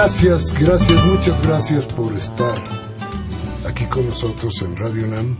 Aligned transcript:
Gracias, 0.00 0.54
gracias, 0.54 1.04
muchas 1.06 1.42
gracias 1.42 1.84
por 1.84 2.12
estar 2.16 2.54
aquí 3.66 3.84
con 3.86 4.06
nosotros 4.06 4.62
en 4.62 4.76
Radio 4.76 5.08
NAM. 5.08 5.36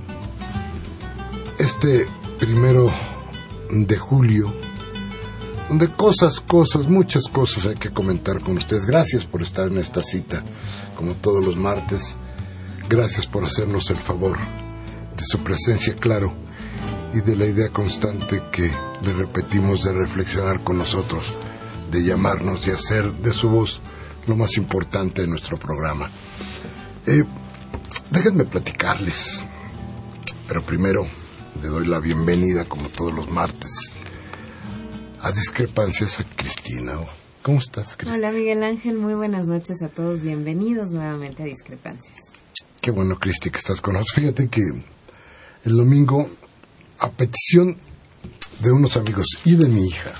Este 1.60 2.08
primero 2.40 2.90
de 3.70 3.96
julio, 3.96 4.52
donde 5.68 5.86
cosas, 5.94 6.40
cosas, 6.40 6.88
muchas 6.88 7.28
cosas 7.28 7.66
hay 7.66 7.76
que 7.76 7.90
comentar 7.90 8.40
con 8.40 8.56
ustedes. 8.56 8.84
Gracias 8.84 9.26
por 9.26 9.42
estar 9.42 9.68
en 9.68 9.78
esta 9.78 10.02
cita, 10.02 10.42
como 10.96 11.14
todos 11.14 11.46
los 11.46 11.54
martes. 11.54 12.16
Gracias 12.88 13.28
por 13.28 13.44
hacernos 13.44 13.88
el 13.90 13.98
favor 13.98 14.38
de 14.38 15.24
su 15.24 15.38
presencia, 15.38 15.94
claro, 15.94 16.32
y 17.14 17.20
de 17.20 17.36
la 17.36 17.46
idea 17.46 17.68
constante 17.68 18.42
que 18.50 18.72
le 19.02 19.12
repetimos 19.12 19.84
de 19.84 19.92
reflexionar 19.92 20.64
con 20.64 20.78
nosotros, 20.78 21.38
de 21.92 22.02
llamarnos 22.02 22.66
y 22.66 22.72
hacer 22.72 23.12
de 23.12 23.32
su 23.32 23.50
voz 23.50 23.80
lo 24.28 24.36
más 24.36 24.56
importante 24.56 25.22
de 25.22 25.26
nuestro 25.26 25.58
programa. 25.58 26.08
Eh, 27.06 27.24
déjenme 28.10 28.44
platicarles, 28.44 29.44
pero 30.46 30.62
primero 30.62 31.06
le 31.62 31.68
doy 31.68 31.86
la 31.86 31.98
bienvenida, 31.98 32.66
como 32.66 32.88
todos 32.90 33.12
los 33.12 33.30
martes, 33.30 33.92
a 35.20 35.32
Discrepancias 35.32 36.20
a 36.20 36.24
Cristina. 36.24 36.92
¿Cómo 37.42 37.58
estás, 37.58 37.96
Cristina? 37.96 38.16
Hola, 38.16 38.32
Miguel 38.32 38.62
Ángel. 38.62 38.98
Muy 38.98 39.14
buenas 39.14 39.46
noches 39.46 39.82
a 39.82 39.88
todos. 39.88 40.22
Bienvenidos 40.22 40.90
nuevamente 40.90 41.42
a 41.42 41.46
Discrepancias. 41.46 42.16
Qué 42.80 42.90
bueno, 42.90 43.18
Cristi, 43.18 43.50
que 43.50 43.58
estás 43.58 43.80
con 43.80 43.94
nosotros. 43.94 44.14
Fíjate 44.14 44.48
que 44.48 44.62
el 45.64 45.76
domingo, 45.76 46.28
a 47.00 47.10
petición 47.10 47.76
de 48.60 48.72
unos 48.72 48.96
amigos 48.96 49.26
y 49.44 49.56
de 49.56 49.68
mi 49.68 49.86
hija, 49.86 50.10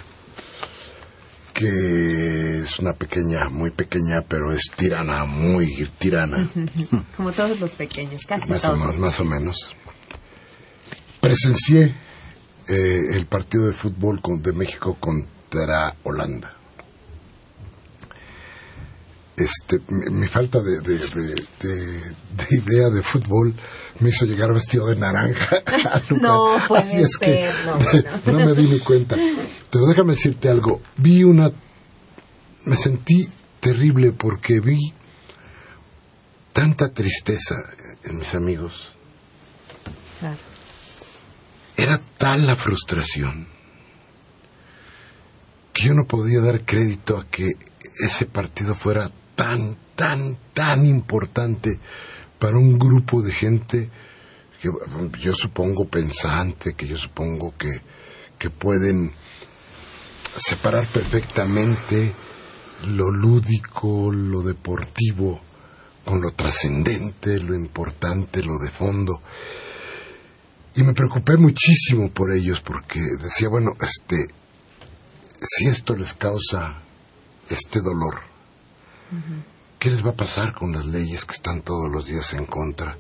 que 1.59 2.61
es 2.61 2.79
una 2.79 2.93
pequeña, 2.93 3.49
muy 3.49 3.73
pequeña, 3.73 4.23
pero 4.23 4.53
es 4.53 4.71
tirana, 4.77 5.25
muy 5.25 5.89
tirana. 5.99 6.49
Como 7.17 7.33
todos 7.33 7.59
los 7.59 7.73
pequeños, 7.73 8.25
casi 8.27 8.49
más 8.49 8.63
todos. 8.63 8.81
O 8.81 8.85
más, 8.85 8.99
más 8.99 9.19
o 9.19 9.25
menos. 9.25 9.75
Presencié 11.21 11.97
eh, 12.69 13.17
el 13.17 13.27
partido 13.27 13.67
de 13.67 13.73
fútbol 13.73 14.21
de 14.41 14.53
México 14.53 14.97
contra 15.01 15.97
Holanda. 16.05 16.55
Este, 19.37 19.81
mi, 19.89 20.29
falta 20.29 20.61
de, 20.63 20.81
idea 22.51 22.89
de 22.89 23.03
fútbol 23.03 23.55
me 24.01 24.11
hizo 24.11 24.25
llegar 24.25 24.53
vestido 24.53 24.87
de 24.87 24.97
naranja. 24.97 25.63
no, 26.21 26.57
puede 26.67 27.03
es 27.03 27.17
que 27.19 27.51
no, 28.27 28.39
me 28.39 28.55
di 28.55 28.67
ni 28.67 28.79
cuenta. 28.81 29.17
Pero 29.71 29.87
déjame 29.87 30.13
decirte 30.13 30.49
algo. 30.49 30.81
Vi 30.97 31.25
una... 31.25 31.51
Me 32.65 32.77
sentí 32.77 33.29
terrible 33.61 34.13
porque 34.13 34.61
vi 34.61 34.93
tanta 36.53 36.93
tristeza 36.93 37.55
en 38.05 38.19
mis 38.19 38.35
amigos. 38.35 38.95
Era 41.77 42.01
tal 42.19 42.47
la 42.47 42.57
frustración 42.57 43.47
que 45.73 45.87
yo 45.87 45.95
no 45.95 46.07
podía 46.07 46.41
dar 46.41 46.65
crédito 46.65 47.17
a 47.17 47.27
que 47.27 47.53
ese 48.01 48.27
partido 48.27 48.75
fuera 48.75 49.11
tan, 49.37 49.77
tan, 49.95 50.37
tan 50.53 50.85
importante 50.85 51.79
para 52.39 52.57
un 52.57 52.79
grupo 52.79 53.23
de 53.23 53.33
gente 53.33 53.91
que 54.61 54.71
yo 55.21 55.35
supongo 55.35 55.87
pensante, 55.87 56.75
que 56.75 56.87
yo 56.87 56.99
supongo 56.99 57.55
que, 57.57 57.81
que 58.39 58.51
pueden 58.51 59.13
separar 60.37 60.87
perfectamente 60.87 62.13
lo 62.89 63.11
lúdico, 63.11 64.11
lo 64.13 64.43
deportivo, 64.43 65.41
con 66.05 66.21
lo 66.21 66.33
trascendente, 66.33 67.41
lo 67.41 67.55
importante, 67.55 68.43
lo 68.43 68.59
de 68.59 68.71
fondo. 68.71 69.21
Y 70.75 70.83
me 70.83 70.95
preocupé 70.95 71.37
muchísimo 71.37 72.11
por 72.11 72.33
ellos 72.33 72.61
porque 72.61 73.01
decía, 73.21 73.49
bueno, 73.49 73.73
este, 73.81 74.29
si 75.43 75.67
esto 75.67 75.95
les 75.95 76.15
causa 76.15 76.79
este 77.51 77.81
dolor, 77.81 78.21
¿Qué 79.79 79.91
les 79.91 80.05
va 80.05 80.11
a 80.11 80.17
pasar 80.17 80.55
con 80.55 80.73
las 80.73 80.87
leyes 80.87 81.25
que 81.25 81.35
están 81.35 81.63
todos 81.63 81.89
los 81.89 82.07
días 82.07 82.33
en 82.35 82.47
contra 82.47 82.97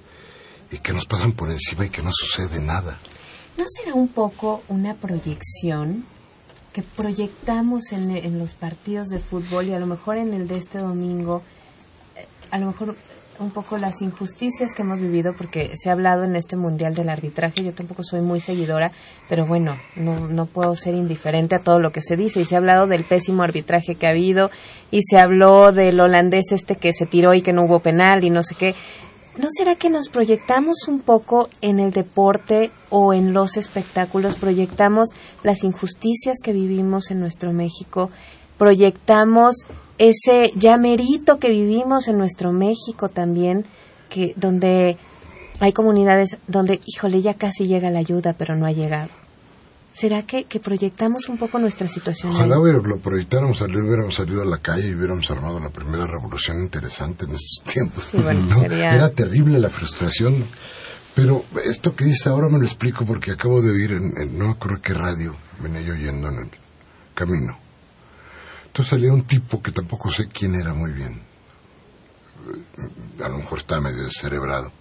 y 0.70 0.78
que 0.78 0.92
nos 0.92 1.06
pasan 1.06 1.32
por 1.32 1.50
encima 1.50 1.86
y 1.86 1.90
que 1.90 2.02
no 2.02 2.10
sucede 2.12 2.60
nada? 2.60 2.98
¿No 3.56 3.64
será 3.66 3.94
un 3.94 4.06
poco 4.06 4.62
una 4.68 4.94
proyección 4.94 6.04
que 6.72 6.82
proyectamos 6.82 7.90
en, 7.90 8.16
en 8.16 8.38
los 8.38 8.54
partidos 8.54 9.08
de 9.08 9.18
fútbol 9.18 9.66
y 9.66 9.72
a 9.72 9.80
lo 9.80 9.88
mejor 9.88 10.18
en 10.18 10.32
el 10.32 10.46
de 10.46 10.56
este 10.56 10.78
domingo? 10.78 11.42
Eh, 12.14 12.28
a 12.52 12.58
lo 12.58 12.66
mejor 12.66 12.94
un 13.40 13.50
poco 13.50 13.78
las 13.78 14.02
injusticias 14.02 14.74
que 14.74 14.82
hemos 14.82 15.00
vivido, 15.00 15.32
porque 15.36 15.70
se 15.76 15.88
ha 15.88 15.92
hablado 15.92 16.24
en 16.24 16.36
este 16.36 16.56
Mundial 16.56 16.94
del 16.94 17.08
Arbitraje, 17.08 17.62
yo 17.62 17.72
tampoco 17.72 18.02
soy 18.02 18.20
muy 18.20 18.40
seguidora, 18.40 18.90
pero 19.28 19.46
bueno, 19.46 19.76
no, 19.96 20.28
no 20.28 20.46
puedo 20.46 20.74
ser 20.74 20.94
indiferente 20.94 21.54
a 21.54 21.60
todo 21.60 21.78
lo 21.78 21.90
que 21.90 22.00
se 22.00 22.16
dice, 22.16 22.40
y 22.40 22.44
se 22.44 22.54
ha 22.54 22.58
hablado 22.58 22.86
del 22.86 23.04
pésimo 23.04 23.42
arbitraje 23.42 23.94
que 23.94 24.06
ha 24.06 24.10
habido, 24.10 24.50
y 24.90 25.02
se 25.02 25.18
habló 25.18 25.72
del 25.72 26.00
holandés 26.00 26.52
este 26.52 26.76
que 26.76 26.92
se 26.92 27.06
tiró 27.06 27.34
y 27.34 27.42
que 27.42 27.52
no 27.52 27.64
hubo 27.64 27.80
penal 27.80 28.24
y 28.24 28.30
no 28.30 28.42
sé 28.42 28.54
qué. 28.54 28.74
¿No 29.38 29.46
será 29.56 29.76
que 29.76 29.88
nos 29.88 30.08
proyectamos 30.08 30.88
un 30.88 30.98
poco 30.98 31.48
en 31.60 31.78
el 31.78 31.92
deporte 31.92 32.72
o 32.90 33.14
en 33.14 33.32
los 33.32 33.56
espectáculos? 33.56 34.34
Proyectamos 34.34 35.10
las 35.44 35.62
injusticias 35.62 36.38
que 36.42 36.52
vivimos 36.52 37.12
en 37.12 37.20
nuestro 37.20 37.52
México, 37.52 38.10
proyectamos 38.58 39.56
ese 39.98 40.52
llamerito 40.56 41.38
que 41.38 41.50
vivimos 41.50 42.08
en 42.08 42.18
nuestro 42.18 42.52
México 42.52 43.08
también, 43.08 43.64
que 44.08 44.32
donde 44.36 44.96
hay 45.60 45.72
comunidades 45.72 46.38
donde, 46.46 46.80
híjole, 46.86 47.20
ya 47.20 47.34
casi 47.34 47.66
llega 47.66 47.90
la 47.90 47.98
ayuda, 47.98 48.34
pero 48.36 48.56
no 48.56 48.66
ha 48.66 48.72
llegado. 48.72 49.10
¿Será 49.90 50.22
que, 50.22 50.44
que 50.44 50.60
proyectamos 50.60 51.28
un 51.28 51.38
poco 51.38 51.58
nuestra 51.58 51.88
situación? 51.88 52.30
Ojalá 52.30 52.56
lo 52.56 52.98
proyectáramos, 52.98 53.60
hubiéramos 53.60 54.14
salido 54.14 54.42
a 54.42 54.44
la 54.44 54.58
calle 54.58 54.88
y 54.88 54.94
hubiéramos 54.94 55.28
armado 55.30 55.58
la 55.58 55.70
primera 55.70 56.06
revolución 56.06 56.62
interesante 56.62 57.24
en 57.24 57.32
estos 57.32 57.64
tiempos. 57.64 58.14
Era 58.14 59.10
terrible 59.10 59.58
la 59.58 59.70
frustración. 59.70 60.44
Pero 61.16 61.44
esto 61.64 61.96
que 61.96 62.04
dice 62.04 62.28
ahora 62.28 62.48
me 62.48 62.58
lo 62.58 62.64
explico 62.64 63.04
porque 63.04 63.32
acabo 63.32 63.60
de 63.60 63.72
oír, 63.72 63.90
en, 63.90 64.38
no 64.38 64.44
me 64.44 64.52
acuerdo 64.52 64.80
qué 64.80 64.94
radio 64.94 65.34
venía 65.60 65.80
yo 65.80 65.94
oyendo 65.94 66.28
en 66.28 66.44
el 66.44 66.50
camino 67.14 67.67
entonces 68.68 68.90
salía 68.90 69.12
un 69.12 69.24
tipo 69.24 69.62
que 69.62 69.72
tampoco 69.72 70.10
sé 70.10 70.28
quién 70.28 70.54
era 70.54 70.72
muy 70.72 70.92
bien. 70.92 71.20
A 73.22 73.28
lo 73.28 73.38
mejor 73.38 73.58
está 73.58 73.80
medio 73.80 74.08
cerebrado. 74.10 74.72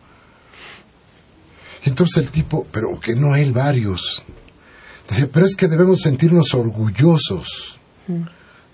Entonces 1.83 2.17
el 2.17 2.29
tipo, 2.29 2.67
pero 2.71 2.99
que 2.99 3.15
no 3.15 3.35
él, 3.35 3.51
varios, 3.53 4.23
decía, 5.09 5.29
pero 5.31 5.45
es 5.45 5.55
que 5.55 5.67
debemos 5.67 6.01
sentirnos 6.01 6.53
orgullosos 6.53 7.79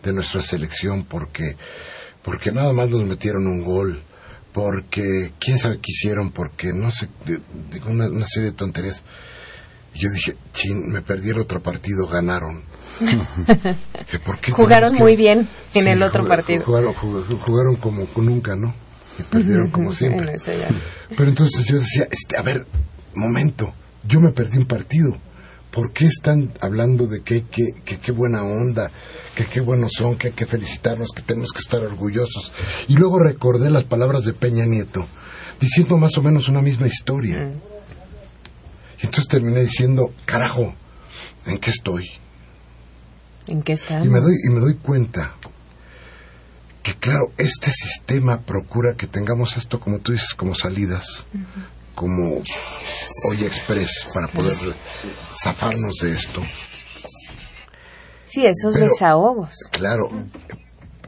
de 0.03 0.13
nuestra 0.13 0.41
selección 0.41 1.03
porque 1.05 1.55
porque 2.23 2.51
nada 2.51 2.73
más 2.73 2.89
nos 2.89 3.03
metieron 3.03 3.47
un 3.47 3.61
gol, 3.61 4.01
porque 4.53 5.33
quién 5.39 5.59
sabe 5.59 5.79
qué 5.79 5.91
hicieron, 5.91 6.31
porque 6.31 6.71
no 6.73 6.89
sé, 6.89 7.09
digo 7.69 7.89
una, 7.89 8.25
serie 8.25 8.51
de 8.51 8.55
tonterías. 8.55 9.03
Y 9.93 9.99
yo 9.99 10.09
dije, 10.09 10.35
chin, 10.51 10.89
me 10.91 11.01
perdieron 11.01 11.43
otro 11.43 11.61
partido, 11.61 12.07
ganaron. 12.07 12.63
¿Por 14.25 14.39
qué 14.39 14.51
jugaron 14.51 14.95
muy 14.95 15.15
bien 15.15 15.47
en 15.73 15.87
el 15.87 16.01
otro 16.01 16.27
partido. 16.27 16.63
Jugaron, 16.63 16.93
jugaron, 16.93 17.75
como 17.75 18.07
nunca, 18.17 18.55
¿no? 18.55 18.73
Y 19.19 19.23
perdieron 19.23 19.69
como 19.69 19.93
siempre. 19.93 20.35
Pero 21.15 21.29
entonces 21.29 21.65
yo 21.65 21.79
decía, 21.79 22.07
este, 22.09 22.37
a 22.37 22.41
ver, 22.41 22.65
momento, 23.15 23.73
yo 24.07 24.19
me 24.19 24.31
perdí 24.31 24.57
un 24.57 24.65
partido. 24.65 25.17
¿Por 25.71 25.91
qué 25.91 26.05
están 26.05 26.51
hablando 26.61 27.07
de 27.07 27.21
que 27.21 27.43
qué 27.45 28.11
buena 28.11 28.43
onda, 28.43 28.91
que 29.35 29.45
qué 29.45 29.59
buenos 29.59 29.93
son, 29.97 30.17
que 30.17 30.27
hay 30.27 30.33
que 30.33 30.45
felicitarnos, 30.45 31.09
que 31.15 31.23
tenemos 31.23 31.51
que 31.51 31.59
estar 31.59 31.81
orgullosos? 31.81 32.53
Y 32.87 32.95
luego 32.95 33.19
recordé 33.19 33.71
las 33.71 33.83
palabras 33.83 34.23
de 34.25 34.33
Peña 34.33 34.65
Nieto, 34.65 35.07
diciendo 35.59 35.97
más 35.97 36.15
o 36.17 36.21
menos 36.21 36.47
una 36.47 36.61
misma 36.61 36.87
historia. 36.87 37.45
Mm. 37.45 37.72
Entonces 39.03 39.27
terminé 39.27 39.61
diciendo, 39.61 40.11
carajo, 40.25 40.73
¿en 41.45 41.59
qué 41.59 41.69
estoy? 41.69 42.09
¿En 43.47 43.61
qué 43.61 43.73
estamos? 43.73 44.07
Y 44.07 44.09
me 44.09 44.19
doy, 44.19 44.33
y 44.47 44.49
me 44.49 44.59
doy 44.61 44.75
cuenta 44.75 45.35
que, 46.81 46.95
claro, 46.95 47.31
este 47.37 47.71
sistema 47.71 48.41
procura 48.41 48.95
que 48.95 49.07
tengamos 49.07 49.57
esto, 49.57 49.79
como 49.79 49.99
tú 49.99 50.13
dices, 50.13 50.33
como 50.33 50.55
salidas, 50.55 51.25
como 51.93 52.41
hoy 53.29 53.43
express 53.43 54.07
para 54.13 54.27
poder 54.27 54.73
zafarnos 55.43 55.95
de 56.01 56.13
esto. 56.13 56.41
Sí, 58.25 58.45
esos 58.45 58.73
desahogos. 58.73 59.53
Claro, 59.71 60.09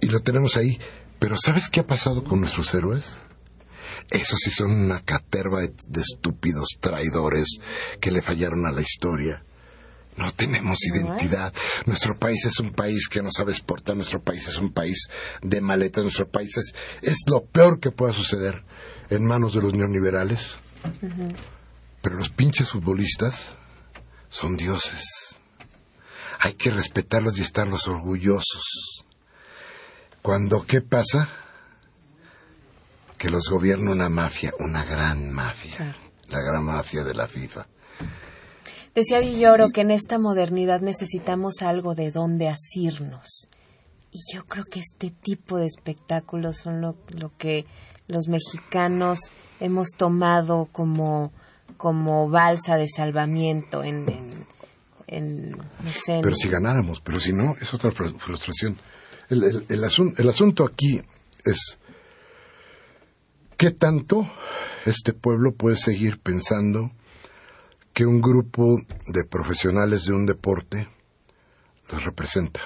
y 0.01 0.07
lo 0.07 0.19
tenemos 0.19 0.57
ahí. 0.57 0.77
Pero 1.17 1.37
¿sabes 1.43 1.69
qué 1.69 1.79
ha 1.79 1.87
pasado 1.87 2.23
con 2.23 2.41
nuestros 2.41 2.73
héroes? 2.73 3.19
Esos 4.09 4.39
sí 4.39 4.51
son 4.51 4.71
una 4.71 5.01
caterva 5.01 5.61
de 5.61 6.01
estúpidos 6.01 6.77
traidores 6.79 7.59
que 7.99 8.11
le 8.11 8.21
fallaron 8.21 8.65
a 8.65 8.71
la 8.71 8.81
historia. 8.81 9.43
No 10.17 10.31
tenemos 10.31 10.83
identidad. 10.85 11.53
Nuestro 11.85 12.17
país 12.17 12.45
es 12.45 12.59
un 12.59 12.71
país 12.71 13.07
que 13.09 13.21
no 13.21 13.29
sabe 13.31 13.51
exportar. 13.51 13.97
Nuestro 13.97 14.21
país 14.21 14.47
es 14.47 14.57
un 14.57 14.71
país 14.71 15.09
de 15.41 15.59
maletas. 15.59 16.03
Nuestro 16.03 16.29
país 16.29 16.55
es, 16.57 16.73
es 17.01 17.17
lo 17.27 17.43
peor 17.45 17.79
que 17.79 17.91
pueda 17.91 18.13
suceder 18.13 18.63
en 19.09 19.25
manos 19.25 19.53
de 19.53 19.61
los 19.61 19.73
neoliberales. 19.73 20.55
Pero 22.01 22.15
los 22.15 22.29
pinches 22.29 22.69
futbolistas 22.69 23.55
son 24.29 24.55
dioses. 24.55 25.37
Hay 26.39 26.53
que 26.53 26.71
respetarlos 26.71 27.37
y 27.37 27.41
estarlos 27.41 27.87
orgullosos. 27.87 29.05
Cuando, 30.21 30.65
¿qué 30.65 30.81
pasa? 30.81 31.27
Que 33.25 33.31
los 33.31 33.49
gobierna 33.49 33.89
una 33.89 34.07
mafia, 34.07 34.53
una 34.59 34.85
gran 34.85 35.31
mafia, 35.31 35.95
la 36.29 36.41
gran 36.41 36.63
mafia 36.63 37.03
de 37.03 37.15
la 37.15 37.25
FIFA. 37.27 37.65
Decía 38.93 39.19
Villoro 39.19 39.69
que 39.69 39.81
en 39.81 39.89
esta 39.89 40.19
modernidad 40.19 40.81
necesitamos 40.81 41.63
algo 41.63 41.95
de 41.95 42.11
donde 42.11 42.49
asirnos. 42.49 43.47
Y 44.11 44.19
yo 44.31 44.43
creo 44.43 44.63
que 44.63 44.79
este 44.79 45.09
tipo 45.09 45.57
de 45.57 45.65
espectáculos 45.65 46.57
son 46.57 46.81
lo, 46.81 46.97
lo 47.19 47.35
que 47.35 47.65
los 48.07 48.27
mexicanos 48.27 49.17
hemos 49.59 49.87
tomado 49.97 50.69
como, 50.71 51.33
como 51.77 52.29
balsa 52.29 52.77
de 52.77 52.87
salvamiento 52.87 53.83
en, 53.83 54.05
en, 55.07 55.49
no 55.49 55.89
sé, 55.89 56.19
Pero 56.21 56.35
si 56.35 56.47
ganáramos, 56.47 57.01
pero 57.01 57.19
si 57.19 57.33
no, 57.33 57.55
es 57.59 57.73
otra 57.73 57.89
frustración. 57.89 58.77
El, 59.29 59.43
el, 59.45 59.65
el, 59.67 59.83
el 60.15 60.29
asunto 60.29 60.63
aquí 60.63 61.01
es 61.43 61.79
qué 63.57 63.71
tanto 63.71 64.29
este 64.85 65.13
pueblo 65.13 65.53
puede 65.53 65.77
seguir 65.77 66.19
pensando 66.19 66.91
que 67.93 68.05
un 68.05 68.21
grupo 68.21 68.81
de 69.07 69.23
profesionales 69.23 70.05
de 70.05 70.13
un 70.13 70.25
deporte 70.25 70.89
los 71.91 72.03
representa. 72.03 72.61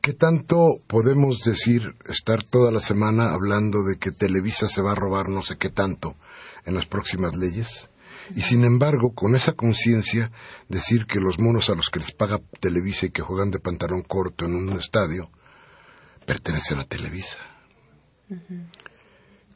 ¿Qué 0.00 0.14
tanto 0.14 0.80
podemos 0.86 1.40
decir, 1.40 1.94
estar 2.06 2.42
toda 2.42 2.72
la 2.72 2.80
semana 2.80 3.32
hablando 3.32 3.84
de 3.84 3.98
que 3.98 4.10
Televisa 4.10 4.66
se 4.66 4.80
va 4.80 4.92
a 4.92 4.96
robar 4.96 5.28
no 5.28 5.42
sé 5.42 5.58
qué 5.58 5.68
tanto 5.68 6.16
en 6.64 6.74
las 6.74 6.86
próximas 6.86 7.36
leyes? 7.36 7.90
Y 8.34 8.42
sin 8.42 8.64
embargo, 8.64 9.12
con 9.14 9.36
esa 9.36 9.52
conciencia, 9.52 10.30
decir 10.68 11.06
que 11.06 11.20
los 11.20 11.38
monos 11.38 11.68
a 11.68 11.74
los 11.74 11.90
que 11.90 11.98
les 11.98 12.12
paga 12.12 12.40
Televisa 12.60 13.06
y 13.06 13.10
que 13.10 13.22
juegan 13.22 13.50
de 13.50 13.58
pantalón 13.58 14.02
corto 14.02 14.46
en 14.46 14.54
un 14.54 14.78
estadio, 14.78 15.30
pertenecen 16.26 16.78
a 16.78 16.84
Televisa. 16.84 17.38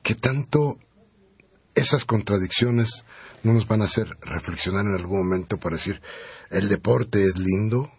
¿Qué 0.04 0.14
tanto 0.14 0.78
esas 1.74 2.04
contradicciones 2.04 3.06
no 3.42 3.54
nos 3.54 3.66
van 3.66 3.80
a 3.80 3.86
hacer 3.86 4.06
reflexionar 4.20 4.84
en 4.84 4.94
algún 4.94 5.20
momento 5.20 5.56
para 5.56 5.76
decir, 5.76 6.02
el 6.50 6.68
deporte 6.68 7.24
es 7.24 7.38
lindo, 7.38 7.90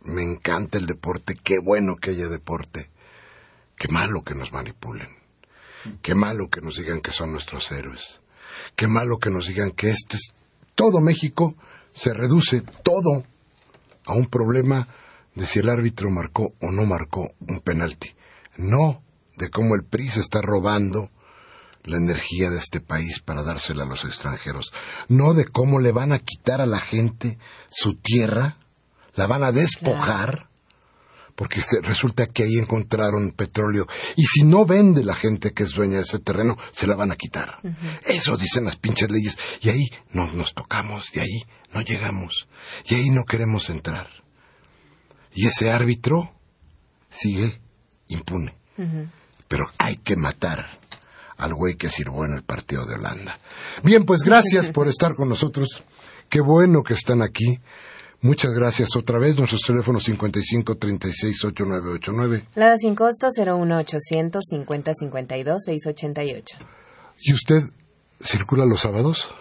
me 0.00 0.22
encanta 0.22 0.78
el 0.78 0.86
deporte, 0.86 1.36
qué 1.36 1.58
bueno 1.58 1.96
que 1.96 2.12
haya 2.12 2.28
deporte, 2.28 2.88
qué 3.76 3.88
malo 3.88 4.22
que 4.22 4.34
nos 4.34 4.50
manipulen, 4.54 5.10
qué 6.00 6.14
malo 6.14 6.48
que 6.48 6.62
nos 6.62 6.78
digan 6.78 7.02
que 7.02 7.12
son 7.12 7.32
nuestros 7.32 7.70
héroes, 7.70 8.22
qué 8.74 8.88
malo 8.88 9.18
que 9.18 9.28
nos 9.28 9.46
digan 9.46 9.72
que 9.72 9.90
este 9.90 10.16
es 10.16 10.32
todo 10.74 11.02
México 11.02 11.54
se 11.92 12.14
reduce 12.14 12.62
todo 12.82 13.26
a 14.06 14.14
un 14.14 14.24
problema 14.24 14.88
de 15.34 15.44
si 15.44 15.58
el 15.58 15.68
árbitro 15.68 16.08
marcó 16.08 16.54
o 16.62 16.70
no 16.70 16.86
marcó 16.86 17.30
un 17.40 17.60
penalti, 17.60 18.08
no 18.56 19.02
de 19.36 19.50
cómo 19.50 19.74
el 19.74 19.84
PRI 19.84 20.08
se 20.08 20.20
está 20.20 20.40
robando 20.40 21.10
la 21.84 21.96
energía 21.96 22.50
de 22.50 22.58
este 22.58 22.80
país 22.80 23.20
para 23.20 23.42
dársela 23.42 23.84
a 23.84 23.88
los 23.88 24.04
extranjeros, 24.04 24.72
no 25.08 25.34
de 25.34 25.44
cómo 25.44 25.80
le 25.80 25.92
van 25.92 26.12
a 26.12 26.18
quitar 26.18 26.60
a 26.60 26.66
la 26.66 26.80
gente 26.80 27.38
su 27.70 27.94
tierra 27.94 28.56
la 29.14 29.26
van 29.26 29.42
a 29.42 29.52
despojar. 29.52 30.48
Porque 31.34 31.62
resulta 31.82 32.26
que 32.26 32.42
ahí 32.42 32.56
encontraron 32.56 33.32
petróleo. 33.32 33.86
Y 34.16 34.24
si 34.26 34.42
no 34.42 34.66
vende 34.66 35.02
la 35.02 35.14
gente 35.14 35.52
que 35.52 35.62
es 35.62 35.72
dueña 35.72 35.96
de 35.96 36.02
ese 36.02 36.18
terreno, 36.18 36.58
se 36.72 36.86
la 36.86 36.94
van 36.94 37.10
a 37.10 37.16
quitar. 37.16 37.56
Eso 38.04 38.36
dicen 38.36 38.66
las 38.66 38.76
pinches 38.76 39.10
leyes. 39.10 39.38
Y 39.62 39.70
ahí 39.70 39.88
no, 40.10 40.30
nos 40.32 40.52
tocamos, 40.52 41.08
y 41.16 41.20
ahí 41.20 41.42
no 41.72 41.80
llegamos. 41.80 42.48
Y 42.84 42.96
ahí 42.96 43.10
no 43.10 43.24
queremos 43.24 43.70
entrar. 43.70 44.08
Y 45.32 45.46
ese 45.46 45.70
árbitro 45.70 46.34
sigue 47.08 47.60
impune. 48.08 48.54
Pero 49.48 49.64
hay 49.78 49.96
que 49.96 50.16
matar 50.16 50.81
al 51.42 51.54
güey 51.54 51.74
que 51.74 51.90
sirvió 51.90 52.24
en 52.24 52.34
el 52.34 52.42
partido 52.42 52.86
de 52.86 52.94
Holanda. 52.94 53.38
Bien, 53.82 54.04
pues 54.04 54.22
gracias 54.22 54.70
por 54.70 54.88
estar 54.88 55.14
con 55.14 55.28
nosotros. 55.28 55.82
Qué 56.28 56.40
bueno 56.40 56.82
que 56.82 56.94
están 56.94 57.20
aquí. 57.20 57.60
Muchas 58.20 58.52
gracias 58.52 58.94
otra 58.94 59.18
vez. 59.18 59.36
Nuestros 59.36 59.62
teléfonos 59.62 60.04
55 60.04 60.76
36 60.76 61.44
8989. 61.44 62.44
La 62.54 62.76
sin 62.78 62.94
costo 62.94 63.28
01800 63.36 64.42
50 64.48 64.92
52 64.94 65.58
688. 65.64 66.56
¿Y 67.20 67.34
usted 67.34 67.64
circula 68.22 68.64
los 68.64 68.80
sábados? 68.80 69.34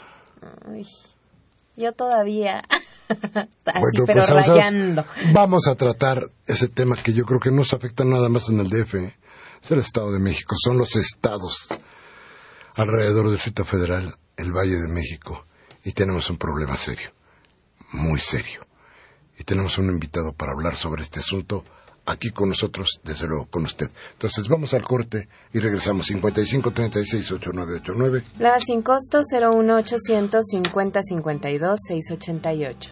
yo 1.75 1.93
todavía. 1.93 2.63
Así, 3.09 4.01
pero 4.05 4.05
pues, 4.05 4.29
rayando. 4.29 5.05
Vamos 5.33 5.67
a 5.67 5.75
tratar 5.75 6.31
ese 6.47 6.67
tema 6.67 6.95
que 6.95 7.13
yo 7.13 7.25
creo 7.25 7.39
que 7.39 7.51
no 7.51 7.63
se 7.63 7.75
afecta 7.75 8.03
nada 8.03 8.29
más 8.29 8.49
en 8.49 8.59
el 8.59 8.69
DF. 8.69 8.95
¿eh? 8.95 9.15
Es 9.61 9.69
el 9.69 9.79
Estado 9.79 10.11
de 10.11 10.19
México. 10.19 10.55
Son 10.57 10.77
los 10.77 10.95
estados 10.95 11.67
alrededor 12.75 13.25
del 13.25 13.33
Distrito 13.33 13.65
Federal, 13.65 14.13
el 14.37 14.51
Valle 14.51 14.79
de 14.79 14.87
México. 14.87 15.45
Y 15.83 15.93
tenemos 15.93 16.29
un 16.29 16.37
problema 16.37 16.77
serio. 16.77 17.11
Muy 17.93 18.19
serio 18.19 18.61
y 19.41 19.43
tenemos 19.43 19.79
un 19.79 19.89
invitado 19.89 20.33
para 20.33 20.51
hablar 20.51 20.75
sobre 20.75 21.01
este 21.01 21.19
asunto 21.19 21.65
aquí 22.05 22.29
con 22.29 22.49
nosotros, 22.49 23.01
desde 23.03 23.25
luego 23.25 23.47
con 23.47 23.65
usted. 23.65 23.89
Entonces 24.13 24.47
vamos 24.47 24.75
al 24.75 24.83
corte 24.83 25.27
y 25.51 25.59
regresamos 25.59 26.05
55 26.05 26.71
36 26.71 27.31
8989. 27.31 28.23
La 28.37 28.59
sin 28.59 28.83
costo 28.83 29.21
01800 29.21 30.45
50 30.45 31.01
52 31.01 31.79
688. 31.87 32.91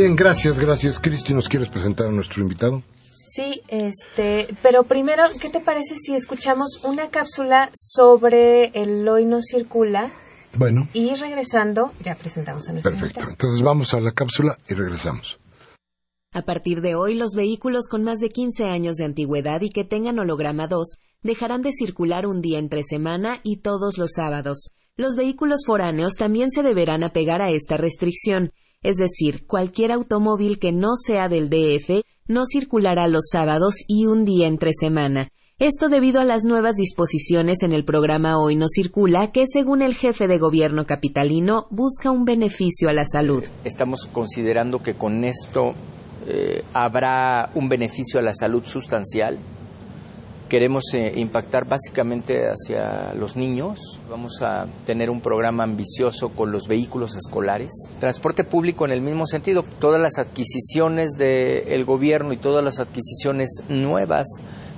Bien, 0.00 0.16
gracias, 0.16 0.58
gracias. 0.58 0.98
Cristi, 0.98 1.34
¿nos 1.34 1.46
quieres 1.46 1.68
presentar 1.68 2.06
a 2.06 2.10
nuestro 2.10 2.40
invitado? 2.40 2.82
Sí, 3.12 3.60
este, 3.68 4.48
pero 4.62 4.82
primero, 4.84 5.24
¿qué 5.42 5.50
te 5.50 5.60
parece 5.60 5.94
si 5.94 6.14
escuchamos 6.14 6.82
una 6.84 7.10
cápsula 7.10 7.68
sobre 7.74 8.68
el 8.68 9.06
hoy 9.06 9.26
no 9.26 9.42
circula? 9.42 10.10
Bueno. 10.54 10.88
Y 10.94 11.12
regresando, 11.16 11.92
ya 12.02 12.14
presentamos 12.14 12.66
a 12.66 12.72
nuestro 12.72 12.92
Perfecto. 12.92 13.28
Entonces 13.28 13.60
vamos 13.60 13.92
a 13.92 14.00
la 14.00 14.12
cápsula 14.12 14.56
y 14.70 14.72
regresamos. 14.72 15.38
A 16.32 16.40
partir 16.46 16.80
de 16.80 16.94
hoy, 16.94 17.14
los 17.14 17.32
vehículos 17.36 17.86
con 17.86 18.02
más 18.02 18.20
de 18.20 18.30
15 18.30 18.70
años 18.70 18.96
de 18.96 19.04
antigüedad 19.04 19.60
y 19.60 19.68
que 19.68 19.84
tengan 19.84 20.18
holograma 20.18 20.66
2 20.66 20.96
dejarán 21.22 21.60
de 21.60 21.72
circular 21.72 22.26
un 22.26 22.40
día 22.40 22.58
entre 22.58 22.84
semana 22.84 23.40
y 23.42 23.58
todos 23.58 23.98
los 23.98 24.12
sábados. 24.16 24.70
Los 24.96 25.14
vehículos 25.16 25.60
foráneos 25.66 26.14
también 26.14 26.50
se 26.50 26.62
deberán 26.62 27.04
apegar 27.04 27.42
a 27.42 27.50
esta 27.50 27.76
restricción, 27.76 28.52
es 28.82 28.96
decir, 28.96 29.46
cualquier 29.46 29.92
automóvil 29.92 30.58
que 30.58 30.72
no 30.72 30.96
sea 30.96 31.28
del 31.28 31.50
DF 31.50 32.02
no 32.26 32.44
circulará 32.50 33.08
los 33.08 33.28
sábados 33.30 33.74
y 33.86 34.06
un 34.06 34.24
día 34.24 34.46
entre 34.46 34.72
semana. 34.72 35.28
Esto 35.58 35.90
debido 35.90 36.20
a 36.20 36.24
las 36.24 36.44
nuevas 36.44 36.76
disposiciones 36.76 37.62
en 37.62 37.72
el 37.72 37.84
programa 37.84 38.38
Hoy 38.38 38.56
no 38.56 38.66
circula, 38.74 39.30
que 39.30 39.44
según 39.46 39.82
el 39.82 39.94
jefe 39.94 40.26
de 40.26 40.38
gobierno 40.38 40.86
capitalino 40.86 41.66
busca 41.70 42.10
un 42.10 42.24
beneficio 42.24 42.88
a 42.88 42.94
la 42.94 43.04
salud. 43.04 43.44
Estamos 43.64 44.06
considerando 44.06 44.78
que 44.78 44.94
con 44.94 45.24
esto 45.24 45.74
eh, 46.26 46.64
habrá 46.72 47.50
un 47.54 47.68
beneficio 47.68 48.18
a 48.18 48.22
la 48.22 48.32
salud 48.32 48.64
sustancial 48.64 49.38
queremos 50.50 50.84
eh, 50.92 51.12
impactar 51.16 51.66
básicamente 51.66 52.42
hacia 52.48 53.14
los 53.14 53.36
niños. 53.36 54.00
Vamos 54.10 54.42
a 54.42 54.66
tener 54.84 55.08
un 55.08 55.20
programa 55.20 55.62
ambicioso 55.62 56.30
con 56.30 56.50
los 56.50 56.66
vehículos 56.66 57.16
escolares. 57.16 57.70
Transporte 58.00 58.44
público 58.44 58.84
en 58.84 58.90
el 58.90 59.00
mismo 59.00 59.26
sentido. 59.26 59.62
Todas 59.62 60.00
las 60.00 60.18
adquisiciones 60.18 61.12
del 61.12 61.84
gobierno 61.84 62.32
y 62.32 62.36
todas 62.36 62.64
las 62.64 62.80
adquisiciones 62.80 63.62
nuevas 63.68 64.26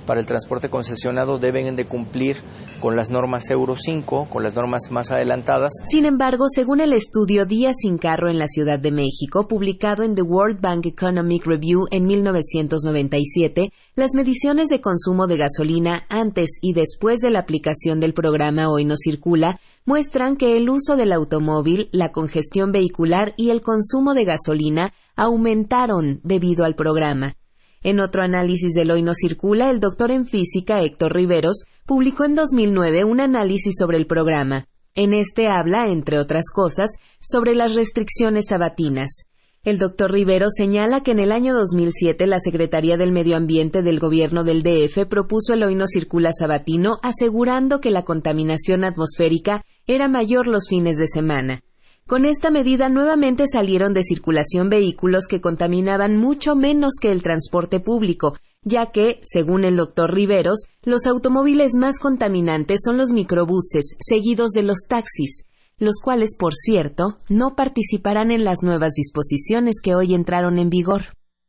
para 0.05 0.19
el 0.19 0.25
transporte 0.25 0.69
concesionado 0.69 1.39
deben 1.39 1.75
de 1.75 1.85
cumplir 1.85 2.37
con 2.79 2.95
las 2.95 3.09
normas 3.09 3.49
Euro 3.49 3.75
5, 3.77 4.27
con 4.29 4.43
las 4.43 4.55
normas 4.55 4.91
más 4.91 5.11
adelantadas. 5.11 5.71
Sin 5.89 6.05
embargo, 6.05 6.45
según 6.53 6.81
el 6.81 6.93
estudio 6.93 7.45
Días 7.45 7.75
sin 7.79 7.97
carro 7.97 8.29
en 8.29 8.37
la 8.37 8.47
Ciudad 8.47 8.79
de 8.79 8.91
México, 8.91 9.47
publicado 9.47 10.03
en 10.03 10.15
The 10.15 10.21
World 10.21 10.59
Bank 10.61 10.85
Economic 10.85 11.45
Review 11.45 11.85
en 11.91 12.05
1997, 12.05 13.71
las 13.95 14.11
mediciones 14.13 14.67
de 14.67 14.81
consumo 14.81 15.27
de 15.27 15.37
gasolina 15.37 16.03
antes 16.09 16.59
y 16.61 16.73
después 16.73 17.19
de 17.19 17.29
la 17.29 17.39
aplicación 17.39 17.99
del 17.99 18.13
programa 18.13 18.69
Hoy 18.69 18.85
no 18.85 18.95
circula 18.97 19.59
muestran 19.85 20.37
que 20.37 20.57
el 20.57 20.69
uso 20.69 20.95
del 20.95 21.11
automóvil, 21.11 21.89
la 21.91 22.11
congestión 22.11 22.71
vehicular 22.71 23.33
y 23.37 23.49
el 23.49 23.61
consumo 23.61 24.13
de 24.13 24.25
gasolina 24.25 24.93
aumentaron 25.15 26.19
debido 26.23 26.65
al 26.65 26.75
programa. 26.75 27.35
En 27.83 27.99
otro 27.99 28.23
análisis 28.23 28.73
del 28.73 28.91
Hoy 28.91 29.01
no 29.01 29.13
circula, 29.13 29.69
el 29.69 29.81
doctor 29.81 30.09
en 30.11 30.25
física 30.25 30.81
Héctor 30.81 31.13
Riveros 31.13 31.65
publicó 31.85 32.23
en 32.23 32.33
2009 32.33 33.03
un 33.03 33.19
análisis 33.19 33.75
sobre 33.77 33.97
el 33.97 34.07
programa. 34.07 34.67
En 34.95 35.13
este 35.13 35.49
habla, 35.49 35.87
entre 35.89 36.17
otras 36.17 36.45
cosas, 36.49 36.91
sobre 37.19 37.55
las 37.55 37.75
restricciones 37.75 38.45
sabatinas. 38.47 39.25
El 39.63 39.79
doctor 39.79 40.11
Rivero 40.13 40.47
señala 40.49 41.01
que 41.01 41.11
en 41.11 41.19
el 41.19 41.33
año 41.33 41.53
2007 41.55 42.25
la 42.25 42.39
Secretaría 42.39 42.95
del 42.95 43.11
Medio 43.11 43.35
Ambiente 43.35 43.81
del 43.81 43.99
Gobierno 43.99 44.45
del 44.45 44.63
DF 44.63 45.05
propuso 45.09 45.53
el 45.53 45.63
hoy 45.63 45.75
no 45.75 45.85
circula 45.87 46.31
sabatino, 46.31 46.99
asegurando 47.01 47.81
que 47.81 47.89
la 47.89 48.03
contaminación 48.03 48.85
atmosférica 48.85 49.65
era 49.87 50.07
mayor 50.07 50.47
los 50.47 50.67
fines 50.69 50.97
de 50.97 51.07
semana. 51.07 51.63
Con 52.07 52.25
esta 52.25 52.51
medida 52.51 52.89
nuevamente 52.89 53.45
salieron 53.47 53.93
de 53.93 54.03
circulación 54.03 54.69
vehículos 54.69 55.25
que 55.25 55.39
contaminaban 55.39 56.17
mucho 56.17 56.53
menos 56.53 56.95
que 57.01 57.11
el 57.11 57.23
transporte 57.23 57.79
público, 57.79 58.35
ya 58.61 58.91
que, 58.91 59.21
según 59.23 59.63
el 59.63 59.77
doctor 59.77 60.13
Riveros, 60.13 60.65
los 60.83 61.05
automóviles 61.05 61.71
más 61.73 61.99
contaminantes 61.99 62.81
son 62.83 62.97
los 62.97 63.11
microbuses, 63.11 63.95
seguidos 63.99 64.51
de 64.51 64.63
los 64.63 64.79
taxis, 64.87 65.45
los 65.77 65.99
cuales, 66.03 66.35
por 66.37 66.53
cierto, 66.53 67.19
no 67.29 67.55
participarán 67.55 68.31
en 68.31 68.43
las 68.43 68.63
nuevas 68.63 68.91
disposiciones 68.93 69.75
que 69.81 69.95
hoy 69.95 70.13
entraron 70.13 70.59
en 70.59 70.69
vigor. 70.69 71.03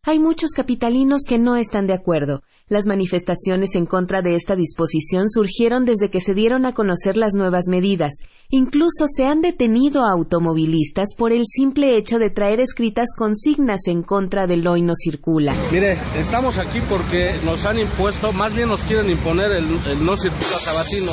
Hay 0.06 0.18
muchos 0.18 0.50
capitalinos 0.50 1.23
que 1.26 1.38
no 1.38 1.56
están 1.56 1.87
de 1.87 1.94
acuerdo. 1.94 2.42
Las 2.68 2.84
manifestaciones 2.84 3.75
en 3.75 3.87
contra 3.87 4.20
de 4.20 4.34
esta 4.34 4.54
disposición 4.54 5.30
surgieron 5.30 5.87
desde 5.87 6.11
que 6.11 6.20
se 6.20 6.34
dieron 6.34 6.66
a 6.66 6.75
conocer 6.75 7.16
las 7.16 7.32
nuevas 7.32 7.68
medidas. 7.70 8.12
Incluso 8.50 9.06
se 9.08 9.25
han 9.25 9.40
detenido 9.40 10.04
a 10.04 10.12
automovilistas 10.12 11.14
por 11.16 11.32
el 11.32 11.44
simple 11.46 11.96
hecho 11.96 12.18
de 12.18 12.28
traer 12.28 12.61
escritas 12.61 13.14
consignas 13.16 13.87
en 13.87 14.02
contra 14.02 14.46
del 14.46 14.66
hoy 14.66 14.82
no 14.82 14.92
circula. 14.94 15.56
Mire, 15.73 15.99
estamos 16.18 16.58
aquí 16.58 16.80
porque 16.87 17.40
nos 17.42 17.64
han 17.64 17.80
impuesto, 17.80 18.30
más 18.34 18.54
bien 18.54 18.68
nos 18.68 18.82
quieren 18.82 19.11
imponer 19.11 19.52
el, 19.52 20.04
no 20.04 20.18
circula 20.18 20.58
sabatino 20.58 21.12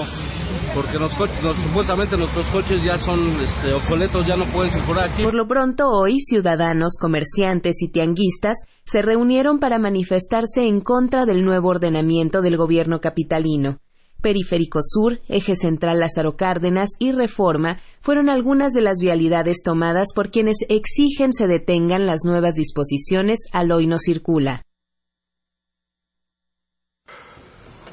porque 0.74 0.98
los 0.98 1.14
coches, 1.14 1.36
supuestamente 1.64 2.18
nuestros 2.18 2.50
coches 2.50 2.84
ya 2.84 2.98
son 2.98 3.34
este, 3.42 3.74
obsoletos, 3.74 4.26
ya 4.26 4.36
no 4.36 4.46
pueden 4.46 4.72
circular 4.72 5.10
aquí. 5.10 5.24
Por 5.24 5.34
lo 5.34 5.48
pronto, 5.48 5.90
hoy 5.90 6.20
ciudadanos, 6.20 6.98
comerciantes 7.00 7.82
y 7.82 7.90
tianguistas 7.90 8.58
se 8.86 9.02
reunieron 9.02 9.60
para 9.60 9.80
manifestarse 9.80 10.68
en 10.68 10.82
contra 10.82 11.26
del 11.26 11.44
nuevo 11.44 11.70
ordenamiento 11.70 12.42
del 12.42 12.58
gobierno 12.58 13.02
capitalino. 13.02 13.80
Periférico 14.22 14.80
Sur, 14.84 15.20
Eje 15.28 15.56
Central 15.56 16.00
Lázaro 16.00 16.36
Cárdenas 16.36 16.92
y 17.00 17.12
Reforma 17.12 17.80
fueron 18.02 18.30
algunas 18.30 18.72
de 18.72 18.82
las 18.82 18.98
vialidades 19.02 19.64
tomadas 19.64 20.10
por 20.14 20.30
quienes 20.30 20.58
exigen 20.70 21.34
se 21.34 21.48
detengan 21.48 22.06
las 22.06 22.20
nuevas 22.24 22.54
disposiciones 22.54 23.40
al 23.52 23.72
hoy 23.72 23.88
no 23.88 23.98
circula. 23.98 24.64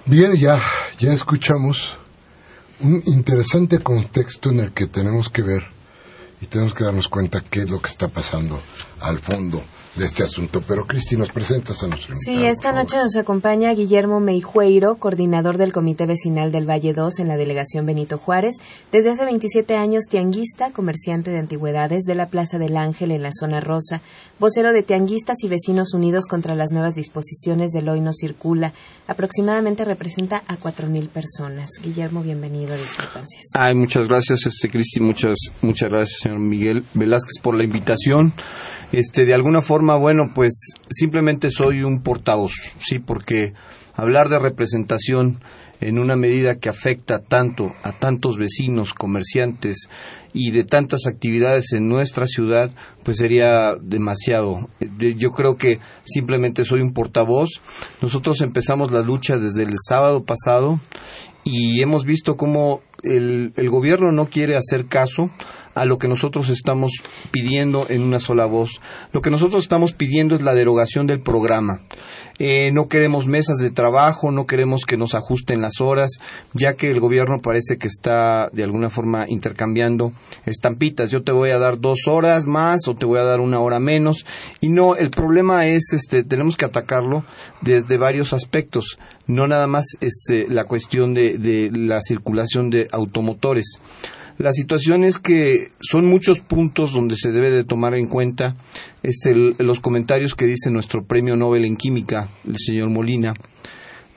Bien, 0.05 0.35
ya, 0.37 0.61
ya 0.99 1.13
escuchamos 1.13 1.98
un 2.81 3.03
interesante 3.07 3.81
contexto 3.81 4.51
en 4.51 4.61
el 4.61 4.73
que 4.73 4.87
tenemos 4.87 5.29
que 5.29 5.43
ver 5.43 5.65
y 6.41 6.47
tenemos 6.47 6.75
que 6.75 6.85
darnos 6.85 7.09
cuenta 7.09 7.43
qué 7.49 7.63
es 7.63 7.71
lo 7.71 7.81
que 7.81 7.89
está 7.89 8.09
pasando 8.09 8.61
al 9.01 9.19
fondo 9.19 9.63
de 9.99 10.05
este 10.05 10.23
asunto. 10.23 10.63
Pero 10.67 10.87
Cristi, 10.87 11.17
nos 11.17 11.31
presentas 11.31 11.83
a 11.83 11.89
nuestro 11.89 12.15
invitado. 12.15 12.39
Sí, 12.39 12.47
esta 12.47 12.73
noche 12.73 12.97
nos 12.97 13.17
acompaña 13.17 13.73
Guillermo 13.73 14.21
Meijueiro, 14.21 14.97
coordinador 14.97 15.59
del 15.59 15.73
Comité 15.73 16.07
Vecinal 16.07 16.53
del 16.53 16.69
Valle 16.69 16.93
2 16.93 17.19
en 17.19 17.29
la 17.29 17.37
delegación 17.37 17.85
Benito 17.85 18.17
Juárez. 18.17 18.55
Desde 18.93 19.11
hace 19.11 19.25
27 19.25 19.77
años, 19.77 20.05
tianguista, 20.09 20.71
comerciante 20.71 21.31
de 21.31 21.39
antigüedades 21.39 22.05
de 22.05 22.15
la 22.15 22.27
Plaza 22.27 22.59
del 22.59 22.77
Ángel 22.77 23.11
en 23.11 23.23
la 23.23 23.31
zona 23.33 23.61
rosa, 23.61 24.01
vocero 24.39 24.73
de 24.73 24.83
tianguistas 24.83 25.39
y 25.43 25.49
vecinos 25.49 25.93
unidos 25.93 26.27
contra 26.27 26.55
las 26.55 26.71
nuevas 26.71 26.95
disposiciones 26.95 27.73
del 27.73 27.89
Hoy 27.89 28.01
No 28.01 28.13
Circula. 28.13 28.73
Aproximadamente 29.09 29.85
representa 29.85 30.43
a 30.47 30.57
4.000 30.57 31.09
personas. 31.09 31.71
Guillermo, 31.83 32.23
bienvenido 32.23 32.75
a 32.75 32.77
Discrepancias. 32.77 33.47
Ay, 33.55 33.75
muchas 33.75 34.07
gracias, 34.07 34.47
este 34.47 34.71
Cristi, 34.71 35.01
muchas, 35.01 35.37
muchas 35.61 35.89
gracias, 35.89 36.21
señor 36.23 36.39
Miguel 36.39 36.85
Velázquez, 36.95 37.41
por 37.43 37.57
la 37.57 37.65
invitación. 37.65 38.33
Este, 38.93 39.27
de 39.27 39.35
alguna 39.35 39.61
forma, 39.61 39.88
bueno, 39.97 40.33
pues 40.35 40.53
simplemente 40.91 41.51
soy 41.51 41.83
un 41.83 42.03
portavoz, 42.03 42.53
sí, 42.81 42.99
porque 42.99 43.55
hablar 43.95 44.29
de 44.29 44.39
representación 44.39 45.41
en 45.81 45.99
una 45.99 46.17
medida 46.17 46.57
que 46.57 46.69
afecta 46.69 47.21
tanto 47.21 47.75
a 47.83 47.93
tantos 47.93 48.37
vecinos, 48.37 48.95
comerciantes 48.95 49.89
y 50.33 50.51
de 50.51 50.65
tantas 50.65 51.07
actividades 51.07 51.73
en 51.73 51.89
nuestra 51.89 52.27
ciudad, 52.27 52.71
pues 53.05 53.19
sería 53.19 53.75
demasiado. 53.81 54.69
Yo 54.99 55.31
creo 55.31 55.57
que 55.57 55.79
simplemente 56.05 56.65
soy 56.65 56.81
un 56.81 56.93
portavoz. 56.93 57.61
Nosotros 58.03 58.41
empezamos 58.41 58.91
la 58.91 59.03
lucha 59.03 59.39
desde 59.39 59.63
el 59.63 59.77
sábado 59.87 60.25
pasado 60.25 60.81
y 61.45 61.81
hemos 61.81 62.05
visto 62.05 62.37
cómo 62.37 62.83
el, 63.05 63.53
el 63.57 63.71
gobierno 63.71 64.11
no 64.11 64.29
quiere 64.29 64.57
hacer 64.57 64.87
caso 64.87 65.31
a 65.79 65.85
lo 65.85 65.99
que 65.99 66.09
nosotros 66.09 66.49
estamos 66.49 66.93
pidiendo 67.31 67.87
en 67.89 68.03
una 68.03 68.21
sola 68.21 68.47
voz. 68.47 68.81
Lo 69.13 69.23
que 69.23 69.31
nosotros 69.31 69.63
estamos 69.63 69.93
pidiendo 69.93 70.35
es 70.35 70.43
la 70.43 70.55
derogación 70.55 71.07
del 71.07 71.21
programa. 71.21 71.81
Eh, 72.41 72.71
no 72.73 72.89
queremos 72.89 73.27
mesas 73.27 73.59
de 73.59 73.73
trabajo, 73.73 74.31
no 74.31 74.47
queremos 74.47 74.85
que 74.85 74.97
nos 74.97 75.17
ajusten 75.17 75.61
las 75.61 75.81
horas, 75.81 76.19
ya 76.53 76.75
que 76.75 76.89
el 76.89 77.01
gobierno 77.01 77.39
parece 77.43 77.79
que 77.79 77.89
está 77.89 78.49
de 78.53 78.63
alguna 78.63 78.91
forma 78.91 79.27
intercambiando 79.29 80.13
estampitas. 80.47 81.11
Yo 81.11 81.23
te 81.23 81.33
voy 81.33 81.51
a 81.51 81.59
dar 81.59 81.81
dos 81.81 82.07
horas 82.07 82.47
más 82.47 82.87
o 82.87 82.95
te 82.95 83.07
voy 83.07 83.19
a 83.19 83.25
dar 83.25 83.41
una 83.41 83.61
hora 83.61 83.81
menos. 83.81 84.25
Y 84.61 84.69
no, 84.69 84.95
el 84.95 85.11
problema 85.11 85.67
es, 85.67 85.93
este, 85.93 86.23
tenemos 86.23 86.57
que 86.57 86.65
atacarlo 86.65 87.25
desde 87.61 87.97
varios 87.97 88.33
aspectos, 88.33 88.99
no 89.27 89.49
nada 89.49 89.67
más 89.67 89.87
este, 90.01 90.47
la 90.49 90.65
cuestión 90.65 91.15
de, 91.15 91.39
de 91.39 91.71
la 91.73 92.01
circulación 92.03 92.71
de 92.71 92.89
automotores. 92.93 93.81
La 94.39 94.53
situación 94.53 95.03
es 95.03 95.19
que 95.19 95.69
son 95.81 96.07
muchos 96.07 96.41
puntos 96.41 96.93
donde 96.93 97.17
se 97.17 97.33
debe 97.33 97.51
de 97.51 97.65
tomar 97.65 97.95
en 97.95 98.07
cuenta 98.07 98.57
este, 99.03 99.35
los 99.35 99.81
comentarios 99.81 100.35
que 100.35 100.47
dice 100.47 100.71
nuestro 100.71 101.05
premio 101.05 101.35
Nobel 101.35 101.65
en 101.65 101.77
Química, 101.77 102.31
el 102.47 102.57
señor 102.57 102.89
Molina. 102.89 103.35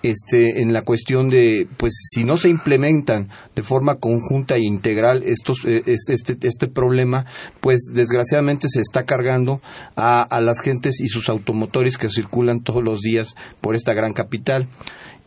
este, 0.03 0.61
en 0.61 0.73
la 0.73 0.81
cuestión 0.81 1.29
de, 1.29 1.67
pues, 1.77 1.93
si 2.11 2.23
no 2.23 2.37
se 2.37 2.49
implementan 2.49 3.29
de 3.55 3.63
forma 3.63 3.95
conjunta 3.95 4.55
e 4.55 4.61
integral 4.61 5.23
estos, 5.23 5.63
eh, 5.65 5.83
este, 5.85 6.37
este, 6.41 6.67
problema, 6.67 7.25
pues, 7.59 7.91
desgraciadamente 7.93 8.67
se 8.67 8.81
está 8.81 9.05
cargando 9.05 9.61
a, 9.95 10.23
a 10.23 10.41
las 10.41 10.61
gentes 10.61 10.99
y 11.01 11.07
sus 11.07 11.29
automotores 11.29 11.97
que 11.97 12.09
circulan 12.09 12.63
todos 12.63 12.83
los 12.83 13.01
días 13.01 13.35
por 13.61 13.75
esta 13.75 13.93
gran 13.93 14.13
capital. 14.13 14.67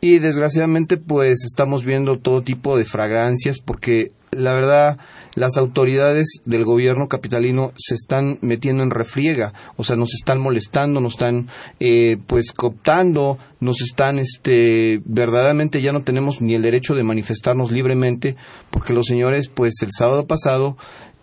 Y 0.00 0.18
desgraciadamente, 0.18 0.96
pues, 0.96 1.44
estamos 1.44 1.84
viendo 1.84 2.18
todo 2.18 2.42
tipo 2.42 2.76
de 2.76 2.84
fragancias 2.84 3.60
porque 3.60 4.12
la 4.36 4.52
verdad 4.52 4.98
las 5.34 5.56
autoridades 5.56 6.40
del 6.44 6.64
gobierno 6.64 7.08
capitalino 7.08 7.72
se 7.76 7.94
están 7.94 8.38
metiendo 8.40 8.82
en 8.82 8.90
refriega, 8.90 9.52
o 9.76 9.84
sea, 9.84 9.96
nos 9.96 10.14
están 10.14 10.40
molestando, 10.40 11.00
nos 11.00 11.14
están 11.14 11.48
eh, 11.80 12.18
pues 12.26 12.52
cooptando, 12.52 13.38
nos 13.60 13.80
están 13.80 14.18
este 14.18 15.00
verdaderamente 15.04 15.82
ya 15.82 15.92
no 15.92 16.02
tenemos 16.02 16.40
ni 16.40 16.54
el 16.54 16.62
derecho 16.62 16.94
de 16.94 17.02
manifestarnos 17.02 17.72
libremente 17.72 18.36
porque 18.70 18.92
los 18.92 19.06
señores 19.06 19.48
pues 19.48 19.74
el 19.82 19.90
sábado 19.90 20.26
pasado 20.26 20.76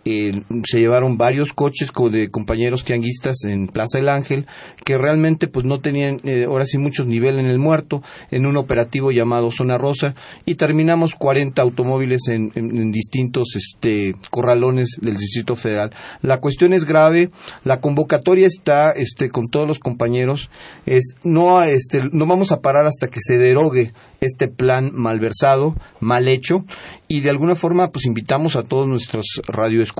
eh, 0.04 0.42
se 0.64 0.80
llevaron 0.80 1.16
varios 1.16 1.52
coches 1.52 1.92
de 2.10 2.28
compañeros 2.28 2.84
tianguistas 2.84 3.44
en 3.44 3.68
Plaza 3.68 3.98
del 3.98 4.08
Ángel 4.08 4.46
que 4.84 4.98
realmente 4.98 5.46
pues 5.46 5.64
no 5.64 5.80
tenían 5.80 6.18
eh, 6.24 6.44
ahora 6.44 6.66
sí 6.66 6.76
muchos 6.78 7.06
niveles 7.06 7.44
en 7.44 7.50
el 7.50 7.60
muerto 7.60 8.02
en 8.32 8.46
un 8.46 8.56
operativo 8.56 9.12
llamado 9.12 9.52
Zona 9.52 9.78
Rosa 9.78 10.14
y 10.44 10.56
terminamos 10.56 11.14
40 11.14 11.62
automóviles 11.62 12.26
en, 12.28 12.50
distintos 12.90 13.54
este, 13.54 14.16
corralones 14.30 14.96
del 15.00 15.16
Distrito 15.16 15.54
Federal. 15.54 15.92
La 16.20 16.40
cuestión 16.40 16.72
es 16.72 16.84
grave, 16.84 17.30
la 17.62 17.80
convocatoria 17.80 18.46
está 18.46 18.90
este, 18.90 19.30
con 19.30 19.44
todos 19.44 19.68
los 19.68 19.78
compañeros, 19.78 20.50
es 20.84 21.14
no, 21.22 21.62
este, 21.62 22.02
no 22.10 22.26
vamos 22.26 22.50
a 22.50 22.60
parar 22.60 22.86
hasta 22.86 23.06
que 23.06 23.20
se 23.20 23.38
derogue 23.38 23.92
este 24.20 24.48
plan 24.48 24.90
malversado, 24.92 25.76
mal 26.00 26.28
hecho 26.28 26.64
y 27.06 27.20
de 27.20 27.30
alguna 27.30 27.54
forma 27.54 27.88
pues 27.88 28.06
invitamos 28.06 28.56
a 28.56 28.62
todos 28.62 28.88
nuestros 28.88 29.40
radioescuchas. 29.46 29.91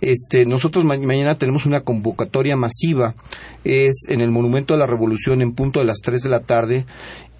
Este, 0.00 0.46
nosotros 0.46 0.84
mañana 0.84 1.36
tenemos 1.36 1.66
una 1.66 1.80
convocatoria 1.80 2.56
masiva, 2.56 3.14
es 3.64 4.06
en 4.08 4.20
el 4.20 4.30
Monumento 4.30 4.74
de 4.74 4.80
la 4.80 4.86
Revolución 4.86 5.42
en 5.42 5.52
punto 5.52 5.80
de 5.80 5.86
las 5.86 5.98
3 5.98 6.22
de 6.22 6.28
la 6.28 6.40
tarde. 6.40 6.86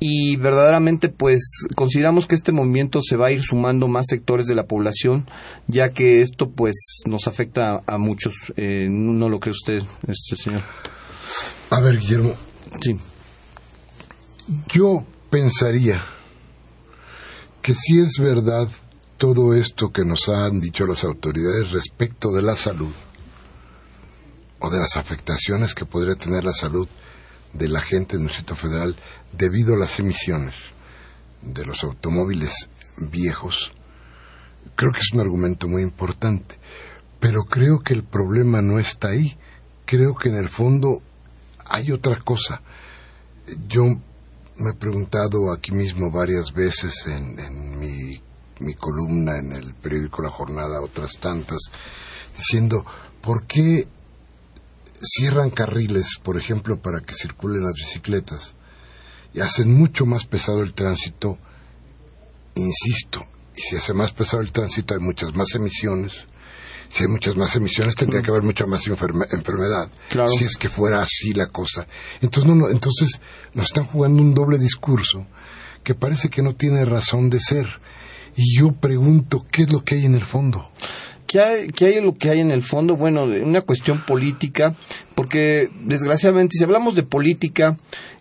Y 0.00 0.36
verdaderamente 0.36 1.08
pues 1.08 1.66
consideramos 1.74 2.26
que 2.26 2.36
este 2.36 2.52
movimiento 2.52 3.00
se 3.02 3.16
va 3.16 3.26
a 3.26 3.32
ir 3.32 3.42
sumando 3.42 3.88
más 3.88 4.06
sectores 4.08 4.46
de 4.46 4.54
la 4.54 4.62
población 4.62 5.26
ya 5.66 5.90
que 5.90 6.20
esto 6.22 6.50
pues 6.50 7.02
nos 7.06 7.26
afecta 7.26 7.82
a, 7.84 7.98
muchos. 7.98 8.34
Eh, 8.56 8.86
no 8.88 9.28
lo 9.28 9.40
cree 9.40 9.52
usted 9.52 9.82
este 10.06 10.36
señor. 10.36 10.62
A 11.70 11.80
ver 11.80 11.98
Guillermo. 11.98 12.32
Sí. 12.80 12.96
Yo 14.72 15.04
pensaría 15.30 16.02
que 17.60 17.74
si 17.74 18.00
es 18.00 18.18
verdad 18.18 18.68
todo 19.18 19.54
esto 19.54 19.92
que 19.92 20.04
nos 20.04 20.28
han 20.28 20.60
dicho 20.60 20.86
las 20.86 21.04
autoridades 21.04 21.72
respecto 21.72 22.30
de 22.30 22.40
la 22.40 22.56
salud 22.56 22.92
o 24.60 24.70
de 24.70 24.78
las 24.78 24.96
afectaciones 24.96 25.74
que 25.74 25.84
podría 25.84 26.14
tener 26.14 26.44
la 26.44 26.52
salud 26.52 26.88
de 27.52 27.68
la 27.68 27.80
gente 27.80 28.16
en 28.16 28.22
el 28.22 28.28
Distrito 28.28 28.54
Federal 28.54 28.96
debido 29.32 29.74
a 29.74 29.78
las 29.78 29.98
emisiones 29.98 30.54
de 31.42 31.64
los 31.64 31.84
automóviles 31.84 32.68
viejos, 33.10 33.72
creo 34.74 34.92
que 34.92 35.00
es 35.00 35.12
un 35.12 35.20
argumento 35.20 35.68
muy 35.68 35.82
importante. 35.82 36.56
Pero 37.20 37.44
creo 37.44 37.80
que 37.80 37.94
el 37.94 38.04
problema 38.04 38.62
no 38.62 38.78
está 38.78 39.08
ahí. 39.08 39.36
Creo 39.84 40.14
que 40.14 40.28
en 40.28 40.36
el 40.36 40.48
fondo 40.48 41.02
hay 41.66 41.90
otra 41.90 42.16
cosa. 42.16 42.62
Yo 43.66 43.82
me 44.58 44.70
he 44.70 44.74
preguntado 44.74 45.52
aquí 45.52 45.72
mismo 45.72 46.10
varias 46.10 46.52
veces 46.52 47.06
en, 47.06 47.78
mi, 47.78 48.20
mi, 48.60 48.74
columna 48.74 49.38
en 49.38 49.52
el 49.52 49.74
periódico 49.74 50.22
La 50.22 50.30
Jornada, 50.30 50.80
otras 50.80 51.18
tantas, 51.18 51.58
diciendo, 52.36 52.84
¿por 53.20 53.46
qué 53.46 53.86
cierran 55.02 55.50
carriles, 55.50 56.18
por 56.22 56.38
ejemplo, 56.38 56.80
para 56.80 57.00
que 57.00 57.14
circulen 57.14 57.64
las 57.64 57.74
bicicletas 57.74 58.54
y 59.34 59.40
hacen 59.40 59.72
mucho 59.72 60.06
más 60.06 60.26
pesado 60.26 60.62
el 60.62 60.74
tránsito? 60.74 61.38
Insisto, 62.54 63.24
y 63.56 63.60
si 63.60 63.76
hace 63.76 63.94
más 63.94 64.12
pesado 64.12 64.42
el 64.42 64.52
tránsito 64.52 64.94
hay 64.94 65.00
muchas 65.00 65.34
más 65.34 65.54
emisiones, 65.54 66.26
si 66.88 67.02
hay 67.02 67.08
muchas 67.08 67.36
más 67.36 67.54
emisiones 67.54 67.94
tendría 67.94 68.22
que 68.22 68.30
haber 68.30 68.42
mucha 68.42 68.66
más 68.66 68.86
enfermedad. 68.86 69.90
Si 70.26 70.44
es 70.44 70.56
que 70.56 70.68
fuera 70.68 71.02
así 71.02 71.32
la 71.34 71.46
cosa. 71.46 71.86
Entonces, 72.20 72.50
no, 72.50 72.68
entonces 72.70 73.20
nos 73.54 73.66
están 73.66 73.84
jugando 73.84 74.22
un 74.22 74.34
doble 74.34 74.58
discurso 74.58 75.26
que 75.84 75.94
parece 75.94 76.28
que 76.28 76.42
no 76.42 76.54
tiene 76.54 76.84
razón 76.84 77.30
de 77.30 77.40
ser. 77.40 77.66
Y 78.40 78.56
yo 78.56 78.70
pregunto, 78.70 79.44
¿qué 79.50 79.64
es 79.64 79.72
lo 79.72 79.82
que 79.82 79.96
hay 79.96 80.04
en 80.04 80.14
el 80.14 80.24
fondo? 80.24 80.68
¿Qué 81.26 81.40
hay, 81.40 81.66
¿Qué 81.66 81.86
hay 81.86 82.00
lo 82.00 82.14
que 82.14 82.30
hay 82.30 82.38
en 82.38 82.52
el 82.52 82.62
fondo? 82.62 82.96
Bueno, 82.96 83.24
una 83.24 83.62
cuestión 83.62 84.04
política, 84.06 84.76
porque 85.16 85.68
desgraciadamente 85.82 86.56
si 86.56 86.62
hablamos 86.62 86.94
de 86.94 87.02
política, 87.02 87.76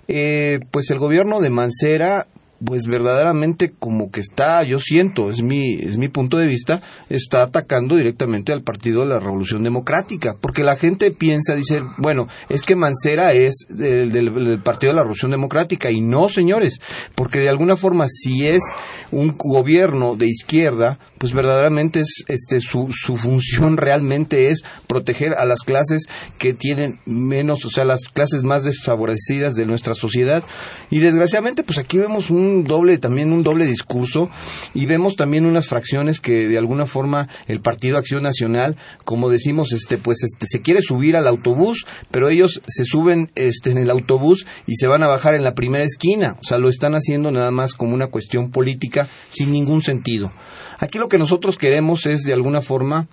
eh, 0.07 0.59
pues 0.71 0.89
el 0.89 0.97
gobierno 0.97 1.39
de 1.39 1.51
Mancera 1.51 2.25
pues 2.63 2.87
verdaderamente 2.87 3.71
como 3.77 4.11
que 4.11 4.19
está, 4.19 4.63
yo 4.63 4.79
siento, 4.79 5.29
es 5.29 5.41
mi, 5.41 5.75
es 5.75 5.97
mi 5.97 6.07
punto 6.07 6.37
de 6.37 6.47
vista, 6.47 6.81
está 7.09 7.43
atacando 7.43 7.95
directamente 7.95 8.53
al 8.53 8.63
Partido 8.63 9.01
de 9.01 9.09
la 9.09 9.19
Revolución 9.19 9.63
Democrática, 9.63 10.35
porque 10.39 10.63
la 10.63 10.75
gente 10.75 11.11
piensa, 11.11 11.55
dice, 11.55 11.81
bueno, 11.97 12.27
es 12.49 12.63
que 12.63 12.75
Mancera 12.75 13.33
es 13.33 13.65
del, 13.69 14.61
Partido 14.63 14.91
de 14.91 14.95
la 14.95 15.03
Revolución 15.03 15.31
Democrática, 15.31 15.91
y 15.91 16.01
no, 16.01 16.29
señores, 16.29 16.79
porque 17.15 17.39
de 17.39 17.49
alguna 17.49 17.75
forma 17.77 18.07
si 18.07 18.47
es 18.47 18.63
un 19.11 19.35
gobierno 19.37 20.15
de 20.15 20.27
izquierda, 20.27 20.99
pues 21.17 21.33
verdaderamente 21.33 22.01
es, 22.01 22.23
este, 22.27 22.59
su, 22.59 22.89
su 22.91 23.17
función 23.17 23.77
realmente 23.77 24.49
es 24.49 24.63
proteger 24.87 25.33
a 25.33 25.45
las 25.45 25.59
clases 25.59 26.03
que 26.37 26.53
tienen 26.53 26.99
menos, 27.05 27.65
o 27.65 27.69
sea, 27.69 27.85
las 27.85 28.07
clases 28.07 28.43
más 28.43 28.63
desfavorecidas 28.63 29.55
de 29.55 29.65
nuestra 29.65 29.95
sociedad, 29.95 30.43
y 30.89 30.99
desgraciadamente, 30.99 31.63
pues 31.63 31.77
aquí 31.77 31.97
vemos 31.97 32.29
un 32.29 32.63
doble, 32.63 32.97
también 32.97 33.31
un 33.31 33.43
doble 33.43 33.65
discurso 33.65 34.29
y 34.73 34.85
vemos 34.85 35.15
también 35.15 35.45
unas 35.45 35.67
fracciones 35.67 36.19
que 36.19 36.47
de 36.47 36.57
alguna 36.57 36.85
forma 36.85 37.27
el 37.47 37.61
Partido 37.61 37.97
Acción 37.97 38.23
Nacional, 38.23 38.77
como 39.03 39.29
decimos, 39.29 39.73
este, 39.73 39.97
pues 39.97 40.23
este, 40.23 40.47
se 40.47 40.61
quiere 40.61 40.81
subir 40.81 41.15
al 41.15 41.27
autobús, 41.27 41.85
pero 42.11 42.29
ellos 42.29 42.61
se 42.67 42.85
suben 42.85 43.31
este, 43.35 43.71
en 43.71 43.77
el 43.77 43.89
autobús 43.89 44.45
y 44.65 44.75
se 44.75 44.87
van 44.87 45.03
a 45.03 45.07
bajar 45.07 45.35
en 45.35 45.43
la 45.43 45.53
primera 45.53 45.83
esquina. 45.83 46.37
O 46.39 46.43
sea, 46.43 46.57
lo 46.57 46.69
están 46.69 46.95
haciendo 46.95 47.31
nada 47.31 47.51
más 47.51 47.73
como 47.73 47.93
una 47.93 48.07
cuestión 48.07 48.51
política 48.51 49.07
sin 49.29 49.51
ningún 49.51 49.81
sentido. 49.81 50.31
Aquí 50.77 50.99
lo 50.99 51.09
que 51.09 51.17
nosotros 51.17 51.57
queremos 51.57 52.05
es, 52.05 52.21
de 52.21 52.33
alguna 52.33 52.61
forma, 52.61 53.07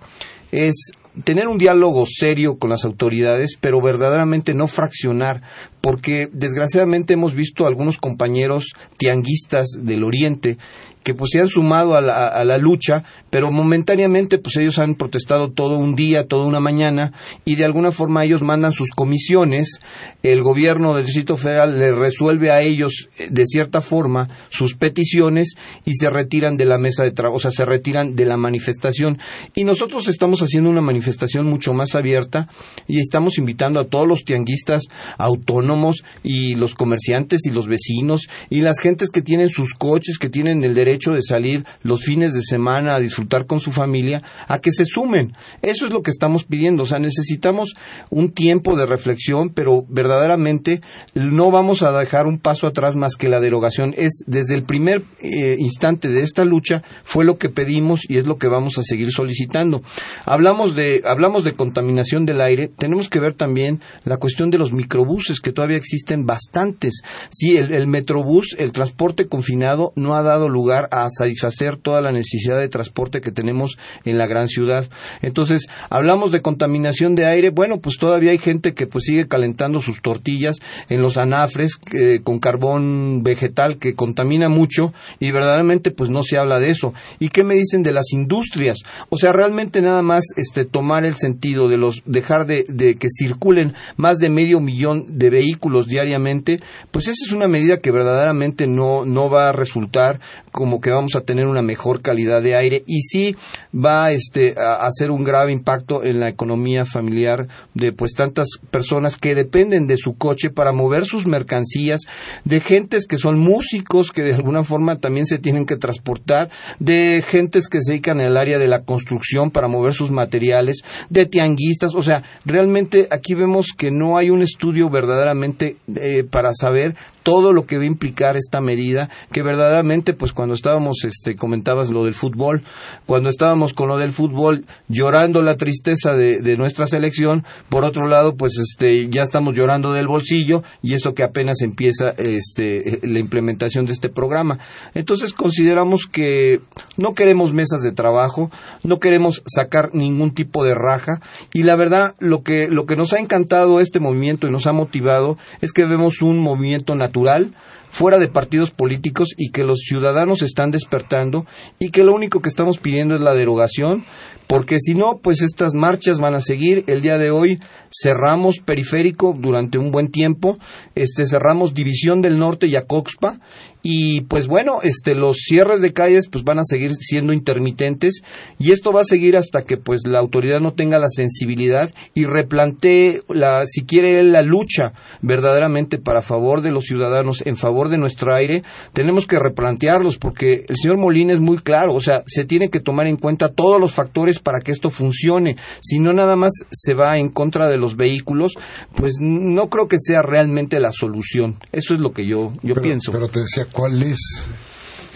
es 0.51 0.91
tener 1.23 1.47
un 1.47 1.57
diálogo 1.57 2.05
serio 2.05 2.57
con 2.57 2.69
las 2.69 2.85
autoridades, 2.85 3.57
pero 3.59 3.81
verdaderamente 3.81 4.53
no 4.53 4.67
fraccionar, 4.67 5.41
porque 5.81 6.29
desgraciadamente 6.31 7.13
hemos 7.13 7.33
visto 7.35 7.65
algunos 7.65 7.97
compañeros 7.97 8.73
tianguistas 8.97 9.67
del 9.79 10.03
Oriente 10.03 10.57
que 11.05 11.13
pues 11.13 11.29
se 11.33 11.39
han 11.39 11.47
sumado 11.47 11.95
a 11.95 12.01
la, 12.01 12.27
a 12.27 12.43
la, 12.45 12.57
lucha, 12.57 13.03
pero 13.29 13.51
momentáneamente 13.51 14.39
pues 14.39 14.57
ellos 14.57 14.79
han 14.79 14.95
protestado 14.95 15.51
todo 15.51 15.77
un 15.77 15.95
día, 15.95 16.27
toda 16.27 16.47
una 16.47 16.59
mañana, 16.59 17.13
y 17.45 17.57
de 17.57 17.63
alguna 17.63 17.91
forma 17.91 18.25
ellos 18.25 18.41
mandan 18.41 18.71
sus 18.71 18.89
comisiones, 18.89 19.77
el 20.23 20.41
gobierno 20.41 20.95
del 20.95 21.05
Distrito 21.05 21.37
Federal 21.37 21.77
le 21.77 21.91
resuelve 21.91 22.49
a 22.49 22.63
ellos 22.63 23.09
eh, 23.19 23.27
de 23.29 23.45
cierta 23.45 23.81
forma 23.81 24.29
sus 24.49 24.75
peticiones 24.75 25.53
y 25.85 25.93
se 25.93 26.09
retiran 26.09 26.57
de 26.57 26.65
la 26.65 26.79
mesa 26.79 27.03
de 27.03 27.11
trabajo, 27.11 27.37
o 27.37 27.39
sea, 27.39 27.51
se 27.51 27.65
retiran 27.65 28.15
de 28.15 28.25
la 28.25 28.37
manifestación. 28.37 29.19
Y 29.53 29.63
nosotros 29.63 30.07
estamos 30.07 30.41
haciendo 30.41 30.71
una 30.71 30.81
manifestación 30.81 31.04
mucho 31.43 31.73
más 31.73 31.95
abierta 31.95 32.47
y 32.87 32.99
estamos 32.99 33.37
invitando 33.37 33.79
a 33.79 33.87
todos 33.87 34.07
los 34.07 34.23
tianguistas 34.23 34.83
autónomos 35.17 36.03
y 36.23 36.55
los 36.55 36.75
comerciantes 36.75 37.45
y 37.45 37.51
los 37.51 37.67
vecinos 37.67 38.27
y 38.49 38.61
las 38.61 38.79
gentes 38.79 39.09
que 39.09 39.21
tienen 39.21 39.49
sus 39.49 39.73
coches, 39.73 40.17
que 40.17 40.29
tienen 40.29 40.63
el 40.63 40.75
derecho 40.75 41.13
de 41.13 41.21
salir 41.21 41.65
los 41.83 42.03
fines 42.03 42.33
de 42.33 42.41
semana 42.41 42.95
a 42.95 42.99
disfrutar 42.99 43.45
con 43.45 43.59
su 43.59 43.71
familia, 43.71 44.23
a 44.47 44.59
que 44.59 44.71
se 44.71 44.85
sumen. 44.85 45.33
Eso 45.61 45.85
es 45.85 45.91
lo 45.91 46.01
que 46.01 46.11
estamos 46.11 46.43
pidiendo. 46.43 46.83
O 46.83 46.85
sea, 46.85 46.99
necesitamos 46.99 47.75
un 48.09 48.31
tiempo 48.31 48.77
de 48.77 48.85
reflexión, 48.85 49.49
pero 49.49 49.85
verdaderamente 49.87 50.81
no 51.13 51.51
vamos 51.51 51.81
a 51.81 51.97
dejar 51.97 52.27
un 52.27 52.39
paso 52.39 52.67
atrás 52.67 52.95
más 52.95 53.15
que 53.15 53.29
la 53.29 53.39
derogación. 53.39 53.93
Es 53.97 54.23
desde 54.27 54.55
el 54.55 54.63
primer 54.63 55.03
eh, 55.21 55.55
instante 55.59 56.09
de 56.09 56.21
esta 56.21 56.45
lucha 56.45 56.83
fue 57.03 57.25
lo 57.25 57.37
que 57.37 57.49
pedimos 57.49 58.01
y 58.07 58.17
es 58.17 58.27
lo 58.27 58.37
que 58.37 58.47
vamos 58.47 58.77
a 58.77 58.83
seguir 58.83 59.11
solicitando. 59.11 59.81
Hablamos 60.25 60.75
de, 60.75 60.94
hablamos 61.03 61.43
de 61.43 61.53
contaminación 61.53 62.25
del 62.25 62.41
aire, 62.41 62.67
tenemos 62.67 63.09
que 63.09 63.19
ver 63.19 63.33
también 63.33 63.79
la 64.03 64.17
cuestión 64.17 64.51
de 64.51 64.57
los 64.57 64.71
microbuses, 64.71 65.39
que 65.39 65.51
todavía 65.51 65.77
existen 65.77 66.25
bastantes. 66.25 67.01
Sí, 67.29 67.57
el, 67.57 67.73
el 67.73 67.87
metrobús, 67.87 68.55
el 68.57 68.71
transporte 68.71 69.27
confinado, 69.27 69.91
no 69.95 70.15
ha 70.15 70.21
dado 70.21 70.49
lugar 70.49 70.87
a 70.91 71.07
satisfacer 71.09 71.77
toda 71.77 72.01
la 72.01 72.11
necesidad 72.11 72.59
de 72.59 72.69
transporte 72.69 73.21
que 73.21 73.31
tenemos 73.31 73.77
en 74.03 74.17
la 74.17 74.27
gran 74.27 74.47
ciudad. 74.47 74.87
Entonces, 75.21 75.67
hablamos 75.89 76.31
de 76.31 76.41
contaminación 76.41 77.15
de 77.15 77.25
aire, 77.25 77.49
bueno, 77.49 77.79
pues 77.79 77.97
todavía 77.97 78.31
hay 78.31 78.37
gente 78.37 78.73
que 78.73 78.87
pues 78.87 79.05
sigue 79.05 79.27
calentando 79.27 79.81
sus 79.81 80.01
tortillas 80.01 80.57
en 80.89 81.01
los 81.01 81.17
anafres 81.17 81.79
eh, 81.93 82.19
con 82.23 82.39
carbón 82.39 83.23
vegetal 83.23 83.77
que 83.77 83.95
contamina 83.95 84.49
mucho 84.49 84.93
y 85.19 85.31
verdaderamente 85.31 85.91
pues 85.91 86.09
no 86.09 86.21
se 86.21 86.37
habla 86.37 86.59
de 86.59 86.69
eso. 86.69 86.93
¿Y 87.19 87.29
qué 87.29 87.43
me 87.43 87.55
dicen 87.55 87.83
de 87.83 87.91
las 87.91 88.11
industrias? 88.11 88.79
O 89.09 89.17
sea, 89.17 89.33
realmente 89.33 89.81
nada 89.81 90.01
más 90.01 90.23
este 90.37 90.65
tomar 90.65 90.84
el 91.05 91.15
sentido 91.15 91.67
de 91.67 91.77
los 91.77 92.03
dejar 92.05 92.45
de, 92.45 92.65
de 92.67 92.95
que 92.95 93.07
circulen 93.09 93.73
más 93.97 94.17
de 94.17 94.29
medio 94.29 94.59
millón 94.59 95.17
de 95.17 95.29
vehículos 95.29 95.87
diariamente, 95.87 96.59
pues 96.91 97.07
esa 97.07 97.25
es 97.25 97.31
una 97.31 97.47
medida 97.47 97.79
que 97.79 97.91
verdaderamente 97.91 98.67
no 98.67 99.05
no 99.05 99.29
va 99.29 99.49
a 99.49 99.51
resultar 99.51 100.19
como 100.51 100.79
que 100.79 100.91
vamos 100.91 101.15
a 101.15 101.21
tener 101.21 101.47
una 101.47 101.61
mejor 101.61 102.01
calidad 102.01 102.41
de 102.41 102.55
aire 102.55 102.83
y 102.87 103.01
sí 103.01 103.35
va 103.75 104.11
este, 104.11 104.55
a 104.57 104.85
hacer 104.85 105.11
un 105.11 105.23
grave 105.23 105.51
impacto 105.51 106.03
en 106.03 106.19
la 106.19 106.29
economía 106.29 106.85
familiar 106.85 107.47
de 107.73 107.91
pues 107.91 108.13
tantas 108.13 108.47
personas 108.71 109.17
que 109.17 109.35
dependen 109.35 109.85
de 109.85 109.97
su 109.97 110.17
coche 110.17 110.49
para 110.49 110.71
mover 110.71 111.05
sus 111.05 111.27
mercancías, 111.27 112.01
de 112.45 112.61
gentes 112.61 113.05
que 113.05 113.17
son 113.17 113.37
músicos 113.37 114.11
que 114.11 114.21
de 114.21 114.33
alguna 114.33 114.63
forma 114.63 114.99
también 114.99 115.25
se 115.25 115.39
tienen 115.39 115.65
que 115.65 115.75
transportar, 115.75 116.49
de 116.79 117.23
gentes 117.27 117.67
que 117.67 117.79
se 117.81 117.91
dedican 117.91 118.21
al 118.21 118.37
área 118.37 118.57
de 118.57 118.67
la 118.67 118.83
construcción 118.83 119.51
para 119.51 119.67
mover 119.67 119.93
sus 119.93 120.11
materiales, 120.11 120.64
de 121.09 121.25
tianguistas, 121.25 121.95
o 121.95 122.01
sea, 122.01 122.23
realmente 122.45 123.07
aquí 123.11 123.33
vemos 123.33 123.67
que 123.77 123.91
no 123.91 124.17
hay 124.17 124.29
un 124.29 124.41
estudio 124.41 124.89
verdaderamente 124.89 125.77
eh, 125.95 126.23
para 126.29 126.51
saber 126.53 126.95
todo 127.25 127.53
lo 127.53 127.65
que 127.65 127.77
va 127.77 127.83
a 127.83 127.87
implicar 127.87 128.37
esta 128.37 128.61
medida, 128.61 129.09
que 129.31 129.41
verdaderamente, 129.41 130.13
pues 130.13 130.31
cuando 130.31 130.53
estábamos, 130.53 131.03
este, 131.05 131.35
comentabas 131.35 131.89
lo 131.89 132.05
del 132.05 132.13
fútbol, 132.13 132.61
cuando 133.07 133.29
estábamos 133.29 133.73
con 133.73 133.87
lo 133.87 133.97
del 133.97 134.11
fútbol 134.11 134.63
llorando 134.89 135.41
la 135.41 135.57
tristeza 135.57 136.13
de, 136.13 136.37
de 136.37 136.55
nuestra 136.55 136.85
selección, 136.85 137.43
por 137.67 137.83
otro 137.83 138.07
lado, 138.07 138.35
pues 138.35 138.59
este, 138.59 139.09
ya 139.09 139.23
estamos 139.23 139.55
llorando 139.55 139.91
del 139.91 140.05
bolsillo 140.05 140.61
y 140.83 140.93
eso 140.93 141.15
que 141.15 141.23
apenas 141.23 141.61
empieza 141.61 142.11
este, 142.11 142.99
la 143.01 143.17
implementación 143.17 143.87
de 143.87 143.93
este 143.93 144.09
programa. 144.09 144.59
Entonces 144.93 145.33
consideramos 145.33 146.05
que 146.05 146.61
no 146.95 147.15
queremos 147.15 147.53
mesas 147.53 147.81
de 147.81 147.91
trabajo, 147.91 148.51
no 148.83 148.99
queremos 148.99 149.41
sacar 149.47 149.95
ningún 149.95 150.31
tipo 150.31 150.63
de 150.63 150.75
raja 150.75 151.21
y 151.53 151.63
la 151.63 151.75
verdad 151.75 152.13
lo 152.19 152.43
que, 152.43 152.67
lo 152.67 152.85
que 152.85 152.95
nos 152.95 153.13
ha 153.13 153.19
encantado 153.19 153.79
este 153.79 153.99
movimiento 153.99 154.45
y 154.47 154.51
nos 154.51 154.67
ha 154.67 154.73
motivado 154.73 155.39
es 155.61 155.71
que 155.71 155.85
vemos 155.85 156.21
un 156.21 156.37
movimiento 156.37 156.93
natural 156.93 157.14
natural 157.15 157.49
fuera 157.95 158.19
de 158.19 158.27
partidos 158.27 158.71
políticos 158.71 159.29
y 159.37 159.51
que 159.51 159.63
los 159.63 159.79
ciudadanos 159.79 160.41
están 160.41 160.69
despertando 160.69 161.45
y 161.79 161.91
que 161.91 162.03
lo 162.03 162.13
único 162.13 162.41
que 162.41 162.49
estamos 162.49 162.77
pidiendo 162.77 163.15
es 163.15 163.21
la 163.21 163.33
derogación, 163.33 164.03
porque 164.47 164.79
si 164.81 164.95
no, 164.95 165.19
pues 165.23 165.41
estas 165.41 165.73
marchas 165.73 166.19
van 166.19 166.35
a 166.35 166.41
seguir. 166.41 166.83
El 166.87 167.01
día 167.01 167.17
de 167.17 167.31
hoy 167.31 167.57
cerramos 167.97 168.57
periférico 168.57 169.33
durante 169.39 169.77
un 169.77 169.91
buen 169.91 170.09
tiempo, 170.09 170.59
este 170.93 171.25
cerramos 171.25 171.73
División 171.73 172.21
del 172.21 172.37
Norte 172.37 172.67
y 172.67 172.75
Acoxpa 172.75 173.39
y 173.87 174.21
pues 174.21 174.47
bueno, 174.47 174.79
este 174.81 175.13
los 175.13 175.37
cierres 175.37 175.79
de 175.79 175.93
calles 175.93 176.27
pues 176.27 176.43
van 176.43 176.57
a 176.57 176.63
seguir 176.63 176.95
siendo 176.95 177.33
intermitentes 177.33 178.23
y 178.57 178.71
esto 178.71 178.91
va 178.91 179.01
a 179.01 179.05
seguir 179.05 179.37
hasta 179.37 179.61
que 179.61 179.77
pues 179.77 180.07
la 180.07 180.17
autoridad 180.17 180.59
no 180.59 180.73
tenga 180.73 180.97
la 180.97 181.07
sensibilidad 181.07 181.91
y 182.15 182.25
replantee 182.25 183.21
la 183.29 183.67
si 183.67 183.85
quiere 183.85 184.23
la 184.23 184.41
lucha 184.41 184.93
verdaderamente 185.21 185.99
para 185.99 186.23
favor 186.23 186.61
de 186.61 186.71
los 186.71 186.85
ciudadanos 186.85 187.45
en 187.45 187.57
favor 187.57 187.84
de 187.89 187.97
nuestro 187.97 188.33
aire, 188.33 188.63
tenemos 188.93 189.27
que 189.27 189.39
replantearlos 189.39 190.17
porque 190.17 190.65
el 190.67 190.75
señor 190.75 190.97
Molina 190.97 191.33
es 191.33 191.39
muy 191.39 191.57
claro, 191.57 191.93
o 191.93 192.01
sea, 192.01 192.23
se 192.25 192.45
tiene 192.45 192.69
que 192.69 192.79
tomar 192.79 193.07
en 193.07 193.17
cuenta 193.17 193.49
todos 193.49 193.79
los 193.79 193.91
factores 193.93 194.39
para 194.39 194.59
que 194.61 194.71
esto 194.71 194.89
funcione, 194.89 195.55
si 195.81 195.99
no 195.99 196.13
nada 196.13 196.35
más 196.35 196.51
se 196.71 196.93
va 196.93 197.17
en 197.17 197.29
contra 197.29 197.69
de 197.69 197.77
los 197.77 197.95
vehículos, 197.95 198.53
pues 198.95 199.15
no 199.19 199.69
creo 199.69 199.87
que 199.87 199.97
sea 199.99 200.21
realmente 200.21 200.79
la 200.79 200.91
solución. 200.91 201.55
Eso 201.71 201.93
es 201.93 201.99
lo 201.99 202.11
que 202.13 202.27
yo 202.27 202.51
yo 202.61 202.73
pero, 202.75 202.81
pienso. 202.81 203.11
Pero 203.11 203.27
te 203.27 203.39
decía 203.39 203.65
¿Cuál 203.71 204.01
es 204.03 204.47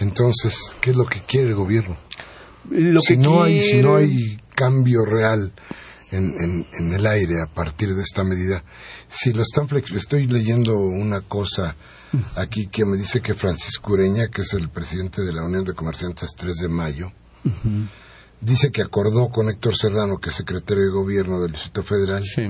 entonces 0.00 0.74
qué 0.80 0.90
es 0.90 0.96
lo 0.96 1.06
que 1.06 1.20
quiere 1.20 1.48
el 1.48 1.54
gobierno? 1.54 1.96
Lo 2.70 3.00
si 3.00 3.14
que 3.16 3.22
no 3.22 3.42
hay 3.42 3.58
quiere- 3.58 3.72
si 3.76 3.82
no 3.82 3.96
hay 3.96 4.36
cambio 4.54 5.04
real 5.04 5.52
en, 6.12 6.34
en, 6.42 6.66
en 6.78 6.92
el 6.92 7.06
aire 7.06 7.34
a 7.42 7.46
partir 7.52 7.94
de 7.94 8.02
esta 8.02 8.24
medida, 8.24 8.62
si 9.08 9.32
lo 9.32 9.42
están 9.42 9.68
flex- 9.68 9.94
estoy 9.96 10.26
leyendo 10.26 10.76
una 10.76 11.20
cosa 11.20 11.76
aquí 12.36 12.66
que 12.68 12.84
me 12.84 12.96
dice 12.96 13.20
que 13.20 13.34
Francisco 13.34 13.92
Ureña, 13.92 14.28
que 14.28 14.42
es 14.42 14.52
el 14.54 14.68
presidente 14.68 15.22
de 15.22 15.32
la 15.32 15.44
Unión 15.44 15.64
de 15.64 15.74
Comerciantes 15.74 16.30
3 16.36 16.56
de 16.56 16.68
mayo, 16.68 17.12
dice 18.40 18.70
que 18.70 18.82
acordó 18.82 19.28
con 19.30 19.48
Héctor 19.48 19.76
Serrano, 19.76 20.18
que 20.18 20.30
es 20.30 20.36
secretario 20.36 20.84
de 20.84 20.90
gobierno 20.90 21.40
del 21.40 21.52
Distrito 21.52 21.82
Federal, 21.82 22.22
Sí. 22.24 22.42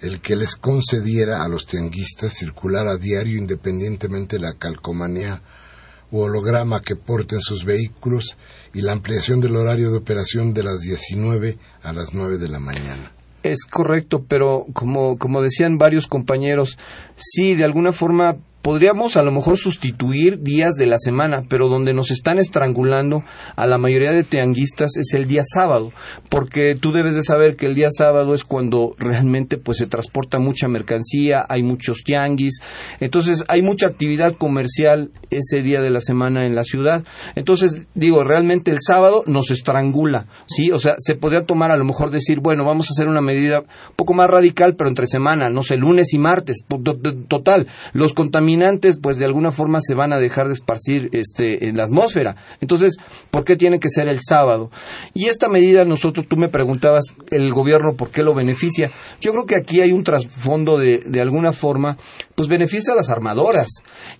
el 0.00 0.20
que 0.20 0.36
les 0.36 0.56
concediera 0.56 1.42
a 1.42 1.48
los 1.48 1.66
tianguistas 1.66 2.32
circular 2.34 2.86
a 2.88 2.96
diario 2.96 3.36
independientemente 3.36 4.36
de 4.36 4.42
la 4.42 4.54
calcomanía 4.54 5.42
u 6.10 6.20
holograma 6.20 6.80
que 6.80 6.96
porten 6.96 7.40
sus 7.40 7.64
vehículos 7.64 8.38
y 8.72 8.80
la 8.80 8.92
ampliación 8.92 9.40
del 9.40 9.56
horario 9.56 9.90
de 9.90 9.98
operación 9.98 10.54
de 10.54 10.62
las 10.62 10.80
19 10.80 11.58
a 11.82 11.92
las 11.92 12.14
9 12.14 12.38
de 12.38 12.48
la 12.48 12.58
mañana. 12.60 13.12
Es 13.42 13.64
correcto, 13.66 14.24
pero 14.26 14.66
como, 14.72 15.18
como 15.18 15.42
decían 15.42 15.78
varios 15.78 16.06
compañeros, 16.06 16.78
sí, 17.16 17.54
de 17.54 17.64
alguna 17.64 17.92
forma 17.92 18.36
podríamos 18.62 19.16
a 19.16 19.22
lo 19.22 19.32
mejor 19.32 19.56
sustituir 19.56 20.42
días 20.42 20.74
de 20.74 20.86
la 20.86 20.98
semana, 20.98 21.42
pero 21.48 21.68
donde 21.68 21.92
nos 21.92 22.10
están 22.10 22.38
estrangulando 22.38 23.22
a 23.56 23.66
la 23.66 23.78
mayoría 23.78 24.12
de 24.12 24.24
tianguistas 24.24 24.96
es 24.96 25.14
el 25.14 25.26
día 25.26 25.42
sábado, 25.44 25.92
porque 26.28 26.74
tú 26.74 26.92
debes 26.92 27.14
de 27.14 27.22
saber 27.22 27.56
que 27.56 27.66
el 27.66 27.74
día 27.74 27.88
sábado 27.90 28.34
es 28.34 28.44
cuando 28.44 28.94
realmente 28.98 29.58
pues 29.58 29.78
se 29.78 29.86
transporta 29.86 30.38
mucha 30.38 30.68
mercancía, 30.68 31.44
hay 31.48 31.62
muchos 31.62 32.02
tianguis, 32.04 32.60
entonces 33.00 33.44
hay 33.48 33.62
mucha 33.62 33.86
actividad 33.86 34.34
comercial 34.34 35.10
ese 35.30 35.62
día 35.62 35.80
de 35.80 35.90
la 35.90 36.00
semana 36.00 36.46
en 36.46 36.54
la 36.54 36.64
ciudad. 36.64 37.04
Entonces, 37.36 37.86
digo, 37.94 38.24
realmente 38.24 38.70
el 38.70 38.78
sábado 38.84 39.22
nos 39.26 39.50
estrangula, 39.50 40.26
¿sí? 40.46 40.70
O 40.72 40.78
sea, 40.78 40.94
se 40.98 41.14
podría 41.14 41.44
tomar 41.44 41.70
a 41.70 41.76
lo 41.76 41.84
mejor 41.84 42.10
decir, 42.10 42.40
bueno, 42.40 42.64
vamos 42.64 42.88
a 42.88 42.92
hacer 42.92 43.08
una 43.08 43.20
medida 43.20 43.60
un 43.60 43.96
poco 43.96 44.14
más 44.14 44.28
radical, 44.28 44.74
pero 44.76 44.88
entre 44.88 45.06
semana, 45.06 45.50
no 45.50 45.62
sé, 45.62 45.76
lunes 45.76 46.12
y 46.12 46.18
martes, 46.18 46.64
total. 47.28 47.66
Los 47.92 48.14
contaminantes, 48.14 48.47
pues 49.02 49.18
de 49.18 49.24
alguna 49.24 49.52
forma 49.52 49.80
se 49.80 49.94
van 49.94 50.12
a 50.12 50.18
dejar 50.18 50.48
de 50.48 50.54
esparcir 50.54 51.10
este, 51.12 51.68
en 51.68 51.76
la 51.76 51.84
atmósfera. 51.84 52.36
Entonces, 52.60 52.96
¿por 53.30 53.44
qué 53.44 53.56
tiene 53.56 53.80
que 53.80 53.88
ser 53.90 54.08
el 54.08 54.20
sábado? 54.20 54.70
Y 55.14 55.26
esta 55.26 55.48
medida, 55.48 55.84
nosotros, 55.84 56.26
tú 56.28 56.36
me 56.36 56.48
preguntabas, 56.48 57.04
el 57.30 57.50
gobierno, 57.52 57.94
¿por 57.94 58.10
qué 58.10 58.22
lo 58.22 58.34
beneficia? 58.34 58.90
Yo 59.20 59.32
creo 59.32 59.46
que 59.46 59.56
aquí 59.56 59.80
hay 59.80 59.92
un 59.92 60.04
trasfondo 60.04 60.78
de, 60.78 60.98
de 60.98 61.20
alguna 61.20 61.52
forma, 61.52 61.98
pues 62.38 62.48
beneficia 62.48 62.92
a 62.92 62.96
las 62.96 63.10
armadoras 63.10 63.66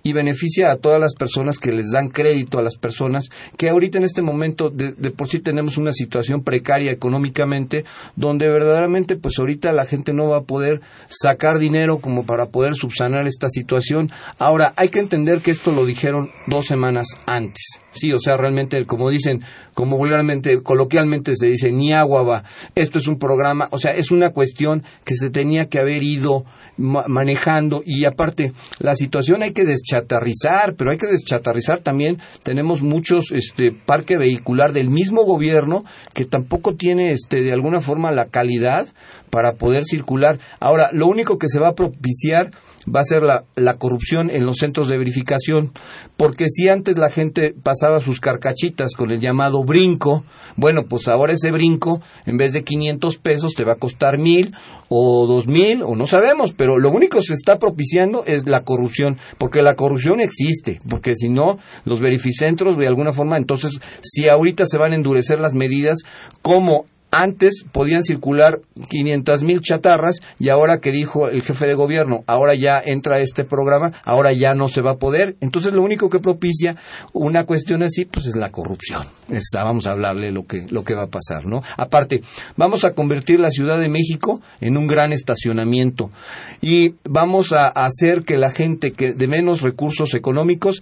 y 0.03 0.13
beneficia 0.13 0.73
a 0.73 0.77
todas 0.77 0.99
las 0.99 1.15
personas 1.15 1.59
que 1.59 1.71
les 1.71 1.93
dan 1.93 2.09
crédito 2.09 2.59
a 2.59 2.63
las 2.63 2.77
personas 2.77 3.29
que 3.57 3.69
ahorita 3.69 3.99
en 3.99 4.03
este 4.03 4.23
momento 4.23 4.71
de, 4.71 4.91
de 4.91 5.13
por 5.13 5.29
sí 5.29 5.39
tenemos 5.39 5.77
una 5.77 5.93
situación 5.93 6.43
precaria 6.43 6.91
económicamente 6.91 7.85
donde 8.17 8.49
verdaderamente 8.49 9.15
pues 9.15 9.39
ahorita 9.39 9.73
la 9.73 9.87
gente 9.87 10.13
no 10.15 10.27
va 10.27 10.39
a 10.39 10.43
poder 10.43 10.81
sacar 11.09 11.61
dinero 11.61 11.99
como 12.01 12.27
para 12.27 12.47
poder 12.47 12.75
subsanar 12.75 13.29
esta 13.29 13.49
situación. 13.49 14.11
Ahora, 14.37 14.75
hay 14.75 14.89
que 14.89 14.99
entender 14.99 15.41
que 15.41 15.53
esto 15.53 15.71
lo 15.71 15.87
dijeron 15.87 16.33
dos 16.49 16.67
semanas 16.67 17.07
antes. 17.27 17.81
Sí, 17.91 18.13
o 18.13 18.19
sea, 18.19 18.37
realmente, 18.37 18.85
como 18.85 19.11
dicen, 19.11 19.43
como 19.79 19.97
vulgarmente, 19.97 20.61
coloquialmente 20.61 21.37
se 21.37 21.47
dice, 21.47 21.71
ni 21.71 21.93
agua 21.93 22.25
va. 22.25 22.43
Esto 22.75 22.99
es 22.99 23.07
un 23.07 23.17
programa, 23.17 23.69
o 23.71 23.79
sea, 23.79 23.95
es 23.95 24.11
una 24.11 24.31
cuestión 24.31 24.83
que 25.05 25.15
se 25.15 25.31
tenía 25.31 25.69
que 25.69 25.79
haber 25.79 26.03
ido 26.03 26.45
ma- 26.77 27.05
manejando 27.07 27.85
y 27.87 28.05
aparte 28.05 28.53
la 28.81 28.97
situación 28.97 29.41
hay 29.45 29.53
que 29.53 29.65
deschatarrizar, 29.65 30.75
pero 30.75 30.91
hay 30.91 30.99
que 30.99 31.07
deschatarrizar 31.07 31.79
también 31.79 32.19
tenemos 32.43 32.83
muchos 32.83 33.31
este 33.31 33.71
parque 33.71 34.17
vehicular 34.19 34.73
del 34.73 34.91
mismo 34.91 35.23
gobierno 35.23 35.85
que 36.13 36.25
tampoco 36.25 36.75
tiene 36.75 37.13
este 37.13 37.43
de 37.43 37.53
alguna 37.53 37.81
forma 37.81 38.11
la 38.11 38.27
calidad 38.27 38.89
para 39.31 39.53
poder 39.53 39.85
circular. 39.85 40.41
Ahora, 40.59 40.91
lo 40.93 41.07
único 41.07 41.39
que 41.39 41.47
se 41.47 41.61
va 41.61 41.69
a 41.69 41.75
propiciar 41.77 42.51
va 42.95 43.01
a 43.01 43.05
ser 43.05 43.23
la, 43.23 43.45
la 43.57 43.79
corrupción 43.79 44.31
en 44.31 44.45
los 44.45 44.57
centros 44.57 44.89
de 44.89 44.99
verificación, 44.99 45.73
porque 46.17 46.47
si 46.49 46.69
antes 46.69 46.99
la 46.99 47.11
gente 47.11 47.55
pasaba 47.63 48.01
sus 48.01 48.21
carcachitas 48.21 48.95
con 48.95 49.11
el 49.11 49.21
llamado 49.21 49.65
brinco, 49.65 50.25
bueno, 50.57 50.83
pues 50.89 51.09
ahora 51.09 51.33
ese 51.33 51.51
brinco, 51.51 52.01
en 52.27 52.37
vez 52.37 52.53
de 52.53 52.65
500 52.65 53.17
pesos, 53.19 53.53
te 53.55 53.65
va 53.65 53.73
a 53.73 53.77
costar 53.77 54.19
mil 54.19 54.55
o 54.89 55.27
dos 55.27 55.47
mil, 55.47 55.83
o 55.83 55.95
no 55.95 56.07
sabemos, 56.07 56.53
pero 56.53 56.79
lo 56.79 56.91
único 56.91 57.19
que 57.19 57.25
se 57.25 57.35
está 57.35 57.59
propiciando 57.59 58.25
es 58.27 58.47
la 58.47 58.65
corrupción, 58.65 59.19
porque 59.37 59.63
la 59.63 59.75
corrupción 59.75 60.21
existe, 60.21 60.81
porque 60.89 61.15
si 61.15 61.29
no, 61.29 61.59
los 61.85 62.01
verificentros, 62.01 62.77
de 62.77 62.87
alguna 62.87 63.13
forma, 63.13 63.37
entonces, 63.37 63.79
si 64.03 64.29
ahorita 64.29 64.65
se 64.67 64.79
van 64.79 64.93
a 64.93 64.97
endurecer 64.97 65.41
las 65.41 65.55
medidas, 65.55 65.99
como 66.43 66.87
antes 67.11 67.65
podían 67.73 68.03
circular 68.03 68.61
500 68.91 69.43
mil 69.43 69.61
chatarras 69.61 70.19
y 70.39 70.51
ahora 70.51 70.79
que 70.79 70.93
dijo 70.93 71.29
el 71.29 71.43
jefe 71.43 71.67
de 71.67 71.75
gobierno, 71.75 72.23
ahora 72.27 72.55
ya 72.55 72.83
entra 72.85 73.21
este 73.21 73.45
programa, 73.45 73.93
ahora 74.05 74.33
ya 74.33 74.55
no 74.55 74.69
se 74.69 74.83
va 74.83 74.93
a 74.93 74.97
poder. 74.99 75.37
Entonces 75.41 75.73
lo 75.73 75.83
único 75.83 76.11
que 76.11 76.21
propicia 76.21 76.77
una 77.13 77.45
cuestión 77.45 77.83
así, 77.83 78.05
pues 78.05 78.27
es 78.27 78.37
la 78.37 78.51
corrupción. 78.51 79.07
vamos 79.55 79.87
a 79.87 79.93
hablarle 79.93 80.33
lo 80.33 80.47
que, 80.47 80.67
lo 80.71 80.85
que 80.85 80.95
va 80.95 81.05
a 81.05 81.09
pasar, 81.09 81.47
¿no? 81.47 81.63
Aparte, 81.77 82.21
vamos 82.57 82.85
a 82.85 82.93
convertir 82.93 83.41
la 83.41 83.51
Ciudad 83.51 83.79
de 83.81 83.89
México 83.89 84.41
en 84.61 84.77
un 84.77 84.87
gran 84.87 85.13
estacionamiento 85.13 86.11
y 86.61 86.95
vamos 87.05 87.53
a 87.53 87.69
hacer 87.69 88.23
que 88.25 88.37
la 88.37 88.51
gente 88.51 88.93
que 88.93 89.13
de 89.13 89.29
menos 89.29 89.63
recursos 89.63 90.15
económicos 90.15 90.81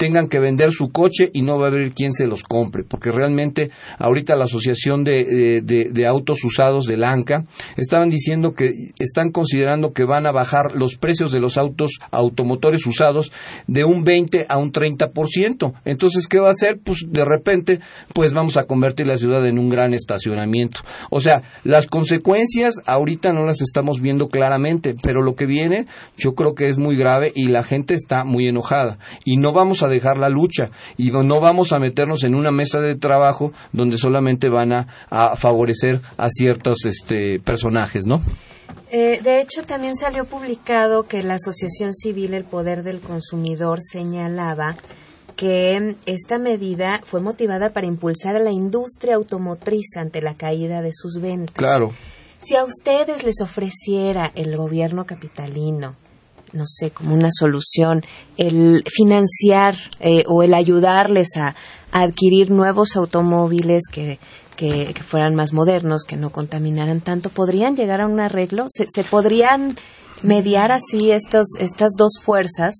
tengan 0.00 0.28
que 0.28 0.40
vender 0.40 0.72
su 0.72 0.92
coche 0.92 1.30
y 1.34 1.42
no 1.42 1.58
va 1.58 1.66
a 1.66 1.68
haber 1.68 1.92
quien 1.92 2.14
se 2.14 2.26
los 2.26 2.42
compre, 2.42 2.84
porque 2.84 3.12
realmente 3.12 3.70
ahorita 3.98 4.34
la 4.34 4.44
Asociación 4.44 5.04
de, 5.04 5.24
de, 5.24 5.59
Autos 6.06 6.44
Usados 6.44 6.86
de 6.86 6.96
la 6.96 7.10
ANCA 7.10 7.44
estaban 7.76 8.10
diciendo 8.10 8.54
que 8.54 8.90
están 8.98 9.30
considerando 9.30 9.92
que 9.92 10.04
van 10.04 10.26
a 10.26 10.32
bajar 10.32 10.72
los 10.74 10.96
precios 10.96 11.32
de 11.32 11.40
los 11.40 11.56
autos 11.56 11.92
automotores 12.10 12.86
usados 12.86 13.32
de 13.66 13.84
un 13.84 14.04
20 14.04 14.46
a 14.48 14.58
un 14.58 14.72
30%. 14.72 15.74
Entonces, 15.84 16.26
¿qué 16.26 16.38
va 16.40 16.48
a 16.48 16.52
hacer? 16.52 16.80
Pues 16.82 17.04
de 17.08 17.24
repente, 17.24 17.80
pues 18.12 18.32
vamos 18.32 18.56
a 18.56 18.64
convertir 18.64 19.06
la 19.06 19.18
ciudad 19.18 19.46
en 19.46 19.58
un 19.58 19.68
gran 19.68 19.94
estacionamiento. 19.94 20.80
O 21.10 21.20
sea, 21.20 21.42
las 21.64 21.86
consecuencias 21.86 22.74
ahorita 22.86 23.32
no 23.32 23.46
las 23.46 23.60
estamos 23.60 24.00
viendo 24.00 24.28
claramente, 24.28 24.94
pero 25.02 25.22
lo 25.22 25.34
que 25.34 25.46
viene 25.46 25.86
yo 26.16 26.34
creo 26.34 26.54
que 26.54 26.68
es 26.68 26.78
muy 26.78 26.96
grave 26.96 27.32
y 27.34 27.48
la 27.48 27.62
gente 27.62 27.94
está 27.94 28.24
muy 28.24 28.48
enojada. 28.48 28.98
Y 29.24 29.36
no 29.36 29.52
vamos 29.52 29.82
a 29.82 29.88
dejar 29.88 30.18
la 30.18 30.28
lucha 30.28 30.70
y 30.96 31.10
no 31.10 31.40
vamos 31.40 31.72
a 31.72 31.78
meternos 31.78 32.24
en 32.24 32.34
una 32.34 32.50
mesa 32.50 32.80
de 32.80 32.96
trabajo 32.96 33.52
donde 33.72 33.98
solamente 33.98 34.48
van 34.48 34.72
a, 34.72 34.86
favorecer 35.10 35.49
a 36.16 36.28
ciertos 36.28 36.84
este, 36.84 37.40
personajes, 37.40 38.06
¿no? 38.06 38.16
Eh, 38.90 39.20
de 39.22 39.40
hecho, 39.40 39.62
también 39.62 39.96
salió 39.96 40.24
publicado 40.24 41.04
que 41.04 41.22
la 41.22 41.34
Asociación 41.34 41.92
Civil 41.94 42.34
El 42.34 42.44
Poder 42.44 42.82
del 42.82 43.00
Consumidor 43.00 43.80
señalaba 43.80 44.76
que 45.36 45.96
esta 46.06 46.38
medida 46.38 47.00
fue 47.04 47.20
motivada 47.20 47.70
para 47.70 47.86
impulsar 47.86 48.36
a 48.36 48.42
la 48.42 48.52
industria 48.52 49.14
automotriz 49.14 49.96
ante 49.96 50.20
la 50.20 50.34
caída 50.34 50.82
de 50.82 50.92
sus 50.92 51.20
ventas. 51.20 51.54
Claro. 51.54 51.92
Si 52.42 52.56
a 52.56 52.64
ustedes 52.64 53.22
les 53.22 53.40
ofreciera 53.40 54.32
el 54.34 54.56
gobierno 54.56 55.04
capitalino 55.06 55.94
no 56.52 56.64
sé, 56.66 56.90
como 56.90 57.14
una 57.14 57.28
solución, 57.30 58.04
el 58.36 58.82
financiar 58.88 59.76
eh, 60.00 60.24
o 60.26 60.42
el 60.42 60.54
ayudarles 60.54 61.28
a, 61.36 61.54
adquirir 61.92 62.52
nuevos 62.52 62.94
automóviles 62.94 63.82
que, 63.90 64.20
que, 64.60 65.02
fueran 65.02 65.34
más 65.34 65.54
modernos, 65.54 66.04
que 66.04 66.18
no 66.18 66.30
contaminaran 66.30 67.00
tanto, 67.00 67.30
¿podrían 67.30 67.76
llegar 67.76 68.02
a 68.02 68.06
un 68.06 68.20
arreglo? 68.20 68.66
¿Se, 68.68 68.86
se 68.92 69.04
podrían 69.04 69.76
mediar 70.22 70.72
así 70.72 71.10
estos, 71.10 71.46
estas 71.58 71.90
dos 71.98 72.14
fuerzas? 72.20 72.74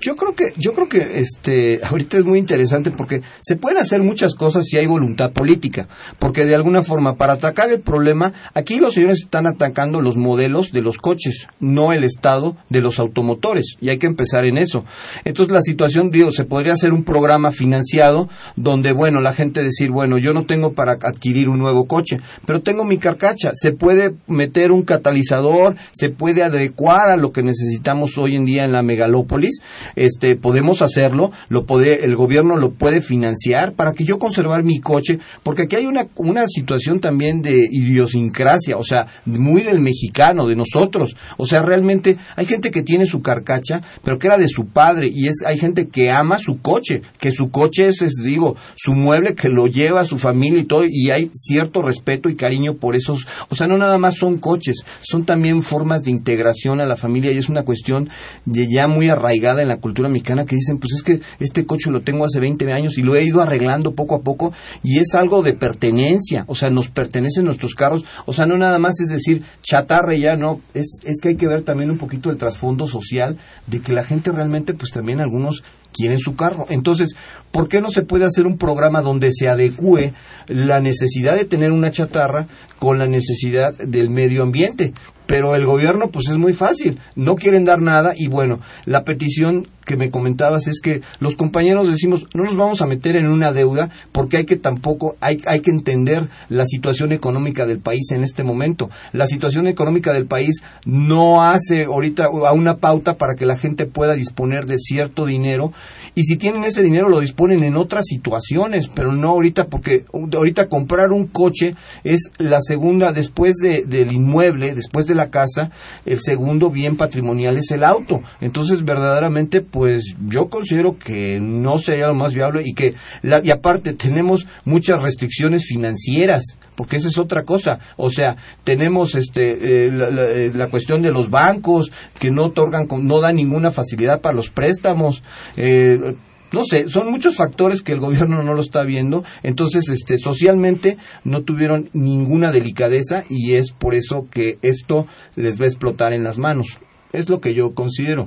Yo 0.00 0.16
creo 0.16 0.34
que, 0.34 0.52
yo 0.56 0.72
creo 0.72 0.88
que 0.88 1.20
este, 1.20 1.80
ahorita 1.82 2.18
es 2.18 2.24
muy 2.24 2.38
interesante 2.38 2.90
porque 2.90 3.22
se 3.40 3.56
pueden 3.56 3.78
hacer 3.78 4.02
muchas 4.02 4.34
cosas 4.34 4.64
si 4.66 4.78
hay 4.78 4.86
voluntad 4.86 5.32
política, 5.32 5.88
porque 6.18 6.44
de 6.44 6.54
alguna 6.54 6.82
forma 6.82 7.16
para 7.16 7.34
atacar 7.34 7.70
el 7.70 7.80
problema, 7.80 8.32
aquí 8.54 8.76
los 8.76 8.94
señores 8.94 9.20
están 9.20 9.46
atacando 9.46 10.00
los 10.00 10.16
modelos 10.16 10.72
de 10.72 10.82
los 10.82 10.98
coches, 10.98 11.46
no 11.60 11.92
el 11.92 12.04
estado 12.04 12.56
de 12.68 12.80
los 12.80 12.98
automotores, 12.98 13.76
y 13.80 13.88
hay 13.88 13.98
que 13.98 14.06
empezar 14.06 14.44
en 14.44 14.58
eso. 14.58 14.84
Entonces 15.24 15.52
la 15.52 15.62
situación, 15.62 16.10
digo, 16.10 16.32
se 16.32 16.44
podría 16.44 16.72
hacer 16.72 16.92
un 16.92 17.04
programa 17.04 17.52
financiado 17.52 18.28
donde, 18.56 18.92
bueno, 18.92 19.20
la 19.20 19.32
gente 19.32 19.62
decir, 19.62 19.90
bueno, 19.90 20.18
yo 20.18 20.32
no 20.32 20.44
tengo 20.44 20.72
para 20.72 20.92
adquirir 20.92 21.48
un 21.48 21.58
nuevo 21.58 21.86
coche, 21.86 22.18
pero 22.46 22.62
tengo 22.62 22.84
mi 22.84 22.98
carcacha, 22.98 23.52
se 23.54 23.72
puede 23.72 24.14
meter 24.26 24.72
un 24.72 24.82
catalizador, 24.82 25.76
se 25.92 26.08
puede 26.08 26.42
adecuar 26.42 26.79
a 26.88 27.16
lo 27.16 27.32
que 27.32 27.42
necesitamos 27.42 28.16
hoy 28.16 28.36
en 28.36 28.46
día 28.46 28.64
en 28.64 28.72
la 28.72 28.82
megalópolis, 28.82 29.60
este, 29.96 30.36
podemos 30.36 30.80
hacerlo, 30.80 31.30
lo 31.48 31.66
puede, 31.66 32.04
el 32.04 32.16
gobierno 32.16 32.56
lo 32.56 32.70
puede 32.70 33.00
financiar 33.00 33.74
para 33.74 33.92
que 33.92 34.04
yo 34.04 34.18
conservar 34.18 34.64
mi 34.64 34.80
coche, 34.80 35.18
porque 35.42 35.62
aquí 35.62 35.76
hay 35.76 35.86
una, 35.86 36.06
una 36.16 36.46
situación 36.48 37.00
también 37.00 37.42
de 37.42 37.68
idiosincrasia, 37.70 38.78
o 38.78 38.84
sea, 38.84 39.06
muy 39.26 39.62
del 39.62 39.80
mexicano, 39.80 40.46
de 40.46 40.56
nosotros, 40.56 41.16
o 41.36 41.46
sea, 41.46 41.62
realmente 41.62 42.16
hay 42.36 42.46
gente 42.46 42.70
que 42.70 42.82
tiene 42.82 43.04
su 43.04 43.20
carcacha, 43.20 43.82
pero 44.02 44.18
que 44.18 44.28
era 44.28 44.38
de 44.38 44.48
su 44.48 44.66
padre, 44.66 45.10
y 45.12 45.28
es, 45.28 45.42
hay 45.44 45.58
gente 45.58 45.88
que 45.88 46.10
ama 46.10 46.38
su 46.38 46.60
coche, 46.60 47.02
que 47.18 47.32
su 47.32 47.50
coche 47.50 47.88
es, 47.88 48.00
es 48.02 48.14
digo, 48.24 48.56
su 48.74 48.92
mueble 48.92 49.34
que 49.34 49.48
lo 49.48 49.66
lleva 49.66 50.00
a 50.00 50.04
su 50.04 50.16
familia 50.16 50.60
y 50.60 50.64
todo, 50.64 50.84
y 50.88 51.10
hay 51.10 51.30
cierto 51.34 51.82
respeto 51.82 52.28
y 52.28 52.36
cariño 52.36 52.76
por 52.76 52.96
esos, 52.96 53.26
o 53.48 53.54
sea, 53.54 53.66
no 53.66 53.76
nada 53.76 53.98
más 53.98 54.14
son 54.14 54.38
coches, 54.38 54.84
son 55.00 55.24
también 55.24 55.62
formas 55.62 56.02
de 56.02 56.10
integración 56.10 56.69
a 56.78 56.86
la 56.86 56.96
familia 56.96 57.32
y 57.32 57.38
es 57.38 57.48
una 57.48 57.64
cuestión 57.64 58.08
ya 58.44 58.86
muy 58.86 59.08
arraigada 59.08 59.62
en 59.62 59.68
la 59.68 59.78
cultura 59.78 60.08
mexicana 60.08 60.44
que 60.44 60.56
dicen, 60.56 60.78
pues 60.78 60.92
es 60.92 61.02
que 61.02 61.20
este 61.40 61.66
coche 61.66 61.90
lo 61.90 62.02
tengo 62.02 62.24
hace 62.24 62.38
20 62.38 62.70
años 62.72 62.98
y 62.98 63.02
lo 63.02 63.16
he 63.16 63.24
ido 63.24 63.40
arreglando 63.40 63.94
poco 63.94 64.14
a 64.14 64.20
poco 64.20 64.52
y 64.82 64.98
es 64.98 65.14
algo 65.14 65.42
de 65.42 65.54
pertenencia, 65.54 66.44
o 66.46 66.54
sea, 66.54 66.70
nos 66.70 66.88
pertenecen 66.88 67.46
nuestros 67.46 67.74
carros, 67.74 68.04
o 68.26 68.32
sea, 68.32 68.46
no 68.46 68.58
nada 68.58 68.78
más 68.78 69.00
es 69.00 69.08
decir 69.08 69.42
chatarra 69.62 70.14
ya, 70.14 70.36
no, 70.36 70.60
es, 70.74 71.00
es 71.04 71.20
que 71.20 71.30
hay 71.30 71.36
que 71.36 71.48
ver 71.48 71.62
también 71.62 71.90
un 71.90 71.98
poquito 71.98 72.30
el 72.30 72.36
trasfondo 72.36 72.86
social 72.86 73.38
de 73.66 73.80
que 73.80 73.92
la 73.92 74.04
gente 74.04 74.30
realmente, 74.30 74.74
pues 74.74 74.92
también 74.92 75.20
algunos 75.20 75.62
quieren 75.92 76.18
su 76.18 76.36
carro. 76.36 76.66
Entonces, 76.68 77.16
¿por 77.50 77.68
qué 77.68 77.80
no 77.80 77.90
se 77.90 78.02
puede 78.02 78.24
hacer 78.24 78.46
un 78.46 78.58
programa 78.58 79.02
donde 79.02 79.32
se 79.32 79.48
adecue 79.48 80.12
la 80.46 80.80
necesidad 80.80 81.36
de 81.36 81.44
tener 81.44 81.72
una 81.72 81.90
chatarra 81.90 82.46
con 82.78 82.98
la 82.98 83.06
necesidad 83.06 83.76
del 83.78 84.10
medio 84.10 84.42
ambiente? 84.42 84.92
Pero 85.30 85.54
el 85.54 85.64
gobierno 85.64 86.10
pues 86.10 86.28
es 86.28 86.38
muy 86.38 86.52
fácil, 86.52 86.98
no 87.14 87.36
quieren 87.36 87.64
dar 87.64 87.80
nada 87.80 88.14
y 88.16 88.26
bueno, 88.26 88.58
la 88.84 89.04
petición 89.04 89.68
que 89.90 89.96
me 89.96 90.12
comentabas 90.12 90.68
es 90.68 90.80
que 90.80 91.02
los 91.18 91.34
compañeros 91.34 91.90
decimos, 91.90 92.24
no 92.32 92.44
nos 92.44 92.56
vamos 92.56 92.80
a 92.80 92.86
meter 92.86 93.16
en 93.16 93.26
una 93.26 93.50
deuda 93.50 93.90
porque 94.12 94.36
hay 94.36 94.46
que 94.46 94.54
tampoco, 94.54 95.16
hay, 95.20 95.40
hay 95.46 95.62
que 95.62 95.72
entender 95.72 96.28
la 96.48 96.64
situación 96.64 97.10
económica 97.10 97.66
del 97.66 97.80
país 97.80 98.12
en 98.12 98.22
este 98.22 98.44
momento. 98.44 98.88
La 99.12 99.26
situación 99.26 99.66
económica 99.66 100.12
del 100.12 100.26
país 100.26 100.62
no 100.84 101.42
hace 101.42 101.86
ahorita 101.86 102.26
a 102.26 102.52
una 102.52 102.76
pauta 102.76 103.18
para 103.18 103.34
que 103.34 103.46
la 103.46 103.56
gente 103.56 103.84
pueda 103.84 104.14
disponer 104.14 104.66
de 104.66 104.78
cierto 104.78 105.26
dinero 105.26 105.72
y 106.14 106.24
si 106.24 106.36
tienen 106.36 106.64
ese 106.64 106.82
dinero 106.82 107.08
lo 107.08 107.20
disponen 107.20 107.64
en 107.64 107.76
otras 107.76 108.06
situaciones, 108.06 108.88
pero 108.88 109.12
no 109.12 109.30
ahorita 109.30 109.66
porque 109.66 110.04
ahorita 110.12 110.68
comprar 110.68 111.12
un 111.12 111.26
coche 111.26 111.74
es 112.04 112.30
la 112.38 112.60
segunda, 112.60 113.12
después 113.12 113.56
de, 113.56 113.84
del 113.84 114.12
inmueble, 114.12 114.74
después 114.74 115.06
de 115.06 115.14
la 115.14 115.30
casa, 115.30 115.70
el 116.06 116.20
segundo 116.20 116.70
bien 116.70 116.96
patrimonial 116.96 117.56
es 117.56 117.70
el 117.70 117.84
auto. 117.84 118.22
Entonces 118.40 118.84
verdaderamente 118.84 119.60
pues 119.60 119.79
yo 120.26 120.48
considero 120.48 120.98
que 120.98 121.40
no 121.40 121.78
sería 121.78 122.08
lo 122.08 122.14
más 122.14 122.34
viable 122.34 122.62
y 122.64 122.74
que 122.74 122.94
la, 123.22 123.40
y 123.42 123.50
aparte 123.50 123.92
tenemos 123.94 124.46
muchas 124.64 125.02
restricciones 125.02 125.66
financieras 125.66 126.58
porque 126.76 126.96
esa 126.96 127.08
es 127.08 127.18
otra 127.18 127.44
cosa. 127.44 127.78
O 127.96 128.10
sea 128.10 128.36
tenemos 128.64 129.14
este 129.14 129.52
eh, 129.52 129.90
eh, 129.92 130.52
la, 130.54 130.68
cuestión 130.68 131.02
de 131.02 131.10
los 131.10 131.30
bancos 131.30 131.90
que 132.18 132.30
no 132.30 132.44
otorgan 132.46 132.86
no 133.02 133.20
dan 133.20 133.36
ninguna 133.36 133.70
facilidad 133.70 134.20
para 134.20 134.36
los 134.36 134.50
préstamos. 134.50 135.22
Eh, 135.56 136.14
no 136.52 136.64
sé, 136.64 136.88
son 136.88 137.10
muchos 137.10 137.36
factores 137.36 137.82
que 137.82 137.92
el 137.92 138.00
gobierno 138.00 138.42
no 138.42 138.54
lo 138.54 138.60
está 138.60 138.82
viendo, 138.82 139.22
entonces 139.44 139.88
este 139.88 140.18
socialmente 140.18 140.96
no 141.22 141.42
tuvieron 141.42 141.90
ninguna 141.92 142.50
delicadeza 142.50 143.24
y 143.28 143.52
es 143.52 143.70
por 143.70 143.94
eso 143.94 144.26
que 144.30 144.58
esto 144.62 145.06
les 145.36 145.60
va 145.60 145.64
a 145.64 145.68
explotar 145.68 146.12
en 146.12 146.24
las 146.24 146.38
manos. 146.38 146.78
Es 147.12 147.28
lo 147.28 147.40
que 147.40 147.54
yo 147.54 147.74
considero 147.74 148.26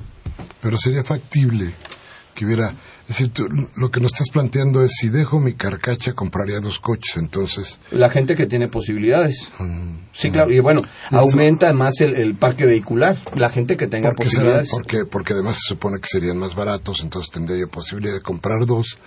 pero 0.63 0.77
sería 0.77 1.03
factible 1.03 1.73
que 2.33 2.45
hubiera... 2.45 2.73
Es 3.03 3.17
decir, 3.17 3.31
lo 3.75 3.91
que 3.91 3.99
nos 3.99 4.13
estás 4.13 4.29
planteando 4.29 4.81
es, 4.81 4.91
si 4.97 5.09
dejo 5.09 5.37
mi 5.37 5.55
carcacha, 5.55 6.13
compraría 6.13 6.61
dos 6.61 6.79
coches, 6.79 7.17
entonces... 7.17 7.81
La 7.91 8.09
gente 8.09 8.33
que 8.33 8.45
tiene 8.45 8.69
posibilidades. 8.69 9.49
Mm, 9.59 9.97
sí, 10.13 10.31
claro, 10.31 10.49
y 10.51 10.61
bueno, 10.61 10.81
aumenta 11.11 11.73
más 11.73 11.99
el, 11.99 12.33
parque 12.35 12.65
vehicular, 12.65 13.17
la 13.35 13.49
gente 13.49 13.75
que 13.75 13.87
tenga 13.87 14.13
posibilidades. 14.13 14.69
porque, 14.71 14.99
porque 15.05 15.33
además 15.33 15.57
se 15.57 15.73
supone 15.73 15.99
que 15.99 16.07
serían 16.07 16.37
más 16.37 16.55
baratos, 16.55 17.01
entonces 17.01 17.29
tendría 17.29 17.59
yo 17.59 17.67
posibilidad 17.67 18.13
de 18.13 18.21
comprar 18.21 18.65
dos 18.65 18.97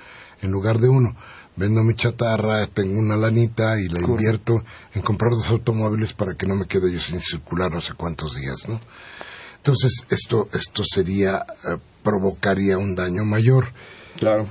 en 0.42 0.50
lugar 0.50 0.78
de 0.78 0.90
uno. 0.90 1.16
Vendo 1.56 1.82
mi 1.82 1.94
chatarra, 1.94 2.66
tengo 2.66 2.98
una 2.98 3.16
lanita 3.16 3.80
y 3.80 3.88
la 3.88 4.00
invierto 4.00 4.62
en 4.92 5.00
comprar 5.00 5.30
dos 5.30 5.48
automóviles 5.48 6.12
para 6.12 6.34
que 6.34 6.46
no 6.46 6.54
me 6.54 6.66
quede 6.66 6.92
yo 6.92 7.00
sin 7.00 7.18
circular 7.18 7.72
no 7.72 7.80
sé 7.80 7.94
cuántos 7.94 8.36
días, 8.36 8.68
¿no? 8.68 8.78
Entonces, 9.66 10.04
esto, 10.10 10.48
esto 10.52 10.84
sería, 10.84 11.38
eh, 11.64 11.76
provocaría 12.04 12.78
un 12.78 12.94
daño 12.94 13.24
mayor. 13.24 13.72
Claro. 14.16 14.46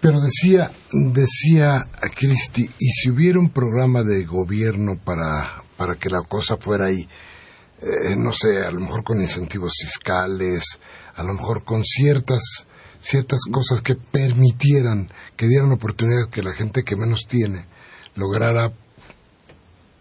Pero 0.00 0.20
decía, 0.20 0.70
decía 0.92 1.88
Cristi, 2.14 2.70
y 2.78 2.90
si 2.90 3.10
hubiera 3.10 3.40
un 3.40 3.50
programa 3.50 4.04
de 4.04 4.24
gobierno 4.24 4.96
para, 4.96 5.60
para 5.76 5.96
que 5.96 6.08
la 6.08 6.22
cosa 6.22 6.56
fuera 6.56 6.86
ahí, 6.86 7.08
eh, 7.82 8.14
no 8.16 8.32
sé, 8.32 8.64
a 8.64 8.70
lo 8.70 8.78
mejor 8.78 9.02
con 9.02 9.20
incentivos 9.20 9.72
fiscales, 9.82 10.78
a 11.16 11.24
lo 11.24 11.34
mejor 11.34 11.64
con 11.64 11.82
ciertas, 11.82 12.68
ciertas 13.00 13.40
cosas 13.50 13.82
que 13.82 13.96
permitieran, 13.96 15.10
que 15.34 15.48
dieran 15.48 15.72
oportunidad 15.72 16.30
que 16.30 16.44
la 16.44 16.52
gente 16.52 16.84
que 16.84 16.94
menos 16.94 17.26
tiene 17.26 17.66
lograra 18.14 18.70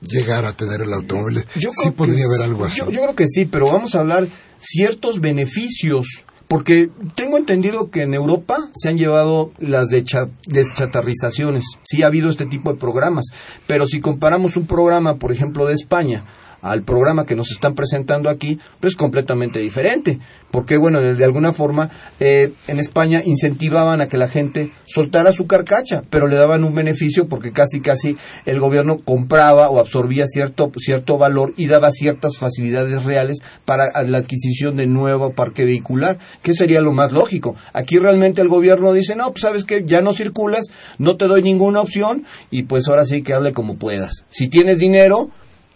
llegar 0.08 0.46
a 0.46 0.54
tener 0.54 0.82
el 0.82 0.94
automóvil. 0.94 1.46
sí 1.56 1.92
podría 1.92 2.26
haber 2.26 2.42
algo 2.42 2.66
así. 2.66 2.80
Yo, 2.80 2.90
yo 2.90 3.02
creo 3.02 3.16
que 3.16 3.28
sí, 3.28 3.46
pero 3.46 3.72
vamos 3.72 3.96
a 3.96 4.00
hablar 4.00 4.28
ciertos 4.60 5.20
beneficios 5.20 6.24
porque 6.48 6.90
tengo 7.16 7.38
entendido 7.38 7.90
que 7.90 8.04
en 8.04 8.14
Europa 8.14 8.70
se 8.74 8.90
han 8.90 8.98
llevado 8.98 9.52
las 9.58 9.90
deschatarrizaciones. 9.90 11.64
Sí 11.82 12.04
ha 12.04 12.08
habido 12.08 12.30
este 12.30 12.46
tipo 12.46 12.72
de 12.72 12.80
programas. 12.80 13.26
Pero 13.66 13.88
si 13.88 14.00
comparamos 14.00 14.56
un 14.56 14.68
programa, 14.68 15.16
por 15.16 15.32
ejemplo, 15.32 15.66
de 15.66 15.74
España 15.74 16.24
al 16.66 16.82
programa 16.82 17.26
que 17.26 17.36
nos 17.36 17.52
están 17.52 17.76
presentando 17.76 18.30
aquí, 18.30 18.60
pues 18.80 18.94
es 18.94 18.98
completamente 18.98 19.60
diferente. 19.60 20.20
Porque, 20.52 20.78
bueno, 20.78 21.02
de 21.02 21.24
alguna 21.24 21.52
forma 21.52 21.90
eh, 22.20 22.54
en 22.68 22.80
España 22.80 23.22
incentivaban 23.24 24.02
a 24.02 24.08
que 24.08 24.18
la 24.18 24.28
gente 24.28 24.72
soltara 24.86 25.32
su 25.32 25.48
carcacha, 25.48 26.04
pero 26.10 26.28
le 26.28 26.38
daban 26.38 26.64
un 26.64 26.74
beneficio 26.74 27.28
porque 27.28 27.52
casi, 27.52 27.82
casi 27.82 28.18
el 28.46 28.60
gobierno 28.60 29.00
compraba 29.00 29.70
o 29.70 29.80
absorbía 29.80 30.26
cierto, 30.28 30.72
cierto 30.78 31.18
valor 31.18 31.54
y 31.58 31.68
daba 31.68 31.92
ciertas 31.92 32.38
facilidades 32.38 33.04
reales 33.04 33.40
para 33.66 34.04
la 34.04 34.18
adquisición 34.18 34.78
de 34.78 34.88
nuevo 34.88 35.34
parque 35.34 35.66
vehicular, 35.66 36.18
que 36.42 36.54
sería 36.54 36.82
lo 36.82 36.94
más 36.94 37.12
lógico. 37.12 37.56
Aquí 37.74 37.98
realmente 37.98 38.42
el 38.42 38.48
gobierno 38.48 38.94
dice, 38.94 39.16
no, 39.16 39.32
pues 39.32 39.42
sabes 39.42 39.66
que 39.66 39.84
ya 39.86 40.02
no 40.02 40.14
circulas, 40.14 40.66
no 40.98 41.18
te 41.18 41.28
doy 41.28 41.44
ninguna 41.44 41.82
opción 41.82 42.24
y 42.50 42.64
pues 42.64 42.88
ahora 42.88 43.06
sí 43.06 43.22
que 43.22 43.34
hable 43.34 43.54
como 43.54 43.76
puedas. 43.76 44.26
Si 44.30 44.48
tienes 44.48 44.80
dinero, 44.80 45.30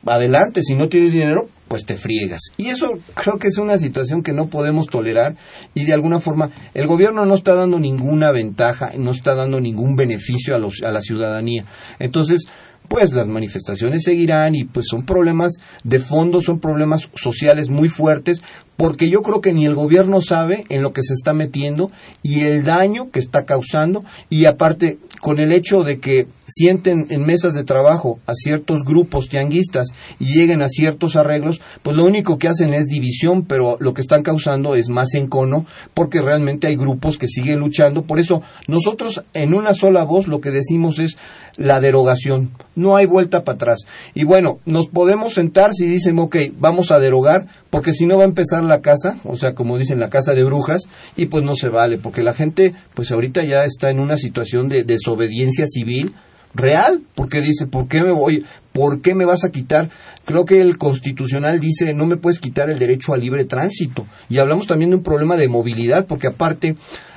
adelante, 0.05 0.61
si 0.63 0.75
no 0.75 0.89
tienes 0.89 1.11
dinero, 1.11 1.49
pues 1.67 1.85
te 1.85 1.95
friegas. 1.95 2.41
Y 2.57 2.67
eso 2.67 2.99
creo 3.13 3.37
que 3.37 3.47
es 3.47 3.57
una 3.57 3.77
situación 3.77 4.23
que 4.23 4.33
no 4.33 4.49
podemos 4.49 4.87
tolerar 4.87 5.35
y 5.73 5.85
de 5.85 5.93
alguna 5.93 6.19
forma 6.19 6.49
el 6.73 6.87
gobierno 6.87 7.25
no 7.25 7.35
está 7.35 7.55
dando 7.55 7.79
ninguna 7.79 8.31
ventaja, 8.31 8.91
no 8.97 9.11
está 9.11 9.35
dando 9.35 9.59
ningún 9.59 9.95
beneficio 9.95 10.55
a, 10.55 10.59
los, 10.59 10.81
a 10.83 10.91
la 10.91 11.01
ciudadanía. 11.01 11.65
Entonces, 11.99 12.47
pues 12.89 13.13
las 13.13 13.27
manifestaciones 13.27 14.03
seguirán 14.03 14.55
y 14.55 14.65
pues 14.65 14.87
son 14.89 15.05
problemas 15.05 15.53
de 15.83 15.99
fondo, 15.99 16.41
son 16.41 16.59
problemas 16.59 17.07
sociales 17.15 17.69
muy 17.69 17.87
fuertes, 17.87 18.41
porque 18.75 19.09
yo 19.09 19.21
creo 19.21 19.41
que 19.41 19.53
ni 19.53 19.65
el 19.65 19.75
gobierno 19.75 20.21
sabe 20.21 20.65
en 20.69 20.81
lo 20.81 20.91
que 20.91 21.03
se 21.03 21.13
está 21.13 21.33
metiendo 21.33 21.91
y 22.23 22.41
el 22.41 22.63
daño 22.63 23.11
que 23.11 23.19
está 23.19 23.45
causando 23.45 24.03
y 24.29 24.45
aparte 24.45 24.97
con 25.21 25.39
el 25.39 25.51
hecho 25.51 25.83
de 25.83 25.99
que 25.99 26.27
sienten 26.49 27.07
en 27.09 27.25
mesas 27.25 27.53
de 27.53 27.63
trabajo 27.63 28.19
a 28.25 28.33
ciertos 28.33 28.79
grupos 28.85 29.29
tianguistas 29.29 29.87
y 30.19 30.33
lleguen 30.33 30.61
a 30.61 30.69
ciertos 30.69 31.15
arreglos, 31.15 31.61
pues 31.83 31.95
lo 31.95 32.05
único 32.05 32.37
que 32.37 32.47
hacen 32.47 32.73
es 32.73 32.87
división, 32.87 33.45
pero 33.45 33.77
lo 33.79 33.93
que 33.93 34.01
están 34.01 34.23
causando 34.23 34.75
es 34.75 34.89
más 34.89 35.13
encono, 35.13 35.65
porque 35.93 36.21
realmente 36.21 36.67
hay 36.67 36.75
grupos 36.75 37.17
que 37.17 37.27
siguen 37.27 37.59
luchando. 37.59 38.03
Por 38.03 38.19
eso 38.19 38.41
nosotros 38.67 39.23
en 39.33 39.53
una 39.53 39.73
sola 39.73 40.03
voz 40.03 40.27
lo 40.27 40.41
que 40.41 40.51
decimos 40.51 40.99
es 40.99 41.17
la 41.55 41.79
derogación. 41.79 42.51
No 42.75 42.95
hay 42.95 43.05
vuelta 43.05 43.43
para 43.43 43.55
atrás. 43.55 43.79
Y 44.13 44.23
bueno, 44.23 44.59
nos 44.65 44.87
podemos 44.87 45.33
sentar 45.33 45.73
si 45.73 45.85
dicen, 45.85 46.17
ok, 46.19 46.37
vamos 46.57 46.91
a 46.91 46.99
derogar, 46.99 47.47
porque 47.69 47.91
si 47.91 48.05
no 48.05 48.17
va 48.17 48.23
a 48.23 48.27
empezar 48.27 48.63
la 48.63 48.81
casa, 48.81 49.17
o 49.25 49.35
sea, 49.35 49.53
como 49.53 49.77
dicen, 49.77 49.99
la 49.99 50.09
casa 50.09 50.33
de 50.33 50.43
brujas, 50.43 50.83
y 51.17 51.25
pues 51.25 51.43
no 51.43 51.55
se 51.55 51.69
vale, 51.69 51.97
porque 51.97 52.23
la 52.23 52.33
gente, 52.33 52.73
pues 52.93 53.11
ahorita 53.11 53.43
ya 53.43 53.63
está 53.63 53.89
en 53.89 53.99
una 53.99 54.17
situación 54.17 54.69
de 54.69 54.83
desobediencia 54.83 55.65
civil, 55.67 56.13
real, 56.53 57.01
porque 57.15 57.41
dice, 57.41 57.67
¿por 57.67 57.87
qué 57.87 58.01
me 58.01 58.11
voy? 58.11 58.45
¿Por 58.73 59.01
qué 59.01 59.15
me 59.15 59.25
vas 59.25 59.43
a 59.43 59.51
quitar? 59.51 59.89
Creo 60.25 60.45
que 60.45 60.61
el 60.61 60.77
constitucional 60.77 61.59
dice, 61.59 61.93
no 61.93 62.05
me 62.05 62.17
puedes 62.17 62.39
quitar 62.39 62.69
el 62.69 62.79
derecho 62.79 63.13
al 63.13 63.21
libre 63.21 63.45
tránsito. 63.45 64.05
Y 64.29 64.37
hablamos 64.37 64.67
también 64.67 64.91
de 64.91 64.97
un 64.97 65.03
problema 65.03 65.35
de 65.35 65.47
movilidad, 65.47 66.05
porque 66.05 66.27
aparte 66.27 66.75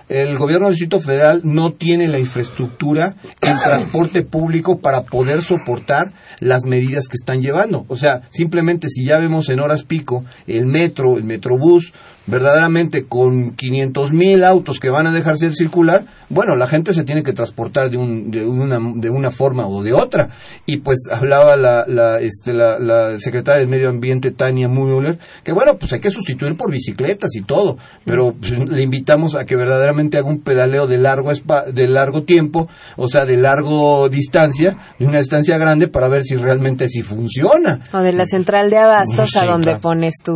el 0.09 0.37
gobierno 0.37 0.67
del 0.67 0.75
Distrito 0.75 1.01
Federal 1.01 1.41
no 1.45 1.73
tiene 1.73 2.09
la 2.09 2.19
infraestructura 2.19 3.15
en 3.41 3.59
transporte 3.59 4.23
público 4.23 4.79
para 4.79 5.03
poder 5.03 5.43
soportar 5.43 6.13
las 6.41 6.65
medidas 6.65 7.09
que 7.09 7.17
están 7.17 7.41
llevando. 7.41 7.85
O 7.89 7.97
sea, 7.97 8.23
simplemente 8.31 8.89
si 8.89 9.05
ya 9.05 9.19
vemos 9.19 9.49
en 9.49 9.61
horas 9.61 9.85
pico 9.85 10.25
el 10.47 10.67
metro, 10.67 11.17
el 11.17 11.25
metrobús, 11.25 11.93
verdaderamente 12.27 13.05
con 13.05 13.53
500 13.53 14.13
mil 14.13 14.45
autos 14.45 14.79
que 14.79 14.91
van 14.91 15.07
a 15.07 15.13
dejarse 15.13 15.47
de 15.47 15.53
circular, 15.53 16.05
bueno, 16.29 16.57
la 16.57 16.67
gente 16.67 16.95
se 16.95 17.05
tiene 17.05 17.23
que 17.23 17.33
transportar 17.33 17.91
de, 17.91 17.97
un, 17.97 18.31
de, 18.31 18.45
una, 18.45 18.79
de 18.95 19.11
una 19.11 19.31
forma 19.31 19.67
o 19.67 19.83
de 19.83 19.93
otra. 19.93 20.29
Y 20.67 20.79
pues 20.79 21.09
hablaba 21.11 21.57
la, 21.57 21.85
la, 21.87 22.19
este, 22.19 22.53
la, 22.53 22.79
la 22.79 23.19
secretaria 23.19 23.61
del 23.61 23.69
Medio 23.69 23.89
Ambiente, 23.89 24.31
Tania 24.31 24.69
Müller, 24.69 25.19
que 25.43 25.53
bueno, 25.53 25.77
pues 25.79 25.93
hay 25.93 26.01
que 26.01 26.11
sustituir 26.11 26.57
por 26.57 26.71
bicicletas 26.71 27.35
y 27.35 27.43
todo, 27.43 27.77
pero 28.05 28.35
pues, 28.35 28.53
le 28.69 28.83
invitamos 28.83 29.35
a 29.35 29.45
que 29.45 29.57
verdaderamente 29.57 30.19
haga 30.19 30.29
un 30.29 30.41
pedaleo 30.41 30.87
de 30.87 30.99
largo, 30.99 31.31
de 31.73 31.89
largo 31.89 32.23
tiempo, 32.23 32.69
o 32.97 33.09
sea, 33.09 33.25
de 33.25 33.37
largo 33.37 34.09
distancia, 34.09 34.77
de 34.99 35.07
una 35.07 35.19
distancia 35.19 35.59
grande 35.59 35.89
para 35.89 36.09
ver 36.09 36.25
si 36.25 36.37
realmente 36.37 36.89
si 36.89 37.03
funciona. 37.03 37.81
O 37.93 37.99
de 37.99 38.13
la 38.13 38.27
central 38.27 38.71
de 38.71 38.79
abastos 38.79 39.37
a 39.37 39.45
donde 39.45 39.77
pones 39.77 40.15
tu, 40.25 40.33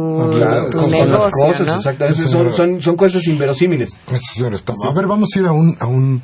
tu 0.70 0.90
negocio, 0.90 1.75
exactamente. 1.76 2.26
Son, 2.26 2.80
son, 2.82 2.96
cosas 2.96 3.26
inverosímiles. 3.26 3.96
Pues, 4.06 4.22
a 4.40 4.92
ver, 4.92 5.06
vamos 5.06 5.30
a 5.34 5.38
ir 5.38 5.46
a 5.46 5.52
un, 5.52 5.76
a 5.78 5.86
un, 5.86 6.22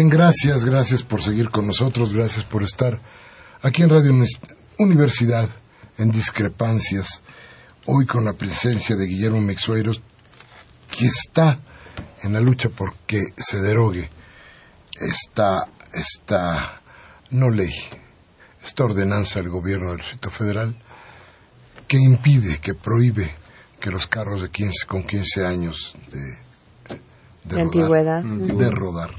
Bien, 0.00 0.08
gracias, 0.08 0.64
gracias 0.64 1.02
por 1.02 1.20
seguir 1.20 1.50
con 1.50 1.66
nosotros, 1.66 2.14
gracias 2.14 2.42
por 2.42 2.62
estar 2.62 2.98
aquí 3.60 3.82
en 3.82 3.90
Radio 3.90 4.14
Universidad 4.78 5.50
en 5.98 6.10
Discrepancias, 6.10 7.22
hoy 7.84 8.06
con 8.06 8.24
la 8.24 8.32
presencia 8.32 8.96
de 8.96 9.04
Guillermo 9.04 9.42
Mexueros, 9.42 10.00
que 10.90 11.04
está 11.04 11.58
en 12.22 12.32
la 12.32 12.40
lucha 12.40 12.70
por 12.70 12.94
que 13.06 13.24
se 13.36 13.60
derogue 13.60 14.08
esta, 14.98 15.68
esta 15.92 16.80
no 17.28 17.50
ley, 17.50 17.74
esta 18.64 18.84
ordenanza 18.84 19.40
del 19.40 19.50
gobierno 19.50 19.90
del 19.90 19.98
Distrito 19.98 20.30
Federal 20.30 20.74
que 21.86 21.98
impide, 21.98 22.58
que 22.58 22.72
prohíbe 22.72 23.34
que 23.78 23.90
los 23.90 24.06
carros 24.06 24.40
de 24.40 24.48
15, 24.48 24.86
con 24.86 25.02
15 25.02 25.44
años 25.44 25.94
de, 26.10 26.38
de, 27.44 27.60
antigüedad. 27.60 28.22
de 28.22 28.70
rodar 28.70 29.10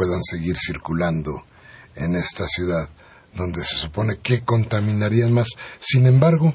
puedan 0.00 0.22
seguir 0.22 0.56
circulando 0.56 1.42
en 1.94 2.16
esta 2.16 2.46
ciudad 2.46 2.88
donde 3.36 3.62
se 3.62 3.76
supone 3.76 4.16
que 4.22 4.40
contaminarían 4.40 5.30
más. 5.30 5.48
Sin 5.78 6.06
embargo, 6.06 6.54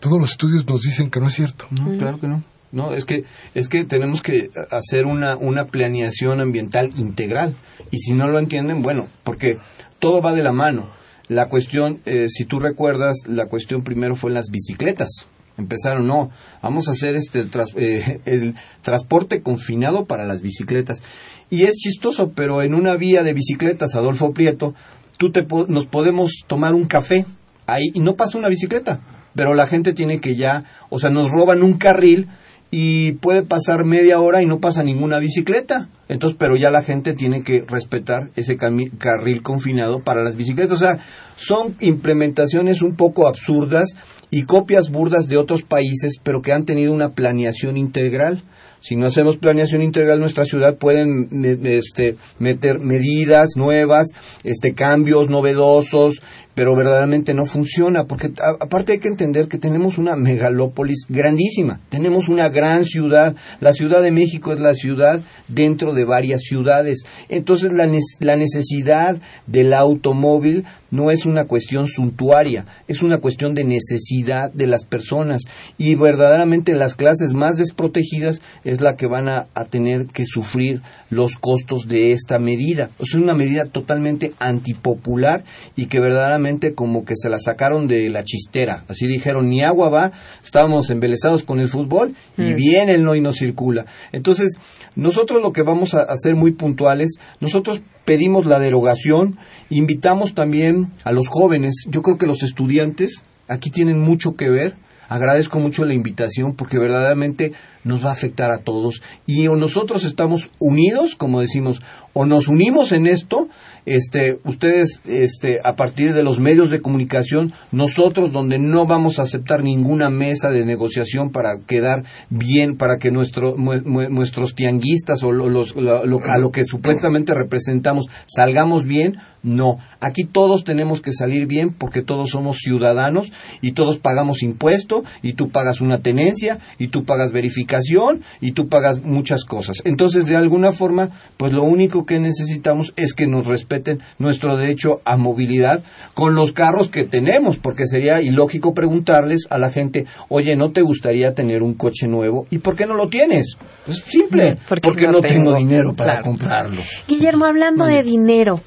todos 0.00 0.18
los 0.18 0.30
estudios 0.30 0.66
nos 0.66 0.80
dicen 0.80 1.10
que 1.10 1.20
no 1.20 1.26
es 1.26 1.34
cierto. 1.34 1.66
No, 1.70 1.98
claro 1.98 2.18
que 2.18 2.26
no. 2.26 2.42
No, 2.72 2.94
es 2.94 3.04
que 3.04 3.24
es 3.54 3.68
que 3.68 3.84
tenemos 3.84 4.22
que 4.22 4.50
hacer 4.70 5.04
una 5.04 5.36
una 5.36 5.66
planeación 5.66 6.40
ambiental 6.40 6.90
integral 6.96 7.54
y 7.90 7.98
si 7.98 8.14
no 8.14 8.28
lo 8.28 8.38
entienden, 8.38 8.80
bueno, 8.80 9.08
porque 9.24 9.58
todo 9.98 10.22
va 10.22 10.32
de 10.32 10.42
la 10.42 10.52
mano. 10.52 10.88
La 11.26 11.50
cuestión, 11.50 12.00
eh, 12.06 12.28
si 12.30 12.46
tú 12.46 12.60
recuerdas, 12.60 13.18
la 13.26 13.44
cuestión 13.44 13.84
primero 13.84 14.16
fue 14.16 14.30
en 14.30 14.34
las 14.36 14.48
bicicletas. 14.50 15.26
Empezaron, 15.58 16.06
no, 16.06 16.30
vamos 16.62 16.88
a 16.88 16.92
hacer 16.92 17.14
este 17.14 17.40
el, 17.40 17.50
eh, 17.76 18.20
el 18.24 18.54
transporte 18.80 19.42
confinado 19.42 20.06
para 20.06 20.24
las 20.24 20.40
bicicletas. 20.40 21.02
Y 21.50 21.64
es 21.64 21.76
chistoso, 21.76 22.32
pero 22.34 22.62
en 22.62 22.74
una 22.74 22.96
vía 22.96 23.22
de 23.22 23.32
bicicletas, 23.32 23.94
Adolfo 23.94 24.32
Prieto, 24.32 24.74
tú 25.16 25.30
te, 25.30 25.46
nos 25.68 25.86
podemos 25.86 26.44
tomar 26.46 26.74
un 26.74 26.86
café 26.86 27.24
ahí 27.66 27.90
y 27.94 28.00
no 28.00 28.16
pasa 28.16 28.38
una 28.38 28.48
bicicleta, 28.48 29.00
pero 29.34 29.54
la 29.54 29.66
gente 29.66 29.92
tiene 29.92 30.20
que 30.20 30.36
ya, 30.36 30.64
o 30.90 30.98
sea, 30.98 31.10
nos 31.10 31.30
roban 31.30 31.62
un 31.62 31.74
carril 31.74 32.28
y 32.70 33.12
puede 33.12 33.42
pasar 33.42 33.84
media 33.84 34.20
hora 34.20 34.42
y 34.42 34.46
no 34.46 34.58
pasa 34.58 34.82
ninguna 34.82 35.18
bicicleta. 35.18 35.88
Entonces, 36.08 36.36
pero 36.38 36.56
ya 36.56 36.70
la 36.70 36.82
gente 36.82 37.14
tiene 37.14 37.42
que 37.42 37.64
respetar 37.66 38.30
ese 38.36 38.56
carril 38.56 39.42
confinado 39.42 40.00
para 40.00 40.22
las 40.22 40.36
bicicletas. 40.36 40.72
O 40.72 40.78
sea, 40.78 40.98
son 41.36 41.76
implementaciones 41.80 42.82
un 42.82 42.94
poco 42.94 43.26
absurdas 43.26 43.94
y 44.30 44.42
copias 44.42 44.90
burdas 44.90 45.28
de 45.28 45.38
otros 45.38 45.62
países, 45.62 46.14
pero 46.22 46.42
que 46.42 46.52
han 46.52 46.64
tenido 46.64 46.92
una 46.92 47.10
planeación 47.10 47.76
integral. 47.76 48.42
Si 48.80 48.96
no 48.96 49.06
hacemos 49.06 49.36
planeación 49.36 49.82
integral 49.82 50.20
nuestra 50.20 50.44
ciudad, 50.44 50.76
pueden 50.76 51.28
este, 51.64 52.16
meter 52.38 52.80
medidas 52.80 53.50
nuevas, 53.56 54.08
este, 54.44 54.74
cambios 54.74 55.28
novedosos, 55.28 56.20
pero 56.58 56.74
verdaderamente 56.74 57.34
no 57.34 57.46
funciona, 57.46 58.06
porque 58.06 58.32
aparte 58.58 58.94
hay 58.94 58.98
que 58.98 59.06
entender 59.06 59.46
que 59.46 59.58
tenemos 59.58 59.96
una 59.96 60.16
megalópolis 60.16 61.06
grandísima, 61.08 61.78
tenemos 61.88 62.28
una 62.28 62.48
gran 62.48 62.84
ciudad, 62.84 63.36
la 63.60 63.72
Ciudad 63.72 64.02
de 64.02 64.10
México 64.10 64.52
es 64.52 64.58
la 64.58 64.74
ciudad 64.74 65.20
dentro 65.46 65.94
de 65.94 66.04
varias 66.04 66.40
ciudades, 66.42 67.04
entonces 67.28 67.72
la, 67.72 67.88
la 68.18 68.36
necesidad 68.36 69.18
del 69.46 69.72
automóvil 69.72 70.64
no 70.90 71.12
es 71.12 71.26
una 71.26 71.44
cuestión 71.44 71.86
suntuaria, 71.86 72.64
es 72.88 73.02
una 73.02 73.18
cuestión 73.18 73.54
de 73.54 73.62
necesidad 73.62 74.52
de 74.52 74.66
las 74.66 74.84
personas 74.84 75.42
y 75.76 75.94
verdaderamente 75.94 76.74
las 76.74 76.96
clases 76.96 77.34
más 77.34 77.56
desprotegidas 77.56 78.40
es 78.64 78.80
la 78.80 78.96
que 78.96 79.06
van 79.06 79.28
a, 79.28 79.46
a 79.54 79.64
tener 79.64 80.06
que 80.06 80.24
sufrir 80.26 80.82
los 81.10 81.36
costos 81.36 81.88
de 81.88 82.12
esta 82.12 82.38
medida. 82.38 82.90
es 82.98 83.14
una 83.14 83.34
medida 83.34 83.64
totalmente 83.66 84.32
antipopular 84.38 85.44
y 85.76 85.86
que 85.86 86.00
verdaderamente 86.00 86.74
como 86.74 87.04
que 87.04 87.14
se 87.16 87.28
la 87.28 87.38
sacaron 87.38 87.88
de 87.88 88.08
la 88.10 88.24
chistera. 88.24 88.84
Así 88.88 89.06
dijeron, 89.06 89.48
ni 89.48 89.62
agua 89.62 89.88
va, 89.88 90.12
estábamos 90.42 90.90
embelesados 90.90 91.44
con 91.44 91.60
el 91.60 91.68
fútbol 91.68 92.14
y 92.36 92.52
mm. 92.52 92.56
bien 92.56 92.88
el 92.88 93.04
no 93.04 93.14
y 93.14 93.20
no 93.20 93.32
circula. 93.32 93.86
Entonces, 94.12 94.58
nosotros 94.96 95.42
lo 95.42 95.52
que 95.52 95.62
vamos 95.62 95.94
a 95.94 96.02
hacer 96.02 96.34
muy 96.34 96.52
puntuales, 96.52 97.16
nosotros 97.40 97.80
pedimos 98.04 98.46
la 98.46 98.58
derogación, 98.58 99.38
invitamos 99.70 100.34
también 100.34 100.88
a 101.04 101.12
los 101.12 101.28
jóvenes, 101.28 101.84
yo 101.88 102.02
creo 102.02 102.18
que 102.18 102.26
los 102.26 102.42
estudiantes 102.42 103.22
aquí 103.48 103.70
tienen 103.70 104.00
mucho 104.00 104.34
que 104.34 104.48
ver, 104.48 104.74
agradezco 105.08 105.58
mucho 105.58 105.84
la 105.84 105.94
invitación 105.94 106.54
porque 106.54 106.78
verdaderamente 106.78 107.52
nos 107.84 108.04
va 108.04 108.10
a 108.10 108.12
afectar 108.12 108.50
a 108.50 108.58
todos. 108.58 109.02
Y 109.26 109.48
o 109.48 109.56
nosotros 109.56 110.04
estamos 110.04 110.50
unidos, 110.58 111.14
como 111.16 111.40
decimos, 111.40 111.80
o 112.12 112.26
nos 112.26 112.48
unimos 112.48 112.92
en 112.92 113.06
esto, 113.06 113.48
este, 113.86 114.38
ustedes, 114.44 115.00
este, 115.06 115.60
a 115.64 115.76
partir 115.76 116.14
de 116.14 116.22
los 116.22 116.38
medios 116.38 116.70
de 116.70 116.80
comunicación, 116.80 117.52
nosotros 117.70 118.32
donde 118.32 118.58
no 118.58 118.86
vamos 118.86 119.18
a 119.18 119.22
aceptar 119.22 119.62
ninguna 119.62 120.10
mesa 120.10 120.50
de 120.50 120.66
negociación 120.66 121.30
para 121.30 121.60
quedar 121.60 122.04
bien, 122.28 122.76
para 122.76 122.98
que 122.98 123.10
nuestro, 123.10 123.54
nuestros 123.56 124.54
tianguistas 124.54 125.22
o 125.22 125.32
los, 125.32 125.74
a 125.76 126.38
lo 126.38 126.50
que 126.50 126.64
supuestamente 126.64 127.34
representamos 127.34 128.06
salgamos 128.26 128.84
bien, 128.84 129.18
no, 129.42 129.78
aquí 130.00 130.24
todos 130.24 130.64
tenemos 130.64 131.00
que 131.00 131.12
salir 131.12 131.46
bien 131.46 131.72
porque 131.72 132.02
todos 132.02 132.30
somos 132.30 132.58
ciudadanos 132.58 133.32
y 133.60 133.72
todos 133.72 133.98
pagamos 133.98 134.42
impuesto 134.42 135.04
y 135.22 135.34
tú 135.34 135.50
pagas 135.50 135.80
una 135.80 135.98
tenencia 135.98 136.58
y 136.78 136.88
tú 136.88 137.04
pagas 137.04 137.32
verificación 137.32 138.22
y 138.40 138.52
tú 138.52 138.68
pagas 138.68 139.02
muchas 139.02 139.44
cosas. 139.44 139.82
Entonces, 139.84 140.26
de 140.26 140.36
alguna 140.36 140.72
forma, 140.72 141.10
pues 141.36 141.52
lo 141.52 141.64
único 141.64 142.04
que 142.04 142.18
necesitamos 142.18 142.92
es 142.96 143.14
que 143.14 143.26
nos 143.26 143.46
respeten 143.46 144.00
nuestro 144.18 144.56
derecho 144.56 145.00
a 145.04 145.16
movilidad 145.16 145.82
con 146.14 146.34
los 146.34 146.52
carros 146.52 146.88
que 146.88 147.04
tenemos, 147.04 147.58
porque 147.58 147.86
sería 147.86 148.20
ilógico 148.20 148.74
preguntarles 148.74 149.46
a 149.50 149.58
la 149.58 149.70
gente, 149.70 150.06
oye, 150.28 150.56
¿no 150.56 150.72
te 150.72 150.82
gustaría 150.82 151.34
tener 151.34 151.62
un 151.62 151.74
coche 151.74 152.06
nuevo? 152.06 152.46
¿Y 152.50 152.58
por 152.58 152.76
qué 152.76 152.86
no 152.86 152.94
lo 152.94 153.08
tienes? 153.08 153.56
Es 153.86 153.96
simple, 153.98 154.56
porque, 154.68 155.06
no, 155.06 155.20
tengo, 155.20 155.54
dinero 155.54 155.94
para 155.94 156.20
comprarlo. 156.22 156.80
Guillermo, 157.06 157.44
hablando 157.44 157.84
de 157.84 158.02
dinero, 158.02 158.60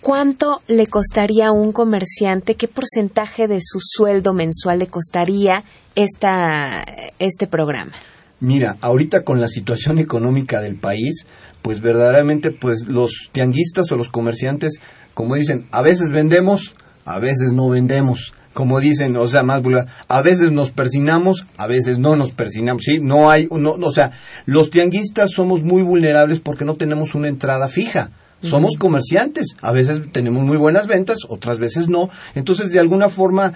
¿Cuánto 0.00 0.60
le 0.68 0.86
costaría 0.86 1.48
a 1.48 1.52
un 1.52 1.72
comerciante? 1.72 2.54
¿Qué 2.54 2.68
porcentaje 2.68 3.48
de 3.48 3.58
su 3.60 3.78
sueldo 3.80 4.32
mensual 4.32 4.78
le 4.78 4.86
costaría 4.86 5.64
esta, 5.94 6.84
este 7.18 7.46
programa? 7.46 7.92
Mira, 8.40 8.76
ahorita 8.80 9.22
con 9.22 9.40
la 9.40 9.48
situación 9.48 9.98
económica 9.98 10.60
del 10.60 10.76
país, 10.76 11.26
pues 11.62 11.80
verdaderamente 11.80 12.50
pues 12.50 12.86
los 12.86 13.30
tianguistas 13.32 13.90
o 13.90 13.96
los 13.96 14.10
comerciantes, 14.10 14.80
como 15.14 15.34
dicen, 15.34 15.66
a 15.70 15.82
veces 15.82 16.12
vendemos, 16.12 16.74
a 17.04 17.18
veces 17.18 17.52
no 17.52 17.68
vendemos. 17.68 18.34
Como 18.52 18.78
dicen, 18.78 19.16
o 19.16 19.26
sea, 19.26 19.42
más 19.42 19.62
vulgar, 19.62 19.88
a 20.06 20.22
veces 20.22 20.52
nos 20.52 20.70
persinamos, 20.70 21.44
a 21.56 21.66
veces 21.66 21.98
no 21.98 22.14
nos 22.14 22.30
persinamos, 22.30 22.84
¿sí? 22.84 22.98
No 23.00 23.28
hay, 23.28 23.48
no, 23.50 23.72
o 23.72 23.92
sea, 23.92 24.12
los 24.46 24.70
tianguistas 24.70 25.30
somos 25.32 25.64
muy 25.64 25.82
vulnerables 25.82 26.38
porque 26.38 26.64
no 26.64 26.76
tenemos 26.76 27.16
una 27.16 27.26
entrada 27.26 27.66
fija. 27.66 28.10
Somos 28.44 28.76
comerciantes, 28.78 29.56
a 29.60 29.72
veces 29.72 30.02
tenemos 30.12 30.44
muy 30.44 30.56
buenas 30.56 30.86
ventas, 30.86 31.18
otras 31.28 31.58
veces 31.58 31.88
no. 31.88 32.10
Entonces, 32.34 32.70
de 32.72 32.78
alguna 32.78 33.08
forma, 33.08 33.54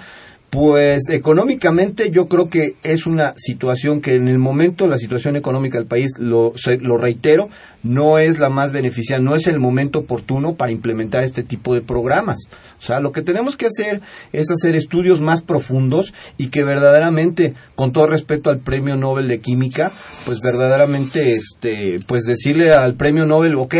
pues 0.50 1.10
económicamente 1.10 2.10
yo 2.10 2.26
creo 2.26 2.48
que 2.48 2.76
es 2.82 3.06
una 3.06 3.34
situación 3.36 4.00
que 4.00 4.14
en 4.14 4.28
el 4.28 4.38
momento 4.38 4.86
la 4.86 4.96
situación 4.96 5.36
económica 5.36 5.76
del 5.78 5.86
país, 5.86 6.12
lo, 6.18 6.52
lo 6.80 6.96
reitero, 6.96 7.50
no 7.82 8.18
es 8.18 8.38
la 8.38 8.48
más 8.48 8.72
beneficiada, 8.72 9.22
no 9.22 9.34
es 9.34 9.46
el 9.46 9.58
momento 9.58 10.00
oportuno 10.00 10.54
para 10.54 10.72
implementar 10.72 11.22
este 11.22 11.42
tipo 11.42 11.74
de 11.74 11.82
programas. 11.82 12.38
O 12.78 12.82
sea, 12.82 13.00
lo 13.00 13.12
que 13.12 13.22
tenemos 13.22 13.56
que 13.56 13.66
hacer 13.66 14.00
es 14.32 14.50
hacer 14.50 14.76
estudios 14.76 15.20
más 15.20 15.42
profundos 15.42 16.14
y 16.36 16.48
que 16.48 16.62
verdaderamente, 16.62 17.54
con 17.74 17.92
todo 17.92 18.06
respeto 18.06 18.50
al 18.50 18.60
Premio 18.60 18.96
Nobel 18.96 19.26
de 19.26 19.40
Química, 19.40 19.90
pues 20.24 20.38
verdaderamente, 20.42 21.32
este, 21.32 21.96
pues 22.06 22.24
decirle 22.24 22.72
al 22.72 22.94
Premio 22.94 23.26
Nobel, 23.26 23.56
ok, 23.56 23.74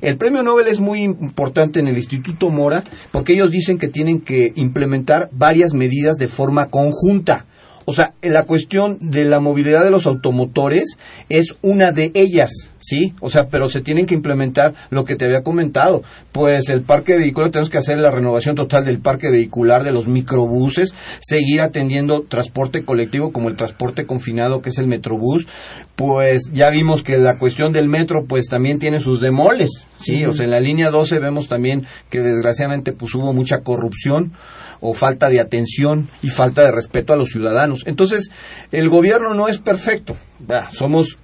el 0.00 0.16
Premio 0.16 0.42
Nobel 0.42 0.66
es 0.66 0.80
muy 0.80 1.02
importante 1.02 1.80
en 1.80 1.88
el 1.88 1.96
Instituto 1.96 2.50
Mora 2.50 2.82
porque 3.12 3.34
ellos 3.34 3.50
dicen 3.50 3.78
que 3.78 3.88
tienen 3.88 4.20
que 4.20 4.52
implementar 4.56 5.28
varias 5.32 5.72
medidas 5.72 6.16
de 6.16 6.28
forma 6.28 6.66
conjunta. 6.66 7.46
O 7.84 7.92
sea, 7.92 8.14
la 8.22 8.44
cuestión 8.44 8.98
de 9.00 9.24
la 9.24 9.40
movilidad 9.40 9.82
de 9.82 9.90
los 9.90 10.06
automotores 10.06 10.96
es 11.28 11.54
una 11.62 11.90
de 11.90 12.12
ellas, 12.14 12.52
¿sí? 12.80 13.14
O 13.20 13.30
sea, 13.30 13.48
pero 13.48 13.68
se 13.68 13.80
tienen 13.80 14.06
que 14.06 14.14
implementar 14.14 14.74
lo 14.90 15.04
que 15.04 15.16
te 15.16 15.26
había 15.26 15.42
comentado. 15.42 16.02
Pues 16.32 16.68
el 16.68 16.82
parque 16.82 17.16
vehicular, 17.16 17.50
tenemos 17.50 17.70
que 17.70 17.78
hacer 17.78 17.98
la 17.98 18.10
renovación 18.10 18.56
total 18.56 18.84
del 18.84 18.98
parque 18.98 19.30
vehicular, 19.30 19.84
de 19.84 19.92
los 19.92 20.08
microbuses, 20.08 20.94
seguir 21.20 21.60
atendiendo 21.60 22.22
transporte 22.22 22.84
colectivo 22.84 23.32
como 23.32 23.48
el 23.48 23.56
transporte 23.56 24.06
confinado 24.06 24.62
que 24.62 24.70
es 24.70 24.78
el 24.78 24.86
metrobús. 24.86 25.46
Pues 25.94 26.50
ya 26.52 26.70
vimos 26.70 27.02
que 27.02 27.18
la 27.18 27.38
cuestión 27.38 27.72
del 27.72 27.88
metro 27.88 28.24
pues 28.26 28.46
también 28.48 28.78
tiene 28.78 29.00
sus 29.00 29.20
demoles, 29.20 29.86
¿sí? 30.00 30.24
O 30.24 30.32
sea, 30.32 30.44
en 30.44 30.50
la 30.50 30.60
línea 30.60 30.90
12 30.90 31.18
vemos 31.18 31.48
también 31.48 31.86
que 32.08 32.20
desgraciadamente 32.20 32.92
pues 32.92 33.14
hubo 33.14 33.32
mucha 33.32 33.60
corrupción 33.60 34.32
o 34.80 34.94
falta 34.94 35.28
de 35.28 35.40
atención 35.40 36.08
y 36.22 36.28
falta 36.28 36.62
de 36.62 36.70
respeto 36.70 37.12
a 37.12 37.16
los 37.16 37.30
ciudadanos. 37.30 37.84
Entonces, 37.86 38.30
el 38.72 38.88
gobierno 38.88 39.34
no 39.34 39.48
es 39.48 39.58
perfecto, 39.58 40.16
somos, 40.72 41.18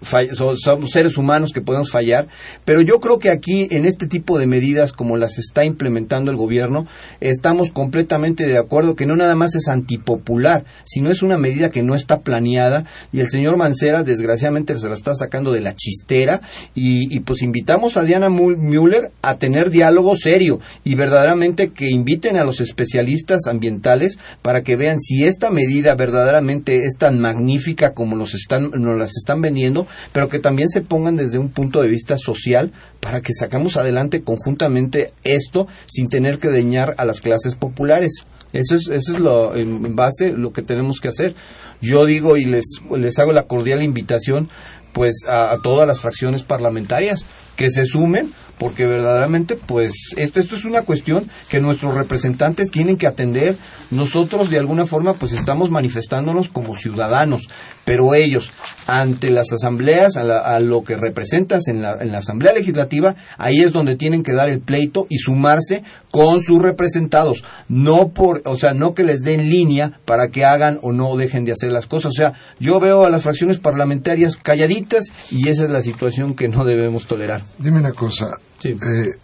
somos 0.56 0.90
seres 0.90 1.16
humanos 1.16 1.52
que 1.52 1.60
podemos 1.60 1.90
fallar, 1.90 2.28
pero 2.64 2.80
yo 2.80 3.00
creo 3.00 3.18
que 3.18 3.30
aquí, 3.30 3.68
en 3.70 3.86
este 3.86 4.06
tipo 4.06 4.38
de 4.38 4.46
medidas 4.46 4.92
como 4.92 5.16
las 5.16 5.38
está 5.38 5.64
implementando 5.64 6.30
el 6.30 6.36
gobierno, 6.36 6.86
estamos 7.20 7.70
completamente 7.70 8.46
de 8.46 8.58
acuerdo 8.58 8.96
que 8.96 9.06
no 9.06 9.16
nada 9.16 9.34
más 9.34 9.54
es 9.54 9.68
antipopular, 9.68 10.64
sino 10.84 11.10
es 11.10 11.22
una 11.22 11.38
medida 11.38 11.70
que 11.70 11.82
no 11.82 11.94
está 11.94 12.20
planeada 12.20 12.84
y 13.12 13.20
el 13.20 13.28
señor 13.28 13.56
Mancera, 13.56 14.02
desgraciadamente, 14.02 14.78
se 14.78 14.88
la 14.88 14.94
está 14.94 15.14
sacando 15.14 15.52
de 15.52 15.60
la 15.60 15.74
chistera 15.74 16.40
y, 16.74 17.20
pues 17.20 17.42
invitamos 17.42 17.96
a 17.96 18.02
Diana 18.02 18.28
Müller 18.28 19.10
a 19.22 19.36
tener 19.36 19.70
diálogo 19.70 20.16
serio 20.16 20.60
y 20.84 20.94
verdaderamente 20.94 21.70
que 21.70 21.90
inviten 21.90 22.38
a 22.38 22.44
los 22.44 22.60
especialistas 22.60 23.46
ambientales 23.48 24.18
para 24.42 24.62
que 24.62 24.76
vean 24.76 25.00
si 25.00 25.24
esta 25.24 25.50
medida 25.50 25.94
verdaderamente 25.94 26.84
es 26.84 26.96
tan 26.98 27.18
magnífica 27.18 27.92
como 27.94 28.16
nos 28.16 28.34
están, 28.34 28.70
nos 28.70 28.98
las 29.06 29.16
están 29.16 29.40
vendiendo, 29.40 29.86
pero 30.12 30.28
que 30.28 30.38
también 30.38 30.68
se 30.68 30.82
pongan 30.82 31.16
desde 31.16 31.38
un 31.38 31.50
punto 31.50 31.80
de 31.80 31.88
vista 31.88 32.16
social 32.16 32.72
para 33.00 33.20
que 33.20 33.32
sacamos 33.32 33.76
adelante 33.76 34.22
conjuntamente 34.22 35.12
esto 35.24 35.66
sin 35.86 36.08
tener 36.08 36.38
que 36.38 36.50
dañar 36.50 36.94
a 36.98 37.04
las 37.04 37.20
clases 37.20 37.54
populares. 37.54 38.24
Eso 38.52 38.74
es, 38.74 38.88
eso 38.88 39.12
es 39.12 39.18
lo, 39.18 39.56
en 39.56 39.96
base 39.96 40.32
lo 40.32 40.52
que 40.52 40.62
tenemos 40.62 41.00
que 41.00 41.08
hacer. 41.08 41.34
Yo 41.80 42.04
digo 42.04 42.36
y 42.36 42.46
les, 42.46 42.64
les 42.96 43.18
hago 43.18 43.32
la 43.32 43.44
cordial 43.44 43.82
invitación 43.82 44.48
pues 44.92 45.24
a, 45.28 45.52
a 45.52 45.60
todas 45.60 45.86
las 45.86 46.00
fracciones 46.00 46.42
parlamentarias 46.42 47.26
que 47.56 47.70
se 47.70 47.86
sumen 47.86 48.32
porque 48.58 48.86
verdaderamente 48.86 49.56
pues 49.56 49.92
esto 50.16 50.40
esto 50.40 50.56
es 50.56 50.64
una 50.64 50.82
cuestión 50.82 51.28
que 51.48 51.60
nuestros 51.60 51.94
representantes 51.94 52.70
tienen 52.70 52.96
que 52.96 53.06
atender. 53.06 53.56
Nosotros 53.90 54.50
de 54.50 54.58
alguna 54.58 54.86
forma 54.86 55.14
pues 55.14 55.32
estamos 55.32 55.70
manifestándonos 55.70 56.48
como 56.48 56.76
ciudadanos 56.76 57.48
pero 57.84 58.14
ellos 58.14 58.50
ante 58.86 59.30
las 59.30 59.52
asambleas 59.52 60.16
a, 60.16 60.58
lo 60.60 60.82
que 60.82 60.96
representas 60.96 61.68
en 61.68 61.82
la, 61.82 62.02
en 62.02 62.12
la 62.12 62.18
asamblea 62.18 62.52
legislativa 62.52 63.14
ahí 63.38 63.60
es 63.60 63.72
donde 63.72 63.96
tienen 63.96 64.22
que 64.22 64.32
dar 64.32 64.48
el 64.48 64.60
pleito 64.60 65.06
y 65.08 65.18
sumarse 65.18 65.82
con 66.10 66.42
sus 66.42 66.60
representados. 66.60 67.44
No 67.68 68.08
por 68.08 68.42
o 68.44 68.56
sea 68.56 68.72
no 68.72 68.94
que 68.94 69.04
les 69.04 69.22
den 69.22 69.50
línea 69.50 70.00
para 70.04 70.28
que 70.28 70.44
hagan 70.44 70.78
o 70.82 70.92
no 70.92 71.16
dejen 71.16 71.44
de 71.44 71.52
hacer 71.52 71.70
las 71.70 71.86
cosas. 71.86 72.12
O 72.12 72.16
sea 72.16 72.32
yo 72.58 72.80
veo 72.80 73.04
a 73.04 73.10
las 73.10 73.22
fracciones 73.22 73.58
parlamentarias 73.58 74.36
calladitas 74.36 75.04
y 75.30 75.48
esa 75.48 75.64
es 75.64 75.70
la 75.70 75.82
situación 75.82 76.34
que 76.34 76.48
no 76.48 76.64
debemos 76.64 77.06
tolerar 77.06 77.42
dime 77.58 77.80
una 77.80 77.92
cosa 77.92 78.38
eh, 78.64 79.18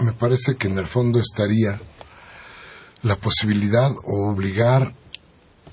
me 0.00 0.12
parece 0.12 0.56
que 0.56 0.68
en 0.68 0.78
el 0.78 0.86
fondo 0.86 1.20
estaría 1.20 1.78
la 3.02 3.16
posibilidad 3.16 3.90
o 4.04 4.30
obligar 4.30 4.94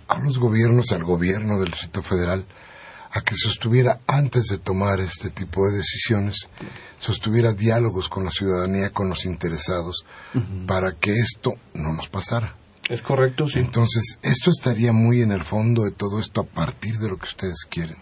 a 0.08 0.20
los 0.20 0.38
gobiernos, 0.38 0.92
al 0.92 1.04
gobierno 1.04 1.60
del 1.60 1.72
Distrito 1.72 2.02
Federal, 2.02 2.46
a 3.12 3.22
que 3.22 3.36
sostuviera, 3.36 4.00
antes 4.08 4.46
de 4.46 4.58
tomar 4.58 5.00
este 5.00 5.30
tipo 5.30 5.68
de 5.68 5.78
decisiones, 5.78 6.50
sostuviera 6.98 7.54
diálogos 7.54 8.10
con 8.10 8.24
la 8.24 8.32
ciudadanía, 8.32 8.92
con 8.92 9.10
los 9.10 9.26
interesados, 9.26 10.06
para 10.66 10.94
que 10.94 11.16
esto 11.16 11.56
no 11.74 11.94
nos 11.94 12.10
pasara. 12.10 12.56
Es 12.90 13.02
correcto, 13.02 13.48
sí. 13.48 13.60
Entonces, 13.60 14.18
esto 14.22 14.50
estaría 14.50 14.94
muy 14.94 15.22
en 15.22 15.32
el 15.32 15.44
fondo 15.44 15.84
de 15.84 15.92
todo 15.92 16.20
esto 16.20 16.42
a 16.42 16.46
partir 16.46 16.98
de 17.00 17.10
lo 17.10 17.18
que 17.18 17.26
ustedes 17.26 17.66
quieren. 17.70 17.98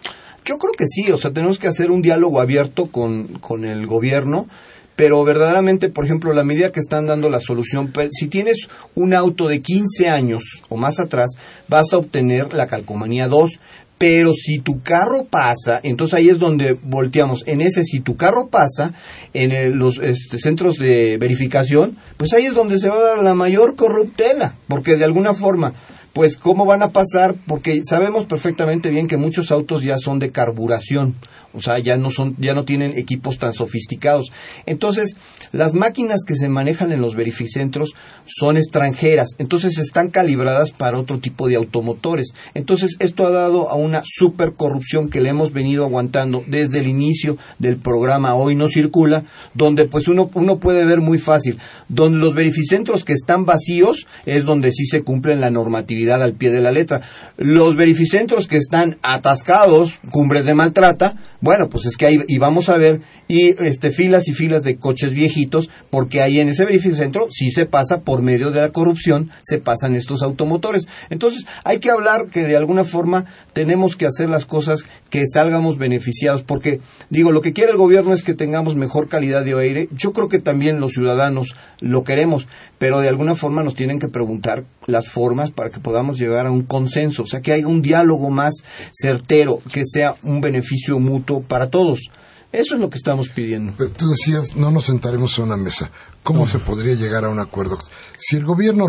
Yo 0.45 0.57
creo 0.59 0.71
que 0.77 0.85
sí, 0.85 1.11
o 1.11 1.17
sea, 1.17 1.31
tenemos 1.31 1.57
que 1.57 1.67
hacer 1.67 1.89
un 1.89 2.03
diálogo 2.03 2.39
abierto 2.39 2.85
con, 2.85 3.39
con 3.39 3.65
el 3.65 3.87
gobierno, 3.87 4.47
pero 4.95 5.23
verdaderamente, 5.23 5.89
por 5.89 6.05
ejemplo, 6.05 6.33
la 6.33 6.43
medida 6.43 6.71
que 6.71 6.79
están 6.79 7.07
dando 7.07 7.29
la 7.29 7.39
solución, 7.39 7.91
si 8.11 8.27
tienes 8.27 8.67
un 8.93 9.13
auto 9.13 9.47
de 9.47 9.61
15 9.61 10.07
años 10.07 10.43
o 10.69 10.77
más 10.77 10.99
atrás, 10.99 11.31
vas 11.67 11.91
a 11.91 11.97
obtener 11.97 12.53
la 12.53 12.67
calcomanía 12.67 13.27
2, 13.27 13.51
pero 13.97 14.33
si 14.33 14.59
tu 14.59 14.81
carro 14.81 15.25
pasa, 15.25 15.79
entonces 15.81 16.15
ahí 16.15 16.29
es 16.29 16.37
donde 16.37 16.73
volteamos. 16.73 17.43
En 17.47 17.61
ese, 17.61 17.83
si 17.83 17.99
tu 17.99 18.15
carro 18.15 18.47
pasa, 18.47 18.93
en 19.33 19.77
los 19.77 19.97
este, 19.97 20.37
centros 20.37 20.77
de 20.77 21.17
verificación, 21.17 21.97
pues 22.17 22.33
ahí 22.33 22.45
es 22.45 22.53
donde 22.53 22.77
se 22.77 22.89
va 22.89 22.97
a 22.97 23.15
dar 23.15 23.23
la 23.23 23.33
mayor 23.33 23.75
corruptela, 23.75 24.55
porque 24.67 24.95
de 24.95 25.05
alguna 25.05 25.33
forma 25.33 25.73
pues 26.15 26.37
cómo 26.37 26.65
van 26.65 26.81
a 26.81 26.91
pasar, 26.91 27.35
porque 27.45 27.81
sabemos 27.83 28.23
perfectamente 28.23 28.89
bien 28.89 29.09
que 29.09 29.17
muchos 29.17 29.51
autos 29.51 29.83
ya 29.83 29.97
son 29.97 30.17
de 30.17 30.31
carburación 30.31 31.13
o 31.55 31.61
sea, 31.61 31.79
ya 31.79 31.97
no 31.97 32.09
son, 32.11 32.35
ya 32.39 32.53
no 32.53 32.65
tienen 32.65 32.97
equipos 32.97 33.37
tan 33.39 33.53
sofisticados. 33.53 34.31
Entonces, 34.65 35.15
las 35.51 35.73
máquinas 35.73 36.21
que 36.25 36.35
se 36.35 36.49
manejan 36.49 36.91
en 36.91 37.01
los 37.01 37.15
verificentros 37.15 37.93
son 38.25 38.57
extranjeras, 38.57 39.29
entonces 39.37 39.77
están 39.77 40.09
calibradas 40.09 40.71
para 40.71 40.99
otro 40.99 41.19
tipo 41.19 41.47
de 41.47 41.55
automotores. 41.55 42.33
Entonces, 42.53 42.95
esto 42.99 43.25
ha 43.25 43.31
dado 43.31 43.69
a 43.69 43.75
una 43.75 44.01
super 44.03 44.53
corrupción 44.53 45.09
que 45.09 45.21
le 45.21 45.29
hemos 45.29 45.53
venido 45.53 45.85
aguantando 45.85 46.43
desde 46.47 46.79
el 46.79 46.87
inicio 46.87 47.37
del 47.59 47.77
programa 47.77 48.35
Hoy 48.35 48.55
no 48.55 48.67
circula, 48.67 49.23
donde 49.53 49.85
pues 49.85 50.07
uno, 50.07 50.29
uno 50.33 50.57
puede 50.59 50.85
ver 50.85 51.01
muy 51.01 51.17
fácil, 51.17 51.57
donde 51.87 52.17
los 52.17 52.35
verificentros 52.35 53.03
que 53.03 53.13
están 53.13 53.45
vacíos 53.45 54.07
es 54.25 54.43
donde 54.45 54.71
sí 54.71 54.85
se 54.85 55.03
cumple 55.03 55.35
la 55.35 55.49
normatividad 55.49 56.21
al 56.21 56.33
pie 56.33 56.51
de 56.51 56.61
la 56.61 56.71
letra. 56.71 57.01
Los 57.37 57.75
verificentros 57.75 58.47
que 58.47 58.57
están 58.57 58.97
atascados, 59.01 59.99
cumbres 60.11 60.45
de 60.45 60.53
maltrata, 60.53 61.15
bueno, 61.45 61.69
pues 61.69 61.85
es 61.85 61.95
que 61.95 62.07
ahí 62.07 62.17
y 62.27 62.39
vamos 62.39 62.69
a 62.69 62.77
ver 62.77 63.01
y 63.27 63.61
este 63.63 63.91
filas 63.91 64.27
y 64.27 64.33
filas 64.33 64.63
de 64.63 64.77
coches 64.77 65.13
viejitos 65.13 65.69
porque 65.89 66.21
ahí 66.21 66.39
en 66.39 66.49
ese 66.49 66.65
verificentro 66.65 67.27
sí 67.31 67.49
se 67.51 67.65
pasa 67.65 68.01
por 68.01 68.21
medio 68.21 68.51
de 68.51 68.61
la 68.61 68.71
corrupción, 68.71 69.31
se 69.43 69.57
pasan 69.57 69.95
estos 69.95 70.21
automotores. 70.21 70.87
Entonces, 71.09 71.45
hay 71.63 71.79
que 71.79 71.91
hablar 71.91 72.27
que 72.29 72.43
de 72.43 72.55
alguna 72.55 72.83
forma 72.83 73.25
tenemos 73.53 73.95
que 73.95 74.05
hacer 74.05 74.29
las 74.29 74.45
cosas 74.45 74.85
que 75.09 75.23
salgamos 75.31 75.77
beneficiados 75.77 76.43
porque 76.43 76.79
digo, 77.09 77.31
lo 77.31 77.41
que 77.41 77.53
quiere 77.53 77.71
el 77.71 77.77
gobierno 77.77 78.13
es 78.13 78.23
que 78.23 78.33
tengamos 78.33 78.75
mejor 78.75 79.07
calidad 79.07 79.43
de 79.43 79.59
aire. 79.59 79.89
Yo 79.91 80.13
creo 80.13 80.29
que 80.29 80.39
también 80.39 80.79
los 80.79 80.93
ciudadanos 80.93 81.55
lo 81.79 82.03
queremos, 82.03 82.47
pero 82.77 82.99
de 82.99 83.09
alguna 83.09 83.35
forma 83.35 83.63
nos 83.63 83.75
tienen 83.75 83.99
que 83.99 84.07
preguntar 84.07 84.63
las 84.85 85.07
formas 85.07 85.51
para 85.51 85.69
que 85.69 85.79
podamos 85.79 86.19
llegar 86.19 86.47
a 86.47 86.51
un 86.51 86.63
consenso, 86.63 87.23
o 87.23 87.25
sea, 87.25 87.41
que 87.41 87.53
haya 87.53 87.67
un 87.67 87.81
diálogo 87.81 88.29
más 88.29 88.53
certero, 88.91 89.59
que 89.71 89.83
sea 89.85 90.15
un 90.23 90.41
beneficio 90.41 90.99
mutuo 90.99 91.41
para 91.41 91.69
todos. 91.69 92.09
Eso 92.55 92.75
es 92.75 92.81
lo 92.81 92.89
que 92.89 92.97
estamos 92.97 93.29
pidiendo. 93.29 93.73
tú 93.89 94.09
decías, 94.09 94.55
no 94.55 94.71
nos 94.71 94.85
sentaremos 94.85 95.37
a 95.37 95.43
una 95.43 95.57
mesa. 95.57 95.91
¿Cómo 96.23 96.47
se 96.47 96.57
podría 96.57 96.95
llegar 96.95 97.25
a 97.25 97.29
un 97.29 97.39
acuerdo? 97.39 97.77
Si 98.17 98.37
el 98.37 98.45
gobierno 98.45 98.87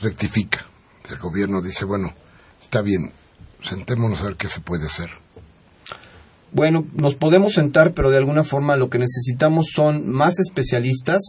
rectifica, 0.00 0.66
el 1.08 1.18
gobierno 1.18 1.62
dice, 1.62 1.84
bueno, 1.84 2.12
está 2.60 2.82
bien, 2.82 3.12
sentémonos 3.62 4.20
a 4.20 4.24
ver 4.24 4.36
qué 4.36 4.48
se 4.48 4.60
puede 4.60 4.86
hacer. 4.86 5.10
Bueno, 6.56 6.86
nos 6.94 7.16
podemos 7.16 7.52
sentar, 7.52 7.92
pero 7.92 8.08
de 8.08 8.16
alguna 8.16 8.42
forma 8.42 8.76
lo 8.76 8.88
que 8.88 8.98
necesitamos 8.98 9.66
son 9.74 10.08
más 10.08 10.38
especialistas 10.38 11.20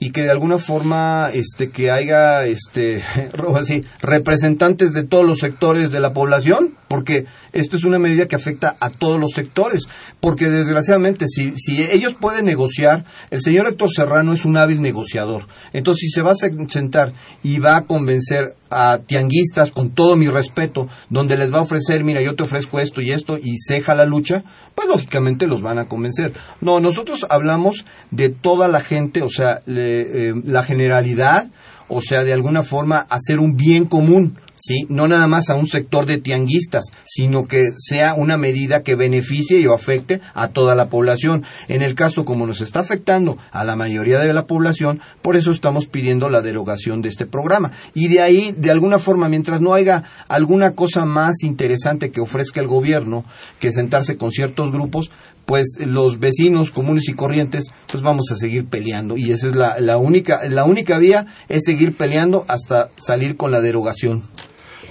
y 0.00 0.10
que 0.10 0.22
de 0.22 0.32
alguna 0.32 0.58
forma 0.58 1.30
este 1.32 1.70
que 1.70 1.92
haya 1.92 2.44
este 2.44 3.00
así 3.56 3.84
representantes 4.00 4.92
de 4.92 5.04
todos 5.04 5.24
los 5.24 5.38
sectores 5.38 5.92
de 5.92 6.00
la 6.00 6.12
población 6.12 6.74
porque 6.94 7.26
esto 7.52 7.76
es 7.76 7.82
una 7.82 7.98
medida 7.98 8.28
que 8.28 8.36
afecta 8.36 8.76
a 8.78 8.88
todos 8.88 9.18
los 9.18 9.32
sectores. 9.32 9.88
Porque 10.20 10.48
desgraciadamente 10.48 11.26
si, 11.26 11.56
si 11.56 11.82
ellos 11.82 12.14
pueden 12.14 12.44
negociar 12.44 13.04
el 13.30 13.40
señor 13.40 13.66
Héctor 13.66 13.90
Serrano 13.92 14.32
es 14.32 14.44
un 14.44 14.56
hábil 14.56 14.80
negociador. 14.80 15.48
Entonces 15.72 16.02
si 16.02 16.08
se 16.10 16.22
va 16.22 16.30
a 16.30 16.68
sentar 16.68 17.12
y 17.42 17.58
va 17.58 17.78
a 17.78 17.84
convencer 17.86 18.54
a 18.74 18.98
tianguistas 18.98 19.70
con 19.70 19.90
todo 19.90 20.16
mi 20.16 20.28
respeto 20.28 20.88
donde 21.08 21.36
les 21.36 21.52
va 21.52 21.58
a 21.58 21.62
ofrecer 21.62 22.04
mira 22.04 22.20
yo 22.22 22.34
te 22.34 22.42
ofrezco 22.42 22.80
esto 22.80 23.00
y 23.00 23.10
esto 23.10 23.38
y 23.42 23.56
ceja 23.58 23.94
la 23.94 24.04
lucha 24.04 24.42
pues 24.74 24.88
lógicamente 24.88 25.46
los 25.46 25.62
van 25.62 25.78
a 25.78 25.86
convencer 25.86 26.32
no 26.60 26.80
nosotros 26.80 27.26
hablamos 27.30 27.84
de 28.10 28.28
toda 28.30 28.68
la 28.68 28.80
gente 28.80 29.22
o 29.22 29.28
sea 29.28 29.62
eh, 29.66 30.32
la 30.44 30.62
generalidad, 30.62 31.48
o 31.88 32.00
sea, 32.00 32.24
de 32.24 32.32
alguna 32.32 32.62
forma 32.62 33.06
hacer 33.08 33.38
un 33.38 33.56
bien 33.56 33.84
común. 33.84 34.38
¿Sí? 34.64 34.86
No 34.88 35.06
nada 35.08 35.26
más 35.26 35.50
a 35.50 35.56
un 35.56 35.68
sector 35.68 36.06
de 36.06 36.16
tianguistas, 36.16 36.86
sino 37.04 37.46
que 37.46 37.64
sea 37.76 38.14
una 38.14 38.38
medida 38.38 38.82
que 38.82 38.94
beneficie 38.94 39.68
o 39.68 39.74
afecte 39.74 40.22
a 40.32 40.48
toda 40.48 40.74
la 40.74 40.88
población. 40.88 41.44
En 41.68 41.82
el 41.82 41.94
caso 41.94 42.24
como 42.24 42.46
nos 42.46 42.62
está 42.62 42.80
afectando 42.80 43.36
a 43.50 43.62
la 43.64 43.76
mayoría 43.76 44.20
de 44.20 44.32
la 44.32 44.46
población, 44.46 45.02
por 45.20 45.36
eso 45.36 45.50
estamos 45.50 45.84
pidiendo 45.86 46.30
la 46.30 46.40
derogación 46.40 47.02
de 47.02 47.10
este 47.10 47.26
programa. 47.26 47.72
Y 47.92 48.08
de 48.08 48.22
ahí, 48.22 48.54
de 48.56 48.70
alguna 48.70 48.98
forma, 48.98 49.28
mientras 49.28 49.60
no 49.60 49.74
haya 49.74 50.04
alguna 50.28 50.70
cosa 50.70 51.04
más 51.04 51.42
interesante 51.42 52.10
que 52.10 52.22
ofrezca 52.22 52.60
el 52.60 52.66
gobierno 52.66 53.26
que 53.58 53.70
sentarse 53.70 54.16
con 54.16 54.30
ciertos 54.30 54.72
grupos, 54.72 55.10
pues 55.44 55.76
los 55.84 56.20
vecinos 56.20 56.70
comunes 56.70 57.06
y 57.10 57.12
corrientes 57.12 57.66
pues 57.92 58.02
vamos 58.02 58.30
a 58.32 58.36
seguir 58.36 58.64
peleando 58.64 59.18
y 59.18 59.30
esa 59.30 59.46
es 59.46 59.54
la, 59.54 59.78
la 59.78 59.98
única 59.98 60.40
la 60.48 60.64
única 60.64 60.96
vía 60.96 61.26
es 61.50 61.64
seguir 61.66 61.98
peleando 61.98 62.46
hasta 62.48 62.88
salir 62.96 63.36
con 63.36 63.52
la 63.52 63.60
derogación 63.60 64.22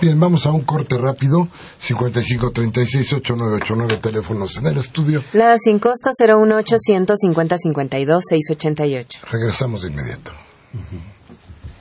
Bien, 0.03 0.19
vamos 0.19 0.45
a 0.45 0.51
un 0.51 0.63
corte 0.63 0.97
rápido. 0.97 1.47
5536-8989 1.81 4.01
teléfonos 4.01 4.57
en 4.57 4.67
el 4.67 4.79
estudio. 4.79 5.23
La 5.31 5.57
sin 5.57 5.79
costo 5.79 6.09
01800-5052-688. 6.19 9.07
Regresamos 9.31 9.83
de 9.83 9.91
inmediato. 9.91 10.33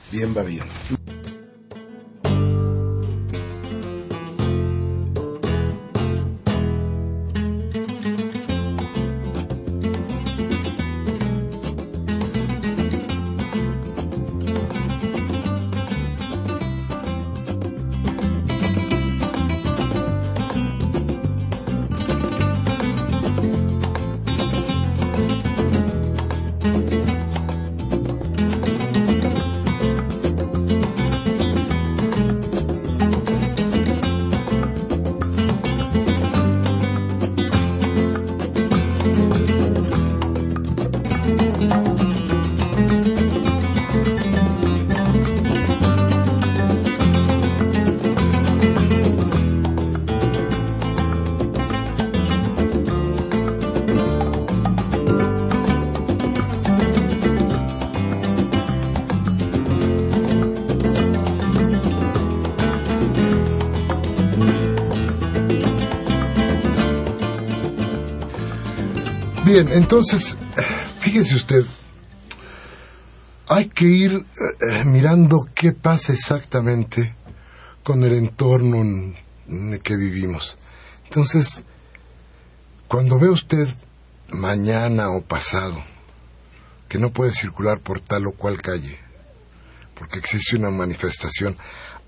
Bien, 0.09 0.33
va 0.33 0.43
bien. 0.43 0.63
Bien, 69.53 69.69
entonces, 69.71 70.35
fíjese 70.99 71.35
usted, 71.35 71.63
hay 73.47 73.69
que 73.69 73.85
ir 73.85 74.11
eh, 74.11 74.83
mirando 74.83 75.45
qué 75.53 75.73
pasa 75.73 76.11
exactamente 76.11 77.13
con 77.83 78.03
el 78.03 78.13
entorno 78.13 78.77
en, 78.77 79.15
el 79.47 79.79
que 79.83 79.95
vivimos. 79.95 80.57
Entonces, 81.03 81.63
cuando 82.87 83.19
ve 83.19 83.29
usted 83.29 83.67
mañana 84.29 85.11
o 85.11 85.21
pasado 85.21 85.83
que 86.89 86.97
no 86.97 87.11
puede 87.11 87.31
circular 87.31 87.79
por 87.79 87.99
tal 87.99 88.25
o 88.25 88.31
cual 88.31 88.59
calle, 88.59 88.97
porque 89.93 90.17
existe 90.17 90.57
una 90.57 90.71
manifestación, 90.71 91.55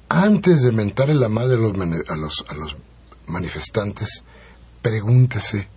antes 0.10 0.64
de 0.64 0.72
mentarle 0.72 1.14
la 1.14 1.30
madre 1.30 1.58
a 1.58 1.60
los, 1.60 1.76
a 2.10 2.16
los, 2.16 2.46
a 2.50 2.56
los 2.56 2.76
manifestantes, 3.28 4.24
pregúntese 4.82 5.75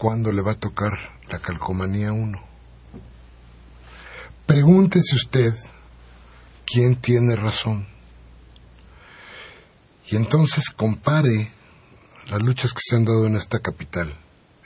cuándo 0.00 0.32
le 0.32 0.40
va 0.40 0.52
a 0.52 0.58
tocar 0.58 0.92
la 1.28 1.38
calcomanía 1.40 2.10
1. 2.10 2.42
Pregúntese 4.46 5.14
usted 5.14 5.54
quién 6.64 6.96
tiene 6.96 7.36
razón. 7.36 7.86
Y 10.06 10.16
entonces 10.16 10.70
compare 10.70 11.52
las 12.30 12.42
luchas 12.42 12.72
que 12.72 12.80
se 12.82 12.96
han 12.96 13.04
dado 13.04 13.26
en 13.26 13.36
esta 13.36 13.58
capital, 13.58 14.16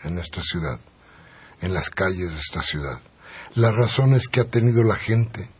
en 0.04 0.20
esta 0.20 0.40
ciudad, 0.40 0.78
en 1.60 1.74
las 1.74 1.90
calles 1.90 2.30
de 2.30 2.38
esta 2.38 2.62
ciudad, 2.62 3.00
las 3.56 3.74
razones 3.74 4.28
que 4.28 4.38
ha 4.38 4.44
tenido 4.44 4.84
la 4.84 4.94
gente 4.94 5.50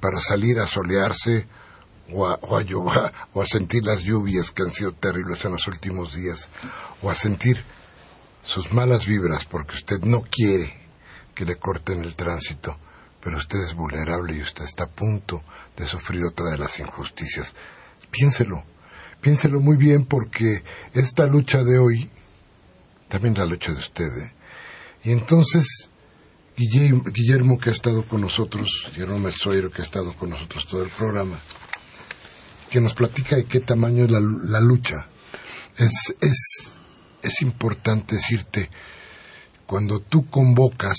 para 0.00 0.20
salir 0.20 0.58
a 0.58 0.66
solearse 0.66 1.46
o 2.14 2.26
a, 2.26 2.62
llover, 2.62 3.12
o 3.34 3.42
a 3.42 3.46
sentir 3.46 3.84
las 3.84 4.00
lluvias 4.00 4.52
que 4.52 4.62
han 4.62 4.72
sido 4.72 4.92
terribles 4.92 5.44
en 5.44 5.52
los 5.52 5.68
últimos 5.68 6.14
días, 6.14 6.48
o 7.02 7.10
a 7.10 7.14
sentir 7.14 7.62
sus 8.42 8.72
malas 8.72 9.06
vibras 9.06 9.44
porque 9.44 9.74
usted 9.74 10.00
no 10.00 10.22
quiere 10.22 10.72
que 11.34 11.44
le 11.44 11.56
corten 11.56 12.00
el 12.00 12.16
tránsito, 12.16 12.76
pero 13.22 13.36
usted 13.36 13.60
es 13.60 13.74
vulnerable 13.74 14.34
y 14.34 14.42
usted 14.42 14.64
está 14.64 14.84
a 14.84 14.90
punto 14.90 15.42
de 15.76 15.86
sufrir 15.86 16.24
otra 16.24 16.50
de 16.50 16.58
las 16.58 16.78
injusticias. 16.80 17.54
Piénselo, 18.10 18.64
piénselo 19.20 19.60
muy 19.60 19.76
bien 19.76 20.04
porque 20.04 20.62
esta 20.94 21.26
lucha 21.26 21.62
de 21.62 21.78
hoy, 21.78 22.10
también 23.08 23.34
la 23.34 23.44
lucha 23.44 23.72
de 23.72 23.78
usted, 23.78 24.18
¿eh? 24.18 24.32
y 25.04 25.12
entonces 25.12 25.90
Guillermo, 26.56 27.58
que 27.58 27.68
ha 27.68 27.72
estado 27.72 28.02
con 28.02 28.20
nosotros, 28.20 28.88
Guillermo 28.92 29.20
Mesoiro 29.20 29.70
que 29.70 29.82
ha 29.82 29.84
estado 29.84 30.12
con 30.14 30.30
nosotros 30.30 30.66
todo 30.66 30.82
el 30.82 30.90
programa, 30.90 31.38
que 32.68 32.80
nos 32.80 32.94
platica 32.94 33.36
de 33.36 33.44
qué 33.44 33.60
tamaño 33.60 34.04
es 34.04 34.10
la, 34.10 34.20
la 34.20 34.60
lucha. 34.60 35.06
Es, 35.76 36.14
es, 36.20 36.72
es 37.22 37.42
importante 37.42 38.16
decirte, 38.16 38.70
cuando 39.66 40.00
tú 40.00 40.28
convocas, 40.28 40.96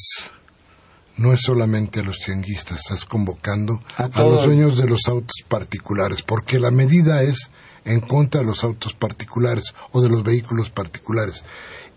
no 1.18 1.34
es 1.34 1.42
solamente 1.42 2.00
a 2.00 2.04
los 2.04 2.20
tianguistas, 2.20 2.80
estás 2.80 3.04
convocando 3.06 3.82
A 3.98 4.08
los 4.24 4.46
dueños 4.46 4.78
de 4.78 4.88
los 4.88 5.08
autos 5.08 5.44
particulares, 5.48 6.22
porque 6.22 6.60
la 6.60 6.72
medida 6.72 7.22
es 7.24 7.50
en 7.86 8.00
contra 8.02 8.42
de 8.42 8.48
los 8.48 8.64
autos 8.64 8.94
particulares 8.94 9.74
o 9.92 10.02
de 10.02 10.10
los 10.10 10.24
vehículos 10.24 10.70
particulares. 10.70 11.44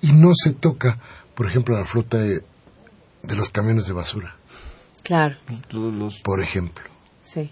Y 0.01 0.13
no 0.13 0.33
se 0.35 0.53
toca, 0.53 0.99
por 1.35 1.47
ejemplo, 1.47 1.77
la 1.79 1.85
flota 1.85 2.19
de, 2.19 2.43
de 3.23 3.37
los 3.37 3.51
camiones 3.51 3.87
de 3.87 3.93
basura, 3.93 4.37
Claro, 5.05 5.37
Todos 5.69 5.93
los- 5.95 6.21
por 6.21 6.43
ejemplo. 6.43 6.85
sí. 7.25 7.51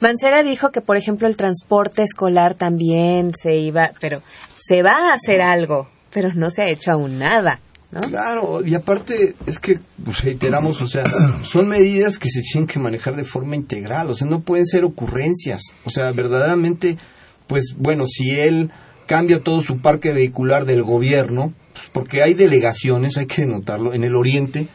Mancera 0.00 0.42
dijo 0.42 0.70
que, 0.72 0.80
por 0.82 0.96
ejemplo, 0.98 1.26
el 1.26 1.36
transporte 1.36 2.02
escolar 2.02 2.54
también 2.54 3.32
se 3.34 3.56
iba, 3.56 3.92
pero 4.00 4.22
se 4.66 4.82
va 4.82 5.10
a 5.10 5.14
hacer 5.14 5.40
algo, 5.40 5.88
pero 6.12 6.32
no 6.34 6.50
se 6.50 6.62
ha 6.62 6.68
hecho 6.68 6.92
aún 6.92 7.18
nada, 7.18 7.60
¿no? 7.90 8.00
Claro, 8.00 8.64
y 8.64 8.74
aparte 8.74 9.34
es 9.46 9.58
que, 9.58 9.78
pues 10.04 10.22
reiteramos, 10.22 10.80
o 10.82 10.88
sea, 10.88 11.02
son 11.42 11.68
medidas 11.68 12.18
que 12.18 12.30
se 12.30 12.42
tienen 12.42 12.66
que 12.66 12.78
manejar 12.78 13.16
de 13.16 13.24
forma 13.24 13.56
integral, 13.56 14.10
o 14.10 14.14
sea, 14.14 14.26
no 14.26 14.40
pueden 14.40 14.66
ser 14.66 14.84
ocurrencias, 14.84 15.62
o 15.84 15.90
sea, 15.90 16.12
verdaderamente, 16.12 16.98
pues 17.46 17.74
bueno, 17.76 18.06
si 18.06 18.38
él 18.38 18.70
cambia 19.06 19.42
todo 19.42 19.60
su 19.60 19.80
parque 19.80 20.12
vehicular 20.12 20.66
del 20.66 20.82
gobierno, 20.82 21.52
pues, 21.72 21.90
porque 21.92 22.22
hay 22.22 22.34
delegaciones, 22.34 23.16
hay 23.16 23.26
que 23.26 23.46
notarlo, 23.46 23.94
en 23.94 24.04
el 24.04 24.14
oriente 24.14 24.68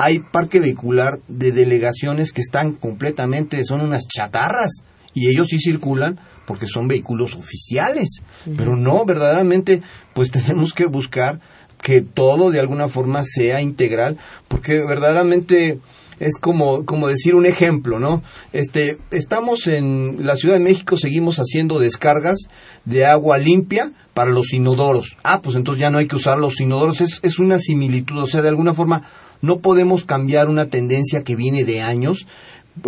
hay 0.00 0.20
parque 0.20 0.60
vehicular 0.60 1.18
de 1.26 1.50
delegaciones 1.50 2.30
que 2.30 2.40
están 2.40 2.72
completamente, 2.74 3.64
son 3.64 3.80
unas 3.80 4.06
chatarras, 4.06 4.84
y 5.12 5.28
ellos 5.28 5.48
sí 5.48 5.58
circulan 5.58 6.20
porque 6.48 6.66
son 6.66 6.88
vehículos 6.88 7.34
oficiales, 7.34 8.22
pero 8.56 8.74
no, 8.74 9.04
verdaderamente, 9.04 9.82
pues 10.14 10.30
tenemos 10.32 10.72
que 10.72 10.86
buscar 10.86 11.40
que 11.82 12.00
todo 12.00 12.50
de 12.50 12.58
alguna 12.58 12.88
forma 12.88 13.22
sea 13.22 13.60
integral, 13.60 14.16
porque 14.48 14.80
verdaderamente 14.80 15.78
es 16.20 16.38
como, 16.40 16.86
como 16.86 17.06
decir 17.06 17.34
un 17.34 17.44
ejemplo, 17.44 18.00
¿no? 18.00 18.22
Este, 18.54 18.96
estamos 19.10 19.66
en 19.66 20.26
la 20.26 20.36
Ciudad 20.36 20.54
de 20.54 20.64
México, 20.64 20.96
seguimos 20.96 21.36
haciendo 21.36 21.78
descargas 21.78 22.38
de 22.86 23.04
agua 23.04 23.36
limpia 23.36 23.92
para 24.14 24.30
los 24.30 24.54
inodoros. 24.54 25.18
Ah, 25.22 25.42
pues 25.42 25.54
entonces 25.54 25.82
ya 25.82 25.90
no 25.90 25.98
hay 25.98 26.08
que 26.08 26.16
usar 26.16 26.38
los 26.38 26.60
inodoros, 26.62 27.02
es, 27.02 27.20
es 27.22 27.38
una 27.38 27.58
similitud, 27.58 28.22
o 28.22 28.26
sea, 28.26 28.40
de 28.40 28.48
alguna 28.48 28.72
forma 28.72 29.02
no 29.42 29.58
podemos 29.58 30.04
cambiar 30.04 30.48
una 30.48 30.70
tendencia 30.70 31.22
que 31.22 31.36
viene 31.36 31.64
de 31.64 31.82
años 31.82 32.26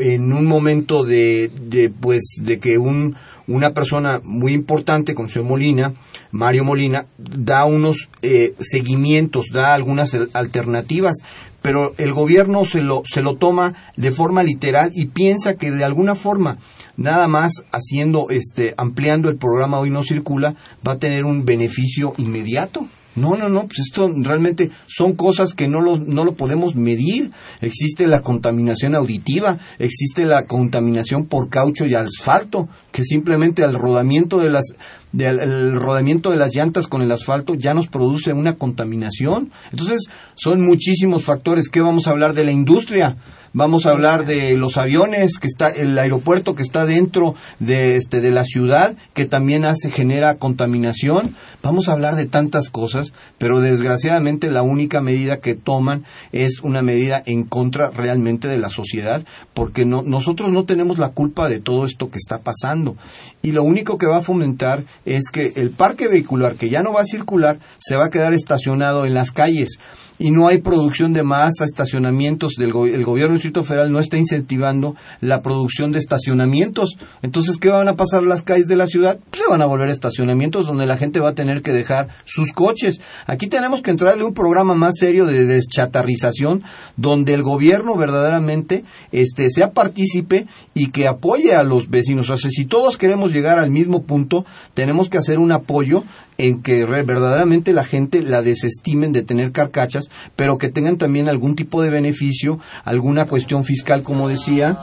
en 0.01 0.33
un 0.33 0.47
momento 0.47 1.05
de, 1.05 1.51
de 1.67 1.91
pues 1.91 2.23
de 2.43 2.59
que 2.59 2.79
un 2.79 3.17
una 3.47 3.73
persona 3.73 4.21
muy 4.23 4.53
importante 4.55 5.13
como 5.15 5.29
señor 5.29 5.49
Molina, 5.49 5.93
Mario 6.31 6.63
Molina, 6.63 7.07
da 7.19 7.65
unos 7.65 8.09
eh, 8.23 8.55
seguimientos, 8.61 9.47
da 9.53 9.75
algunas 9.75 10.15
al- 10.15 10.31
alternativas, 10.35 11.17
pero 11.61 11.93
el 11.99 12.13
gobierno 12.13 12.65
se 12.65 12.81
lo, 12.81 13.03
se 13.05 13.23
lo 13.23 13.35
toma 13.35 13.75
de 13.97 14.13
forma 14.13 14.45
literal 14.45 14.93
y 14.95 15.07
piensa 15.07 15.55
que 15.57 15.73
de 15.73 15.83
alguna 15.83 16.15
forma, 16.15 16.59
nada 16.97 17.27
más 17.27 17.65
haciendo, 17.73 18.29
este, 18.31 18.75
ampliando 18.77 19.29
el 19.29 19.37
programa 19.37 19.81
Hoy 19.81 19.91
No 19.91 20.05
Circula, 20.05 20.55
va 20.87 20.93
a 20.93 20.99
tener 20.99 21.25
un 21.25 21.45
beneficio 21.45 22.13
inmediato. 22.19 22.87
No, 23.21 23.37
no, 23.37 23.49
no, 23.49 23.67
pues 23.67 23.81
esto 23.81 24.11
realmente 24.17 24.71
son 24.87 25.15
cosas 25.15 25.55
que 25.55 25.69
no 25.69 25.81
lo, 25.81 25.97
no 25.99 26.25
lo 26.25 26.35
podemos 26.35 26.75
medir. 26.75 27.31
Existe 27.61 28.07
la 28.07 28.23
contaminación 28.23 28.95
auditiva, 28.95 29.59
existe 29.79 30.25
la 30.25 30.47
contaminación 30.47 31.27
por 31.27 31.49
caucho 31.49 31.87
y 31.87 31.95
asfalto, 31.95 32.69
que 32.93 33.05
simplemente 33.05 33.63
al 33.63 33.75
rodamiento 33.75 34.39
de 34.39 34.51
las 34.51 34.75
del 35.13 35.41
el 35.41 35.81
rodamiento 35.81 36.31
de 36.31 36.37
las 36.37 36.55
llantas 36.55 36.87
con 36.87 37.03
el 37.03 37.13
asfalto 37.13 37.55
ya 37.55 37.75
nos 37.75 37.89
produce 37.89 38.33
una 38.33 38.57
contaminación. 38.57 39.51
Entonces, 39.71 40.09
son 40.35 40.61
muchísimos 40.61 41.25
factores. 41.25 41.69
¿Qué 41.69 41.81
vamos 41.81 42.07
a 42.07 42.11
hablar 42.11 42.35
de 42.35 42.45
la 42.45 42.53
industria? 42.53 43.17
Vamos 43.53 43.85
a 43.85 43.91
hablar 43.91 44.27
de 44.27 44.57
los 44.57 44.77
aviones, 44.77 45.39
que 45.41 45.49
está 45.49 45.71
el 45.71 45.99
aeropuerto 45.99 46.55
que 46.55 46.63
está 46.63 46.87
dentro 46.87 47.35
de 47.59 47.97
este 47.97 48.21
de 48.21 48.31
la 48.31 48.45
ciudad, 48.45 48.95
que 49.13 49.25
también 49.25 49.65
hace 49.65 49.91
genera 49.91 50.37
contaminación. 50.37 51.35
Vamos 51.61 51.89
a 51.89 51.93
hablar 51.93 52.15
de 52.15 52.27
tantas 52.27 52.71
cosas, 52.71 53.13
pero 53.39 53.59
desgraciadamente 53.59 54.53
la 54.53 54.63
única 54.63 55.01
medida 55.01 55.39
que 55.39 55.57
toman 55.57 56.05
es 56.31 56.61
una 56.61 56.81
medida 56.81 57.25
en 57.27 57.43
contra 57.43 57.91
realmente 57.91 58.47
de 58.47 58.59
la 58.59 58.69
sociedad, 58.69 59.25
porque 59.53 59.85
no, 59.85 60.03
nosotros 60.03 60.53
no 60.53 60.65
tenemos 60.65 61.01
la 61.01 61.09
culpa 61.09 61.49
de 61.49 61.59
todo 61.59 61.87
esto 61.87 62.09
que 62.09 62.19
está 62.19 62.39
pasando. 62.43 62.95
Y 63.43 63.51
lo 63.51 63.65
único 63.65 63.99
que 63.99 64.07
va 64.07 64.19
a 64.19 64.23
fomentar 64.23 64.85
es 65.05 65.31
que 65.31 65.53
el 65.57 65.71
parque 65.71 66.09
vehicular 66.09 66.57
que 66.57 66.71
ya 66.71 66.83
no 66.83 66.93
va 66.93 67.03
a 67.03 67.05
circular 67.05 67.59
se 67.79 67.97
va 67.97 68.07
a 68.07 68.11
quedar 68.11 68.35
estacionado 68.35 69.07
en 69.07 69.15
las 69.15 69.31
calles 69.31 69.79
y 70.21 70.31
no 70.31 70.47
hay 70.47 70.59
producción 70.59 71.15
de 71.15 71.23
más 71.23 71.61
estacionamientos. 71.63 72.53
Del 72.57 72.69
el 72.69 73.05
gobierno 73.05 73.33
del 73.33 73.39
Distrito 73.39 73.65
Federal 73.65 73.91
no 73.91 73.99
está 73.99 74.19
incentivando 74.19 74.95
la 75.21 75.41
producción 75.41 75.93
de 75.93 75.99
estacionamientos. 75.99 76.97
Entonces, 77.23 77.57
¿qué 77.57 77.71
van 77.71 77.89
a 77.89 77.97
pasar 77.97 78.23
las 78.23 78.43
calles 78.43 78.69
de 78.69 78.77
la 78.77 78.87
ciudad? 78.87 79.19
Pues 79.31 79.43
se 79.43 79.49
van 79.49 79.63
a 79.63 79.67
volver 79.67 79.89
estacionamientos 79.89 80.67
donde 80.67 80.85
la 80.85 80.99
gente 80.99 81.21
va 81.21 81.31
a 81.31 81.35
tener 81.35 81.63
que 81.63 81.73
dejar 81.73 82.09
sus 82.27 82.53
coches. 82.53 83.01
Aquí 83.27 83.47
tenemos 83.47 83.81
que 83.81 83.91
entrarle 83.91 84.23
un 84.23 84.35
programa 84.35 84.75
más 84.75 84.99
serio 84.99 85.25
de 85.25 85.47
deschatarrización 85.47 86.63
donde 86.97 87.33
el 87.33 87.43
gobierno 87.43 87.97
verdaderamente 87.97 88.85
este, 89.13 89.49
sea 89.49 89.71
partícipe 89.71 90.47
y 90.75 90.91
que 90.91 91.09
apoye 91.09 91.55
a 91.55 91.63
los 91.63 91.89
vecinos. 91.89 92.29
O 92.29 92.37
sea, 92.37 92.51
si 92.51 92.67
todos 92.67 92.99
queremos 92.99 93.33
llegar 93.33 93.59
al 93.59 93.71
mismo 93.71 94.03
punto, 94.03 94.45
tenemos 94.75 95.09
que 95.09 95.17
hacer 95.17 95.39
un 95.39 95.53
apoyo 95.53 96.05
en 96.43 96.63
que 96.63 96.85
verdaderamente 96.87 97.73
la 97.73 97.85
gente 97.85 98.23
la 98.23 98.41
desestimen 98.43 99.13
de 99.13 99.23
tener 99.23 99.53
carcachas, 99.53 100.09
pero 100.37 100.57
que 100.59 100.71
tengan 100.71 100.97
también 100.97 101.29
algún 101.29 101.55
tipo 101.55 101.83
de 101.83 101.91
beneficio, 101.91 102.59
alguna 102.85 103.27
cuestión 103.27 103.65
fiscal, 103.65 104.03
como 104.03 104.29
decía, 104.29 104.79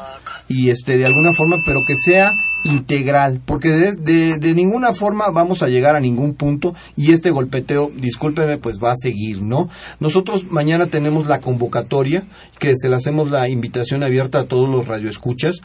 y 0.48 0.70
este 0.70 0.98
de 0.98 1.06
alguna 1.08 1.34
forma, 1.34 1.56
pero 1.66 1.80
que 1.88 1.96
sea 1.96 2.32
integral, 2.64 3.42
porque 3.46 3.70
de, 3.70 3.96
de- 3.96 4.38
de 4.38 4.54
ninguna 4.54 4.94
forma 4.94 5.30
vamos 5.32 5.64
a 5.64 5.68
llegar 5.68 5.96
a 5.96 6.00
ningún 6.00 6.34
punto 6.36 6.76
y 6.96 7.12
este 7.12 7.32
golpeteo, 7.32 7.92
discúlpeme, 7.96 8.58
pues 8.58 8.78
va 8.84 8.92
a 8.92 8.96
seguir, 8.96 9.42
¿no? 9.42 9.70
Nosotros 10.00 10.44
mañana 10.52 10.88
tenemos 10.88 11.28
la 11.28 11.40
convocatoria, 11.40 12.24
que 12.60 12.76
se 12.76 12.90
le 12.90 12.96
hacemos 12.96 13.32
la 13.32 13.50
invitación 13.50 14.04
abierta 14.04 14.40
a 14.40 14.46
todos 14.46 14.70
los 14.70 14.88
radioescuchas. 14.88 15.58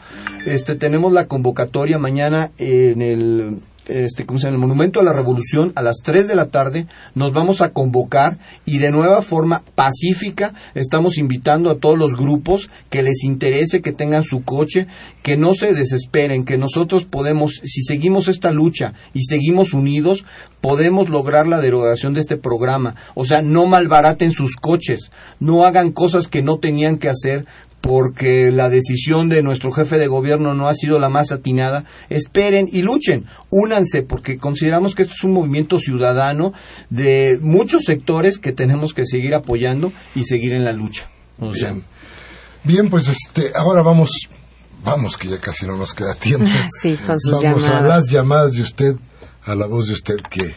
Este 0.45 0.75
tenemos 0.75 1.11
la 1.13 1.27
convocatoria 1.27 1.97
mañana 1.99 2.51
en 2.57 3.01
el 3.01 3.57
este, 3.87 4.25
¿cómo 4.25 4.39
se 4.39 4.45
llama? 4.45 4.55
el 4.55 4.61
Monumento 4.61 4.99
a 4.99 5.03
la 5.03 5.13
Revolución 5.13 5.73
a 5.75 5.81
las 5.81 5.97
3 6.03 6.27
de 6.27 6.35
la 6.35 6.47
tarde. 6.47 6.87
Nos 7.15 7.33
vamos 7.33 7.61
a 7.61 7.69
convocar 7.69 8.37
y 8.65 8.77
de 8.77 8.91
nueva 8.91 9.21
forma 9.21 9.63
pacífica 9.75 10.53
estamos 10.75 11.17
invitando 11.17 11.69
a 11.69 11.77
todos 11.77 11.97
los 11.97 12.13
grupos 12.13 12.69
que 12.89 13.03
les 13.03 13.23
interese 13.23 13.81
que 13.81 13.91
tengan 13.91 14.23
su 14.23 14.43
coche, 14.43 14.87
que 15.21 15.37
no 15.37 15.53
se 15.53 15.73
desesperen, 15.73 16.45
que 16.45 16.57
nosotros 16.57 17.05
podemos, 17.05 17.61
si 17.63 17.81
seguimos 17.83 18.27
esta 18.27 18.51
lucha 18.51 18.93
y 19.13 19.23
seguimos 19.23 19.73
unidos, 19.73 20.25
podemos 20.61 21.09
lograr 21.09 21.45
la 21.45 21.59
derogación 21.59 22.13
de 22.13 22.21
este 22.21 22.37
programa. 22.37 22.95
O 23.15 23.25
sea, 23.25 23.41
no 23.41 23.65
malbaraten 23.65 24.31
sus 24.31 24.55
coches, 24.55 25.11
no 25.39 25.65
hagan 25.65 25.91
cosas 25.91 26.27
que 26.27 26.41
no 26.41 26.59
tenían 26.59 26.97
que 26.97 27.09
hacer 27.09 27.45
porque 27.83 28.49
la 28.49 28.69
decisión 28.69 29.27
de 29.27 29.43
nuestro 29.43 29.69
jefe 29.73 29.97
de 29.97 30.07
gobierno 30.07 30.53
no 30.53 30.69
ha 30.69 30.73
sido 30.73 30.99
la 30.99 31.09
más 31.09 31.33
atinada, 31.33 31.83
esperen 32.09 32.69
y 32.71 32.81
luchen, 32.81 33.25
únanse, 33.49 34.03
porque 34.03 34.37
consideramos 34.37 34.95
que 34.95 35.01
esto 35.01 35.15
es 35.17 35.23
un 35.25 35.33
movimiento 35.33 35.77
ciudadano 35.79 36.53
de 36.89 37.37
muchos 37.41 37.83
sectores 37.83 38.37
que 38.37 38.53
tenemos 38.53 38.93
que 38.93 39.05
seguir 39.05 39.35
apoyando 39.35 39.91
y 40.15 40.23
seguir 40.23 40.53
en 40.53 40.63
la 40.63 40.71
lucha. 40.71 41.09
Bien. 41.37 41.83
Bien, 42.63 42.89
pues 42.89 43.09
este, 43.09 43.51
ahora 43.53 43.81
vamos, 43.81 44.29
vamos 44.81 45.17
que 45.17 45.27
ya 45.27 45.39
casi 45.39 45.67
no 45.67 45.75
nos 45.75 45.93
queda 45.93 46.15
tiempo. 46.15 46.47
Sí, 46.81 46.95
con 47.05 47.19
sus 47.19 47.43
vamos 47.43 47.67
a 47.67 47.81
las 47.81 48.09
llamadas 48.09 48.53
de 48.53 48.61
usted, 48.61 48.95
a 49.43 49.55
la 49.55 49.65
voz 49.65 49.87
de 49.87 49.93
usted 49.93 50.21
que 50.29 50.55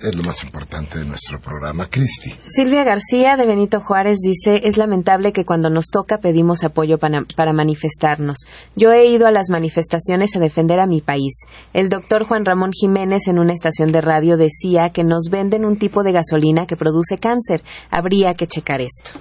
es 0.00 0.14
lo 0.16 0.22
más 0.22 0.42
importante 0.42 0.98
de 0.98 1.04
nuestro 1.04 1.40
programa. 1.40 1.86
Cristi. 1.90 2.34
Silvia 2.48 2.84
García 2.84 3.36
de 3.36 3.46
Benito 3.46 3.80
Juárez 3.80 4.18
dice, 4.18 4.60
es 4.64 4.76
lamentable 4.76 5.32
que 5.32 5.44
cuando 5.44 5.70
nos 5.70 5.86
toca 5.86 6.18
pedimos 6.18 6.64
apoyo 6.64 6.98
para, 6.98 7.22
para 7.36 7.52
manifestarnos. 7.52 8.38
Yo 8.76 8.92
he 8.92 9.06
ido 9.06 9.26
a 9.26 9.32
las 9.32 9.50
manifestaciones 9.50 10.36
a 10.36 10.40
defender 10.40 10.80
a 10.80 10.86
mi 10.86 11.00
país. 11.00 11.44
El 11.72 11.88
doctor 11.88 12.24
Juan 12.24 12.44
Ramón 12.44 12.70
Jiménez 12.72 13.26
en 13.26 13.38
una 13.38 13.52
estación 13.52 13.92
de 13.92 14.00
radio 14.00 14.36
decía 14.36 14.90
que 14.90 15.04
nos 15.04 15.28
venden 15.30 15.64
un 15.64 15.78
tipo 15.78 16.02
de 16.02 16.12
gasolina 16.12 16.66
que 16.66 16.76
produce 16.76 17.18
cáncer. 17.18 17.62
Habría 17.90 18.34
que 18.34 18.46
checar 18.46 18.80
esto. 18.80 19.18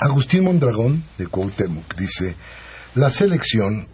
Agustín 0.00 0.44
Mondragón, 0.44 1.04
de 1.18 1.26
Cuauhtémoc, 1.26 1.94
dice, 1.96 2.34
la 2.94 3.10
selección, 3.10 3.88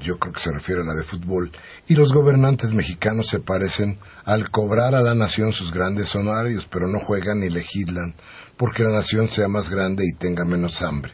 yo 0.00 0.18
creo 0.18 0.32
que 0.32 0.40
se 0.40 0.52
refiere 0.52 0.80
a 0.82 0.84
la 0.84 0.94
de 0.94 1.02
fútbol, 1.02 1.50
y 1.86 1.94
los 1.96 2.12
gobernantes 2.12 2.72
mexicanos 2.72 3.28
se 3.28 3.40
parecen 3.40 3.98
al 4.24 4.50
cobrar 4.50 4.94
a 4.94 5.02
la 5.02 5.14
nación 5.14 5.52
sus 5.52 5.72
grandes 5.72 6.14
honorarios, 6.14 6.66
pero 6.70 6.88
no 6.88 6.98
juegan 6.98 7.40
ni 7.40 7.50
legislan, 7.50 8.14
porque 8.56 8.84
la 8.84 8.90
nación 8.90 9.28
sea 9.30 9.48
más 9.48 9.68
grande 9.68 10.04
y 10.06 10.14
tenga 10.14 10.44
menos 10.44 10.80
hambre. 10.82 11.12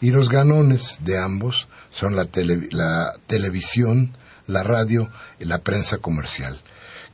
Y 0.00 0.10
los 0.10 0.28
ganones 0.28 0.98
de 1.00 1.18
ambos 1.18 1.68
son 1.90 2.16
la, 2.16 2.24
tele- 2.26 2.68
la 2.72 3.12
televisión, 3.26 4.16
la 4.46 4.62
radio 4.62 5.08
y 5.38 5.44
la 5.44 5.58
prensa 5.58 5.98
comercial 5.98 6.60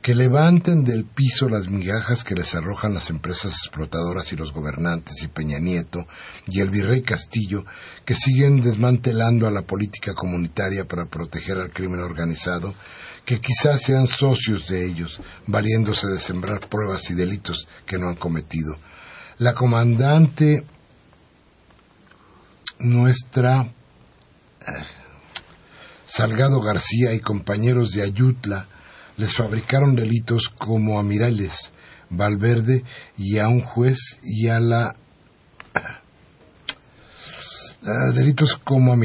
que 0.01 0.15
levanten 0.15 0.83
del 0.85 1.03
piso 1.03 1.49
las 1.49 1.67
migajas 1.67 2.23
que 2.23 2.35
les 2.35 2.55
arrojan 2.55 2.93
las 2.93 3.09
empresas 3.09 3.51
explotadoras 3.51 4.31
y 4.31 4.37
los 4.37 4.53
gobernantes 4.53 5.21
y 5.21 5.27
Peña 5.27 5.59
Nieto 5.59 6.07
y 6.47 6.61
el 6.61 6.69
virrey 6.69 7.01
Castillo, 7.01 7.65
que 8.05 8.15
siguen 8.15 8.61
desmantelando 8.61 9.47
a 9.47 9.51
la 9.51 9.63
política 9.63 10.13
comunitaria 10.13 10.85
para 10.85 11.05
proteger 11.05 11.57
al 11.57 11.71
crimen 11.71 11.99
organizado, 11.99 12.73
que 13.25 13.41
quizás 13.41 13.81
sean 13.81 14.07
socios 14.07 14.67
de 14.67 14.85
ellos, 14.85 15.21
valiéndose 15.47 16.07
de 16.07 16.19
sembrar 16.19 16.67
pruebas 16.69 17.09
y 17.09 17.13
delitos 17.13 17.67
que 17.85 17.97
no 17.97 18.07
han 18.07 18.15
cometido. 18.15 18.77
La 19.37 19.53
comandante 19.53 20.63
nuestra 22.79 23.61
eh, 23.61 24.85
Salgado 26.05 26.61
García 26.61 27.13
y 27.13 27.19
compañeros 27.19 27.91
de 27.91 28.01
Ayutla 28.01 28.67
les 29.19 29.35
fabricaron 29.35 29.95
delitos 29.95 30.47
como 30.47 30.97
a 30.99 31.03
Valverde 32.09 32.83
y 33.17 33.37
a 33.37 33.49
un 33.49 33.61
juez 33.61 34.19
y 34.23 34.47
a 34.47 34.59
la... 34.59 34.95
Ah, 37.81 38.11
delitos 38.13 38.57
como 38.57 38.91
a 38.91 38.97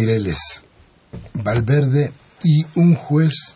Valverde 1.33 2.13
y 2.43 2.67
un 2.75 2.97
juez 2.97 3.55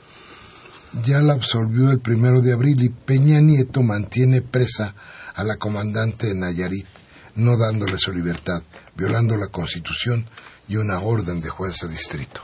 ya 1.04 1.18
la 1.20 1.32
absolvió 1.32 1.90
el 1.90 1.98
primero 1.98 2.40
de 2.40 2.52
abril 2.52 2.82
y 2.84 2.88
Peña 2.88 3.40
Nieto 3.40 3.82
mantiene 3.82 4.42
presa 4.42 4.94
a 5.34 5.42
la 5.42 5.56
comandante 5.56 6.28
de 6.28 6.34
Nayarit, 6.34 6.86
no 7.34 7.56
dándole 7.56 7.98
su 7.98 8.12
libertad, 8.12 8.62
violando 8.94 9.36
la 9.36 9.48
Constitución 9.48 10.24
y 10.68 10.76
una 10.76 11.00
orden 11.00 11.40
de 11.40 11.48
juez 11.48 11.80
de 11.82 11.88
distrito. 11.88 12.42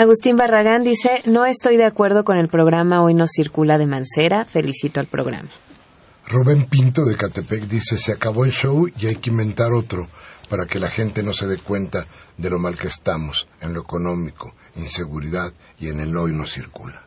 Agustín 0.00 0.36
Barragán 0.36 0.82
dice, 0.82 1.20
no 1.26 1.44
estoy 1.44 1.76
de 1.76 1.84
acuerdo 1.84 2.24
con 2.24 2.38
el 2.38 2.48
programa 2.48 3.04
Hoy 3.04 3.12
no 3.12 3.26
circula 3.26 3.76
de 3.76 3.86
Mancera. 3.86 4.46
Felicito 4.46 4.98
al 4.98 5.08
programa. 5.08 5.50
Rubén 6.26 6.64
Pinto 6.64 7.04
de 7.04 7.18
Catepec 7.18 7.64
dice, 7.64 7.98
se 7.98 8.12
acabó 8.12 8.46
el 8.46 8.50
show 8.50 8.88
y 8.98 9.08
hay 9.08 9.16
que 9.16 9.28
inventar 9.28 9.74
otro 9.74 10.08
para 10.48 10.64
que 10.64 10.80
la 10.80 10.88
gente 10.88 11.22
no 11.22 11.34
se 11.34 11.46
dé 11.46 11.58
cuenta 11.58 12.06
de 12.38 12.48
lo 12.48 12.58
mal 12.58 12.78
que 12.78 12.88
estamos 12.88 13.46
en 13.60 13.74
lo 13.74 13.82
económico, 13.82 14.54
inseguridad 14.74 15.52
y 15.78 15.88
en 15.88 16.00
el 16.00 16.16
hoy 16.16 16.32
no 16.32 16.46
circula. 16.46 17.02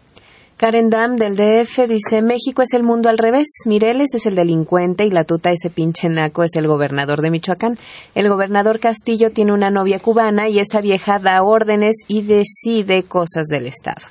Karen 0.64 0.90
Dam 0.90 1.18
del 1.18 1.36
DF 1.36 1.90
dice, 1.90 2.22
México 2.22 2.62
es 2.62 2.72
el 2.72 2.84
mundo 2.84 3.10
al 3.10 3.18
revés, 3.18 3.48
Mireles 3.66 4.14
es 4.14 4.26
el 4.28 4.36
delincuente 4.36 5.04
y 5.04 5.12
la 5.12 5.26
tuta 5.26 5.52
ese 5.52 5.70
pinche 5.70 6.08
naco 6.08 6.42
es 6.42 6.56
el 6.56 6.68
gobernador 6.68 7.22
de 7.22 7.32
Michoacán. 7.32 7.78
El 8.16 8.30
gobernador 8.30 8.80
Castillo 8.80 9.34
tiene 9.34 9.52
una 9.52 9.70
novia 9.70 10.00
cubana 10.00 10.48
y 10.48 10.60
esa 10.60 10.80
vieja 10.80 11.20
da 11.20 11.44
órdenes 11.44 11.98
y 12.08 12.22
decide 12.22 13.04
cosas 13.04 13.48
del 13.48 13.68
Estado. 13.68 14.08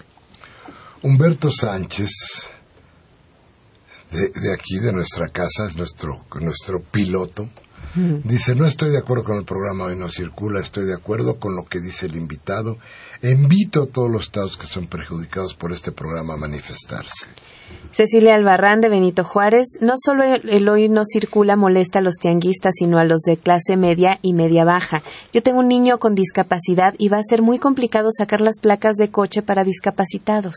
Humberto 1.00 1.50
Sánchez, 1.50 2.10
de, 4.10 4.28
de 4.38 4.52
aquí, 4.52 4.78
de 4.78 4.92
nuestra 4.92 5.28
casa, 5.28 5.64
es 5.64 5.74
nuestro, 5.74 6.26
nuestro 6.38 6.82
piloto, 6.82 7.48
dice, 7.94 8.54
no 8.54 8.66
estoy 8.66 8.90
de 8.90 8.98
acuerdo 8.98 9.24
con 9.24 9.36
el 9.36 9.44
programa 9.44 9.84
Hoy 9.84 9.96
no 9.96 10.08
circula, 10.08 10.60
estoy 10.60 10.84
de 10.84 10.94
acuerdo 10.94 11.38
con 11.38 11.56
lo 11.56 11.64
que 11.64 11.80
dice 11.80 12.06
el 12.06 12.16
invitado. 12.16 12.78
Invito 13.22 13.84
a 13.84 13.86
todos 13.86 14.10
los 14.10 14.22
estados 14.24 14.56
que 14.56 14.66
son 14.66 14.88
perjudicados 14.88 15.54
por 15.54 15.72
este 15.72 15.92
programa 15.92 16.34
a 16.34 16.38
manifestarse. 16.38 17.26
Cecilia 17.92 18.34
Albarrán 18.34 18.80
de 18.80 18.88
Benito 18.88 19.22
Juárez, 19.22 19.78
no 19.80 19.94
solo 19.96 20.24
el, 20.24 20.68
hoy 20.68 20.88
no 20.88 21.02
circula 21.04 21.54
molesta 21.54 22.00
a 22.00 22.02
los 22.02 22.14
tianguistas, 22.16 22.72
sino 22.76 22.98
a 22.98 23.04
los 23.04 23.20
de 23.20 23.36
clase 23.36 23.76
media 23.76 24.18
y 24.22 24.34
media 24.34 24.64
baja. 24.64 25.02
Yo 25.32 25.40
tengo 25.40 25.60
un 25.60 25.68
niño 25.68 25.98
con 25.98 26.16
discapacidad 26.16 26.94
y 26.98 27.10
va 27.10 27.18
a 27.18 27.22
ser 27.22 27.42
muy 27.42 27.60
complicado 27.60 28.08
sacar 28.10 28.40
las 28.40 28.58
placas 28.60 28.96
de 28.96 29.10
coche 29.10 29.40
para 29.40 29.62
discapacitados. 29.62 30.54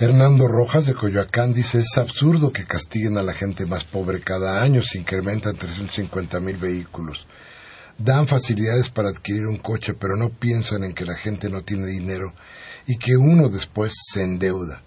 Hernando 0.00 0.48
Rojas 0.48 0.86
de 0.86 0.94
Coyoacán 0.94 1.52
dice, 1.52 1.80
es 1.80 1.98
absurdo 1.98 2.52
que 2.52 2.64
castiguen 2.64 3.18
a 3.18 3.22
la 3.22 3.34
gente 3.34 3.66
más 3.66 3.84
pobre 3.84 4.20
cada 4.20 4.62
año, 4.62 4.80
se 4.80 4.98
incrementan 4.98 5.56
350 5.56 6.40
mil 6.40 6.56
vehículos. 6.56 7.26
Dan 7.98 8.28
facilidades 8.28 8.90
para 8.90 9.08
adquirir 9.08 9.46
un 9.46 9.58
coche, 9.58 9.92
pero 9.94 10.16
no 10.16 10.30
piensan 10.30 10.84
en 10.84 10.94
que 10.94 11.04
la 11.04 11.16
gente 11.16 11.50
no 11.50 11.62
tiene 11.62 11.88
dinero 11.88 12.32
y 12.86 12.96
que 12.96 13.16
uno 13.16 13.48
después 13.48 13.92
se 14.12 14.22
endeuda. 14.22 14.82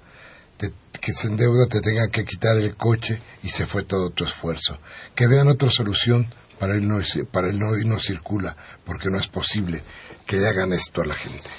Que 0.58 1.14
se 1.14 1.28
endeuda 1.28 1.66
te 1.68 1.82
tenga 1.82 2.10
que 2.10 2.26
quitar 2.26 2.58
el 2.58 2.76
coche 2.76 3.20
y 3.44 3.50
se 3.50 3.66
fue 3.66 3.84
todo 3.84 4.12
tu 4.12 4.24
esfuerzo. 4.24 4.78
Que 5.16 5.28
vean 5.28 5.48
otra 5.48 5.72
solución 5.72 6.32
para 6.60 6.76
el 6.76 6.88
no, 6.88 7.00
para 7.32 7.50
el 7.50 7.58
no 7.58 7.78
y 7.78 7.86
no 7.86 8.00
circula, 8.00 8.56
porque 8.86 9.10
no 9.10 9.18
es 9.18 9.28
posible 9.28 9.82
que 10.28 10.38
le 10.38 10.48
hagan 10.48 10.74
esto 10.74 11.02
a 11.02 11.08
la 11.08 11.16
gente. 11.16 11.50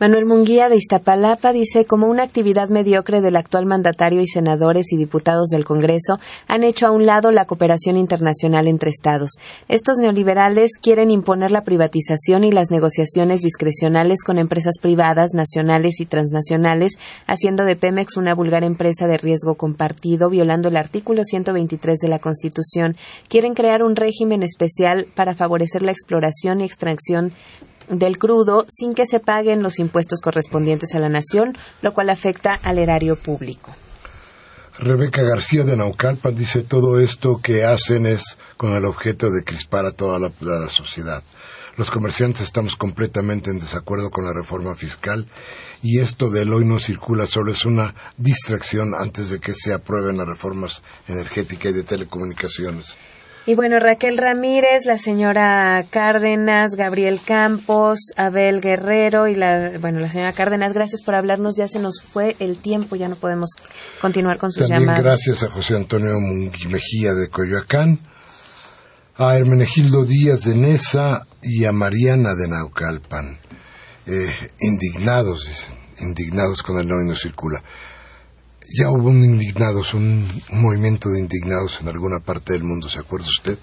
Manuel 0.00 0.26
Munguía 0.26 0.68
de 0.68 0.76
Iztapalapa 0.76 1.52
dice, 1.52 1.84
como 1.84 2.06
una 2.06 2.22
actividad 2.22 2.68
mediocre 2.68 3.20
del 3.20 3.34
actual 3.34 3.66
mandatario 3.66 4.20
y 4.20 4.28
senadores 4.28 4.92
y 4.92 4.96
diputados 4.96 5.48
del 5.48 5.64
Congreso 5.64 6.20
han 6.46 6.62
hecho 6.62 6.86
a 6.86 6.92
un 6.92 7.04
lado 7.04 7.32
la 7.32 7.46
cooperación 7.46 7.96
internacional 7.96 8.68
entre 8.68 8.90
Estados. 8.90 9.32
Estos 9.66 9.98
neoliberales 9.98 10.78
quieren 10.80 11.10
imponer 11.10 11.50
la 11.50 11.62
privatización 11.62 12.44
y 12.44 12.52
las 12.52 12.70
negociaciones 12.70 13.40
discrecionales 13.40 14.22
con 14.22 14.38
empresas 14.38 14.76
privadas, 14.80 15.30
nacionales 15.34 16.00
y 16.00 16.06
transnacionales, 16.06 16.92
haciendo 17.26 17.64
de 17.64 17.74
Pemex 17.74 18.16
una 18.16 18.36
vulgar 18.36 18.62
empresa 18.62 19.08
de 19.08 19.18
riesgo 19.18 19.56
compartido, 19.56 20.30
violando 20.30 20.68
el 20.68 20.76
artículo 20.76 21.24
123 21.24 21.98
de 21.98 22.08
la 22.08 22.20
Constitución. 22.20 22.96
Quieren 23.28 23.54
crear 23.54 23.82
un 23.82 23.96
régimen 23.96 24.44
especial 24.44 25.08
para 25.16 25.34
favorecer 25.34 25.82
la 25.82 25.90
exploración 25.90 26.60
y 26.60 26.64
extracción 26.66 27.32
del 27.90 28.18
crudo 28.18 28.66
sin 28.68 28.94
que 28.94 29.06
se 29.06 29.20
paguen 29.20 29.62
los 29.62 29.78
impuestos 29.78 30.20
correspondientes 30.20 30.94
a 30.94 30.98
la 30.98 31.08
nación, 31.08 31.56
lo 31.82 31.92
cual 31.92 32.10
afecta 32.10 32.58
al 32.62 32.78
erario 32.78 33.16
público. 33.16 33.74
Rebeca 34.78 35.22
García 35.22 35.64
de 35.64 35.76
Naucalpan 35.76 36.36
dice 36.36 36.62
todo 36.62 37.00
esto 37.00 37.40
que 37.42 37.64
hacen 37.64 38.06
es 38.06 38.38
con 38.56 38.74
el 38.74 38.84
objeto 38.84 39.28
de 39.28 39.42
crispar 39.42 39.84
a 39.84 39.90
toda 39.90 40.20
la, 40.20 40.70
sociedad. 40.70 41.24
Los 41.76 41.90
comerciantes 41.90 42.42
estamos 42.42 42.76
completamente 42.76 43.50
en 43.50 43.58
desacuerdo 43.58 44.10
con 44.10 44.24
la 44.24 44.32
reforma 44.32 44.76
fiscal 44.76 45.26
y 45.82 45.98
esto 45.98 46.30
del 46.30 46.52
hoy 46.52 46.64
no 46.64 46.78
circula 46.78 47.26
solo 47.26 47.50
es 47.50 47.64
una 47.64 47.92
distracción 48.16 48.94
antes 48.94 49.30
de 49.30 49.40
que 49.40 49.52
se 49.52 49.74
aprueben 49.74 50.16
las 50.16 50.28
reformas 50.28 50.82
energéticas 51.08 51.72
y 51.72 51.74
de 51.74 51.82
telecomunicaciones. 51.82 52.96
Y 53.48 53.54
bueno, 53.54 53.78
Raquel 53.78 54.18
Ramírez, 54.18 54.84
la 54.84 54.98
señora 54.98 55.82
Cárdenas, 55.88 56.72
Gabriel 56.76 57.18
Campos, 57.24 58.12
Abel 58.14 58.60
Guerrero 58.60 59.26
y 59.26 59.36
la, 59.36 59.78
bueno, 59.80 60.00
la 60.00 60.10
señora 60.10 60.34
Cárdenas, 60.34 60.74
gracias 60.74 61.00
por 61.00 61.14
hablarnos. 61.14 61.56
Ya 61.56 61.66
se 61.66 61.78
nos 61.78 62.02
fue 62.02 62.36
el 62.40 62.58
tiempo, 62.58 62.94
ya 62.94 63.08
no 63.08 63.16
podemos 63.16 63.52
continuar 64.02 64.36
con 64.36 64.52
sus 64.52 64.68
También 64.68 64.80
llamadas. 64.82 65.02
gracias 65.02 65.44
a 65.44 65.48
José 65.48 65.76
Antonio 65.76 66.12
Mejía 66.68 67.14
de 67.14 67.30
Coyoacán, 67.30 68.00
a 69.16 69.34
Hermenegildo 69.34 70.04
Díaz 70.04 70.44
de 70.44 70.54
Nesa 70.54 71.26
y 71.40 71.64
a 71.64 71.72
Mariana 71.72 72.34
de 72.34 72.48
Naucalpan. 72.48 73.38
Eh, 74.04 74.30
indignados, 74.60 75.48
dicen, 75.48 75.74
indignados 76.00 76.62
con 76.62 76.78
el 76.80 76.86
no 76.86 77.02
y 77.02 77.08
no 77.08 77.14
circula. 77.14 77.62
Ya 78.76 78.90
hubo 78.90 79.08
un 79.08 79.24
indignados, 79.24 79.94
un, 79.94 80.26
un 80.52 80.60
movimiento 80.60 81.08
de 81.08 81.20
indignados 81.20 81.80
en 81.80 81.88
alguna 81.88 82.20
parte 82.20 82.52
del 82.52 82.64
mundo, 82.64 82.88
¿se 82.88 82.98
acuerda 82.98 83.26
usted? 83.26 83.58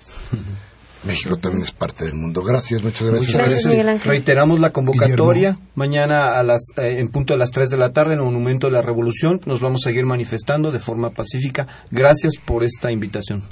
México 1.05 1.37
también 1.37 1.63
es 1.63 1.71
parte 1.71 2.05
del 2.05 2.15
mundo. 2.15 2.41
Gracias, 2.43 2.83
muchas 2.83 3.07
gracias. 3.07 3.65
Muchas. 3.65 4.05
Reiteramos 4.05 4.59
la 4.59 4.71
convocatoria 4.71 5.51
Guillermo. 5.51 5.71
mañana 5.75 6.39
a 6.39 6.43
las, 6.43 6.61
eh, 6.77 6.97
en 6.99 7.09
punto 7.09 7.33
de 7.33 7.39
las 7.39 7.51
3 7.51 7.69
de 7.69 7.77
la 7.77 7.93
tarde 7.93 8.13
en 8.13 8.19
el 8.19 8.25
Monumento 8.25 8.67
de 8.67 8.73
la 8.73 8.81
Revolución. 8.81 9.39
Nos 9.45 9.61
vamos 9.61 9.81
a 9.85 9.89
seguir 9.89 10.05
manifestando 10.05 10.71
de 10.71 10.79
forma 10.79 11.11
pacífica. 11.11 11.67
Gracias 11.91 12.37
por 12.43 12.63
esta 12.63 12.91
invitación. 12.91 13.43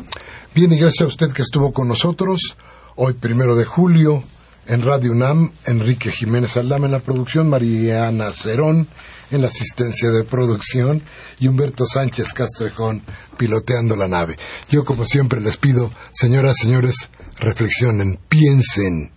Bien, 0.56 0.72
y 0.74 0.78
gracias 0.78 1.02
a 1.02 1.08
usted 1.08 1.32
que 1.32 1.44
estuvo 1.44 1.72
con 1.72 1.88
nosotros 1.88 2.58
hoy, 2.96 3.14
primero 3.14 3.56
de 3.56 3.66
julio, 3.66 4.24
en 4.66 4.82
Radio 4.82 5.12
UNAM, 5.12 5.52
Enrique 5.66 6.12
Jiménez 6.12 6.58
Aldama 6.58 6.86
en 6.86 6.94
la 6.94 7.00
producción, 7.00 7.50
Mariana 7.50 8.32
Cerón 8.32 8.88
en 9.34 9.42
la 9.42 9.48
asistencia 9.48 10.10
de 10.12 10.24
producción 10.24 11.02
y 11.40 11.48
Humberto 11.48 11.86
Sánchez 11.86 12.34
Castrejón 12.34 13.02
piloteando 13.38 13.96
la 13.96 14.08
nave. 14.08 14.38
Yo, 14.70 14.86
como 14.86 15.06
siempre, 15.06 15.42
les 15.42 15.58
pido, 15.58 15.92
señoras, 16.12 16.58
señores, 16.58 17.10
reflexionen, 17.38 18.20
piensen, 18.30 19.12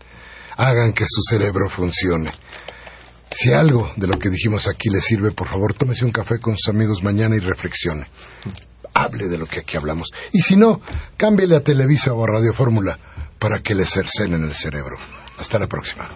hagan 0.57 0.93
que 0.93 1.05
su 1.07 1.23
cerebro 1.23 1.69
funcione. 1.71 2.33
Si 3.31 3.53
algo 3.53 3.91
de 3.97 4.07
lo 4.07 4.19
que 4.19 4.31
dijimos 4.31 4.67
aquí 4.69 4.89
les 4.89 5.05
sirve, 5.05 5.33
por 5.33 5.49
favor, 5.49 5.75
tómese 5.75 6.05
un 6.05 6.12
café 6.12 6.39
con 6.39 6.57
sus 6.57 6.69
amigos 6.69 7.03
mañana 7.03 7.37
y 7.37 7.41
reflexione 7.41 8.07
hable 8.97 9.29
de 9.29 9.39
lo 9.39 9.47
que 9.47 9.61
aquí 9.61 9.77
hablamos. 9.77 10.09
Y 10.33 10.41
si 10.41 10.57
no, 10.57 10.81
cámbiele 11.17 11.57
a 11.57 11.61
Televisa 11.61 12.14
o 12.14 12.25
a 12.25 12.29
Radio 12.29 12.55
Fórmula 12.55 12.99
para 13.39 13.61
que 13.61 13.75
le 13.75 13.85
cercenen 13.85 14.43
el 14.45 14.55
cerebro. 14.55 14.97
Hasta 15.39 15.59
la 15.59 15.67
próxima. 15.67 16.09